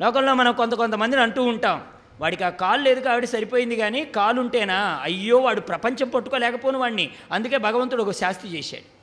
లోకంలో 0.02 0.34
మనం 0.34 0.54
కొంత 0.54 0.74
కొంతమందిని 0.74 1.22
అంటూ 1.22 1.44
ఉంటాం. 1.44 1.84
వాడికి 2.22 2.44
ఆ 2.44 2.50
కాలు 2.50 2.82
లేదు 2.82 3.00
కాబట్టి 3.00 3.28
సరిపోయింది 3.28 3.76
కానీ 3.76 4.06
కాలు 4.06 4.42
ఉంటేనా 4.42 5.00
అయ్యో 5.04 5.38
వాడు 5.38 5.62
ప్రపంచం 5.62 6.10
పట్టుకోలేకపోను 6.10 6.80
వాడిని. 6.80 7.10
అందుకే 7.32 7.58
భగవంతుడు 7.58 8.04
ఒక 8.04 8.12
శాస్తి 8.12 8.48
చేశాడు. 8.48 8.96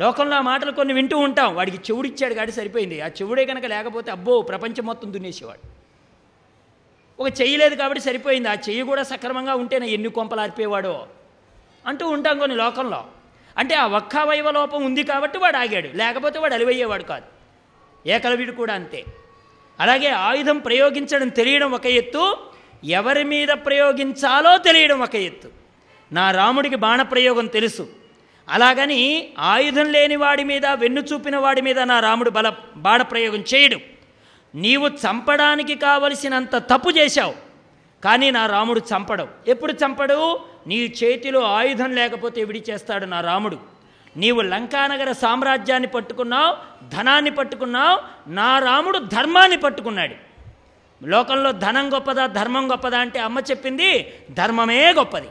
లోకంలో 0.00 0.36
ఆ 0.36 0.40
మాటలు 0.40 0.72
కొన్ని 0.72 0.94
వింటూ 0.94 1.18
ఉంటాం. 1.18 1.54
వాడికి 1.54 1.76
చెవుడిచ్చాడు 1.76 2.34
కాబట్టి 2.34 2.56
సరిపోయింది. 2.56 3.00
ఆ 3.00 3.06
చెవుడే 3.06 3.44
కనుక 3.44 3.64
లేకపోతే 3.64 4.10
అబ్బో 4.10 4.42
ప్రపంచం 4.42 4.86
మొత్తం 4.86 5.12
దున్నేసేవాడు. 5.12 5.68
ఒక 7.22 7.40
చెయ్యి 7.40 7.56
లేదు 7.56 7.74
కాబట్టి 7.74 8.00
సరిపోయింది. 8.00 8.48
ఆ 8.48 8.54
చెయ్యి 8.54 8.82
కూడా 8.82 9.02
సక్రమంగా 9.02 9.54
ఉంటేనే 9.54 9.88
ఎన్ని 9.88 10.08
కొంపలు 10.08 10.40
ఆర్పేవాడో 10.40 11.06
అంటూ 11.86 12.08
ఉంటాం 12.08 12.38
కొన్ని 12.38 12.56
లోకంలో. 12.56 13.04
అంటే 13.58 13.74
ఆ 13.74 13.86
ఒక్కవయవ 13.86 14.50
లోపం 14.50 14.84
ఉంది 14.84 15.02
కాబట్టి 15.02 15.38
వాడు 15.38 15.56
ఆగాడు. 15.56 15.88
లేకపోతే 15.94 16.38
వాడు 16.38 16.54
అలివయ్యేవాడు 16.54 17.02
కాదు. 17.02 17.24
ఏకలవిడు 18.08 18.52
కూడా 18.52 18.74
అంతే. 18.74 19.04
అలాగే 19.80 20.08
ఆయుధం 20.08 20.58
ప్రయోగించడం 20.58 21.28
తెలియడం 21.28 21.72
ఒక 21.72 21.86
ఎత్తు 21.86 22.36
ఎవరి 22.84 23.24
మీద 23.24 23.48
ప్రయోగించాలో 23.48 24.58
తెలియడం 24.58 25.00
ఒక 25.00 25.16
ఎత్తు. 25.16 25.48
నా 26.12 26.30
రాముడికి 26.30 26.76
బాణప్రయోగం 26.76 27.46
తెలుసు. 27.46 27.88
అలాగని 28.48 29.28
ఆయుధం 29.38 29.92
లేని 29.92 30.16
వాడి 30.16 30.44
మీద 30.44 30.66
వెన్ను 30.66 31.00
చూపిన 31.00 31.36
వాడి 31.36 31.60
మీద 31.60 31.80
నా 31.80 32.00
రాముడు 32.00 32.30
బల 32.30 32.52
బాణప్రయోగం 32.76 33.44
చేయడు. 33.54 33.78
నీవు 34.54 34.88
చంపడానికి 34.88 35.74
కావలసినంత 35.74 36.56
తప్పు 36.56 36.90
చేశావు. 36.90 37.34
కానీ 38.04 38.30
నా 38.30 38.46
రాముడు 38.46 38.80
చంపడం. 38.80 39.28
ఎప్పుడు 39.48 39.72
చంపడు? 39.72 40.40
నీ 40.66 40.94
చేతిలో 41.04 41.40
ఆయుధం 41.40 41.94
లేకపోతే 41.94 42.44
విడి 42.44 42.64
చేస్తాడు 42.70 43.06
నా 43.06 43.20
రాముడు. 43.20 43.58
నీవు 44.16 44.40
లంకానగర 44.40 45.12
సామ్రాజ్యాన్ని 45.12 45.88
పట్టుకున్నావు 45.88 46.56
ధనాన్ని 46.88 47.30
పట్టుకున్నావు 47.30 48.30
నా 48.30 48.58
రాముడు 48.58 48.98
ధర్మాన్ని 48.98 49.56
పట్టుకున్నాడు. 49.56 50.14
లోకంలో 51.04 51.52
ధనం 51.52 51.94
గొప్పదా 51.94 52.26
ధర్మం 52.26 52.70
గొప్పదా 52.70 52.98
అంటే 52.98 53.18
అమ్మ 53.18 53.38
చెప్పింది 53.38 54.12
ధర్మమే 54.30 54.92
గొప్పది. 54.92 55.28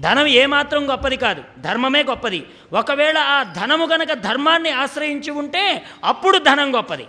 ధనం 0.00 0.26
ఏమాత్రం 0.26 0.90
గొప్పది 0.90 1.16
కాదు 1.16 1.44
ధర్మమే 1.58 2.02
గొప్పది. 2.02 2.46
ఒకవేళ 2.72 3.18
ఆ 3.18 3.42
ధనము 3.42 3.86
గనక 3.86 4.12
ధర్మాన్ని 4.12 4.70
ఆశ్రయించి 4.70 5.30
ఉంటే 5.30 5.82
అప్పుడు 6.04 6.38
ధనం 6.38 6.76
గొప్పది. 6.76 7.06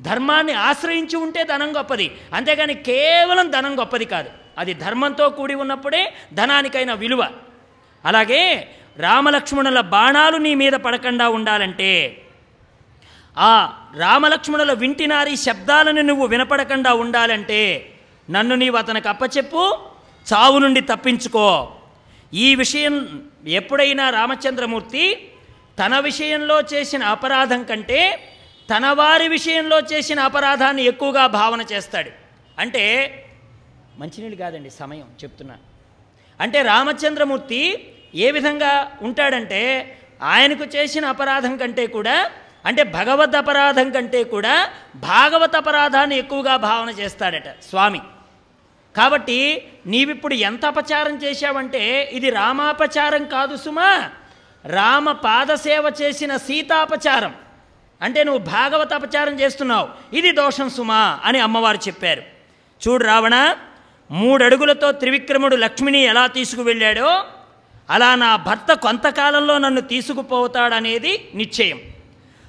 ధర్మాన్ని 0.00 0.52
ఆశ్రయించి 0.52 1.16
ఉంటే 1.16 1.44
ధనం 1.44 1.76
గొప్పది. 1.76 2.16
అంతేగాని 2.34 2.74
కేవలం 2.74 3.50
ధనం 3.50 3.80
గొప్పది 3.80 4.04
కాదు. 4.04 4.45
అది 4.58 4.74
ధర్మంతో 4.74 5.28
కూడి 5.28 5.54
ఉన్నప్పుడే 5.54 6.12
ధనానికైన 6.34 6.92
విలువ. 6.92 7.22
అలాగే 8.04 8.68
రామలక్ష్మణుల 8.98 9.80
బాణాలు 9.80 10.36
నీ 10.36 10.54
మీద 10.54 10.72
పడకుండా 10.72 11.28
ఉండాలంటే 11.28 12.22
ఆ 13.38 13.50
రామలక్ష్మణుల 13.96 14.72
వింటినారి 14.72 15.36
శబ్దాలను 15.36 16.02
నువ్వు 16.02 16.26
వినపడకుండా 16.26 16.92
ఉండాలంటే 16.94 17.90
నన్ను 18.30 18.54
నీవు 18.54 18.76
అతనికి 18.76 19.08
అప్పచెప్పు 19.08 19.78
చావు 20.26 20.58
నుండి 20.58 20.80
తప్పించుకో. 20.80 21.72
ఈ 22.34 22.54
విషయం 22.54 23.22
ఎప్పుడైనా 23.46 24.10
రామచంద్రమూర్తి 24.10 25.32
తన 25.78 25.98
విషయంలో 25.98 26.60
చేసిన 26.60 27.04
అపరాధం 27.04 27.62
కంటే 27.62 28.00
తన 28.70 28.86
వారి 28.86 29.28
విషయంలో 29.28 29.78
చేసిన 29.80 30.20
అపరాధాన్ని 30.20 30.82
ఎక్కువగా 30.82 31.26
భావన 31.26 31.62
చేస్తాడు. 31.72 32.10
అంటే 32.58 32.84
మంచినీళ్ళు 33.98 34.36
కాదండి 34.36 34.70
సమయం 34.70 35.06
చెప్తున్నా 35.22 35.56
అంటే 36.40 36.62
రామచంద్రమూర్తి 36.62 37.92
ఏ 38.14 38.30
విధంగా 38.30 38.98
ఉంటాడంటే 39.02 39.98
ఆయనకు 40.22 40.64
చేసిన 40.64 41.06
అపరాధం 41.06 41.56
కంటే 41.56 41.86
కూడా 41.86 42.30
అంటే 42.66 42.82
భగవద్ 42.82 43.36
అపరాధం 43.36 43.90
కంటే 43.90 44.24
కూడా 44.24 44.70
భాగవత 44.96 45.56
అపరాధాన్ని 45.56 46.16
ఎక్కువగా 46.16 46.56
భావన 46.56 46.90
చేస్తాడట 46.90 47.48
స్వామి. 47.70 48.00
కాబట్టి 48.96 49.68
నీవిప్పుడు 49.86 50.34
ఎంత 50.34 50.66
అపచారం 50.66 51.16
చేశావంటే 51.16 52.10
ఇది 52.12 52.30
రామాపచారం 52.30 53.24
కాదు 53.24 53.56
సుమా. 53.56 54.10
రామ 54.66 55.12
పాదసేవ 55.12 55.92
చేసిన 56.02 56.36
సీతాపచారం. 56.36 57.34
అంటే 58.02 58.24
నువ్వు 58.24 58.50
భాగవత 58.50 58.94
అపచారం 58.94 59.40
చేస్తున్నావు. 59.40 60.16
ఇది 60.16 60.32
దోషం 60.32 60.70
సుమా 60.70 61.20
అని 61.24 61.40
అమ్మవారు 61.40 61.76
చెప్పారు. 61.76 62.22
చూడు 62.88 63.04
రావణ 63.04 63.56
మూడడుగులతో 64.10 64.92
త్రివిక్రముడు 64.92 65.56
లక్ష్మిని 65.56 66.02
ఎలా 66.02 66.26
తీసుకువెళ్ళాడో 66.26 67.24
అలా 67.90 68.14
నా 68.14 68.36
భర్త 68.36 68.72
కొంతకాలంలో 68.72 69.58
నన్ను 69.58 69.80
తీసుకుపోతాడనేది 69.80 71.28
నిశ్చయం. 71.34 71.80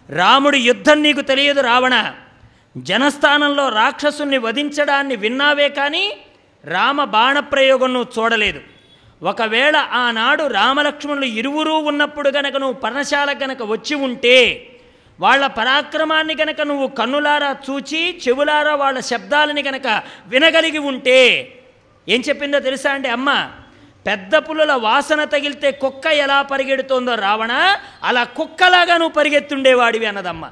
రాముడి 0.09 0.59
యుద్ధం 0.59 1.03
నీకు 1.03 1.21
తెలియదు 1.21 1.61
రావణ. 1.61 2.13
జనస్థానంలో 2.77 3.69
రాక్షసుని 3.69 4.37
వధించడాన్ని 4.37 5.15
విన్నావే 5.15 5.69
కానీ 5.69 6.17
రామ 6.65 7.03
బాణప్రయోగం 7.03 7.93
నువ్వు 7.93 8.23
చూడలేదు. 8.23 8.61
ఒకవేళ 9.23 9.75
ఆనాడు 9.75 10.43
రామలక్ష్మణులు 10.47 11.25
ఇరువురూ 11.25 11.77
ఉన్నప్పుడు 11.77 12.29
గనక 12.29 12.55
నువ్వు 12.55 12.73
పర్ణశాల 12.73 13.35
గనక 13.43 13.57
వచ్చి 13.63 13.95
ఉంటే 13.95 14.69
వాళ్ళ 15.19 15.47
పరాక్రమాన్ని 15.47 16.35
కనుక 16.35 16.61
నువ్వు 16.61 16.87
కన్నులారా 16.87 17.55
చూచి 17.69 18.21
చెవులారా 18.27 18.75
వాళ్ళ 18.75 18.99
శబ్దాలని 18.99 19.63
కనుక 19.63 20.03
వినగలిగి 20.25 20.77
ఉంటే 20.77 21.17
ఏం 22.09 22.23
చెప్పిందో 22.29 22.59
తెలుసా 22.59 22.91
అండి 22.91 23.07
అమ్మ? 23.07 23.51
పెద్ద 24.07 24.35
పులుల 24.35 24.73
వాసన 24.73 25.23
తగిలితే 25.23 25.71
కుక్క 25.71 26.07
ఎలా 26.07 26.41
పరిగెడుతోందో 26.41 27.15
రావణ 27.15 27.77
అలా 28.03 28.23
కుక్కలాగా 28.23 28.97
నువ్వు 28.97 29.13
పరిగెత్తుండేవాడివి 29.13 30.05
అన్నదమ్మ. 30.05 30.51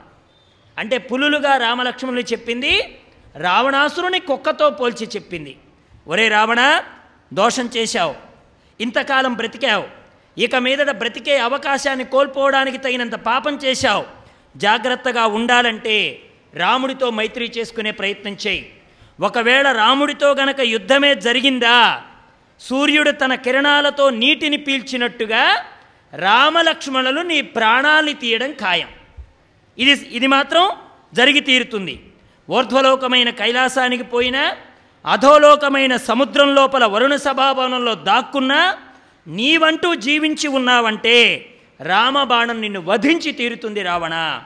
అంటే 0.77 0.97
పులులుగా 0.97 1.57
రామలక్ష్మణులు 1.57 2.21
చెప్పింది 2.21 2.99
రావణాసురుని 3.37 4.19
కుక్కతో 4.19 4.69
పోల్చి 4.69 5.07
చెప్పింది. 5.07 5.55
ఒరే 6.07 6.27
రావణ 6.27 6.81
దోషం 7.33 7.69
చేశావు 7.77 8.15
ఇంతకాలం 8.81 9.33
బ్రతికావు 9.33 9.85
ఇక 10.37 10.55
మీదట 10.55 10.91
బ్రతికే 10.91 11.37
అవకాశాన్ని 11.37 12.05
కోల్పోవడానికి 12.05 12.77
తగినంత 12.77 13.15
పాపం 13.15 13.59
చేశావు 13.65 14.14
జాగ్రత్తగా 14.55 15.25
ఉండాలంటే 15.25 16.19
రాముడితో 16.53 17.09
మైత్రి 17.09 17.51
చేసుకునే 17.57 17.91
ప్రయత్నం 17.91 18.37
చేయి. 18.47 18.73
ఒకవేళ 19.21 19.71
రాముడితో 19.71 20.31
గనక 20.31 20.59
యుద్ధమే 20.59 21.15
జరిగిందా 21.15 22.01
సూర్యుడు 22.59 23.11
తన 23.11 23.35
కిరణాలతో 23.35 24.09
నీటిని 24.09 24.57
పీల్చినట్టుగా 24.57 25.63
రామలక్ష్మణులు 26.17 27.21
నీ 27.21 27.41
ప్రాణాల్ని 27.41 28.13
తీయడం 28.13 28.51
ఖాయం. 28.51 28.87
ఇది 29.77 29.91
ఇది 29.91 30.27
మాత్రం 30.27 30.69
జరిగి 31.13 31.39
తీరుతుంది. 31.39 32.03
ఊర్ధ్వలోకమైన 32.49 33.29
కైలాసానికి 33.29 34.03
పోయినా 34.03 34.55
అధోలోకమైన 35.05 35.95
సముద్రం 35.95 36.55
లోపల 36.55 36.85
వరుణ 36.85 37.15
సభాభవనంలో 37.15 37.95
దాక్కున్నా 37.95 38.77
నీవంటూ 39.27 39.95
జీవించి 39.95 40.47
ఉన్నావంటే 40.47 41.49
రామబాణం 41.81 42.61
నిన్ను 42.61 42.81
వధించి 42.81 43.31
తీరుతుంది 43.31 43.81
రావణ. 43.81 44.41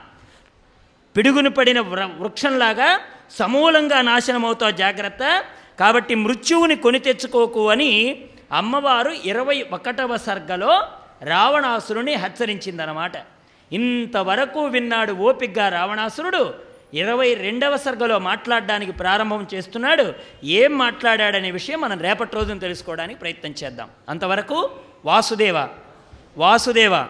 పిడుగును 1.18 1.49
పడిన 1.49 1.80
వృ- 1.80 2.19
వృక్షంలాగా 2.19 2.99
సమూలంగా 3.31 4.01
నాశనమవుతావు 4.01 4.72
జాగ్రత్త. 4.72 5.43
కాబట్టి 5.80 6.15
మృత్యువుని 6.15 6.76
కొని 6.76 6.99
తెచ్చుకోకు 6.99 7.69
అని 7.69 8.22
అమ్మవారు 8.51 9.11
ఇరవై 9.11 9.65
ఒకటవ 9.73 10.18
సర్గలో 10.18 10.84
రావణాసురుని 11.22 12.15
హెచ్చరించిందనమాట. 12.15 13.11
ఇంతవరకు 13.73 14.65
విన్నాడు 14.65 15.14
ఓపిగ్గా 15.14 15.69
రావణాసురుడు. 15.69 16.53
ఇరవై 16.93 17.34
రెండవ 17.34 17.77
సర్గలో 17.77 18.19
మాట్లాడడానికి 18.19 18.91
ప్రారంభం 18.91 19.47
చేస్తున్నాడు. 19.53 20.14
ఏం 20.43 20.77
మాట్లాడాడనే 20.77 21.51
విషయం 21.51 21.81
మనం 21.81 21.99
రేపటి 21.99 22.35
రోజున 22.35 22.57
తెలుసుకోవడానికి 22.57 23.19
ప్రయత్నం 23.19 23.56
చేద్దాం. 23.64 23.89
అంతవరకు 24.10 24.69
వాసుదేవ 25.06 25.68
వాసుదేవ. 26.38 27.06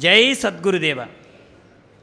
ಜೈ 0.00 0.22
ಸದ್ಗುರುದೇವ 0.34 1.00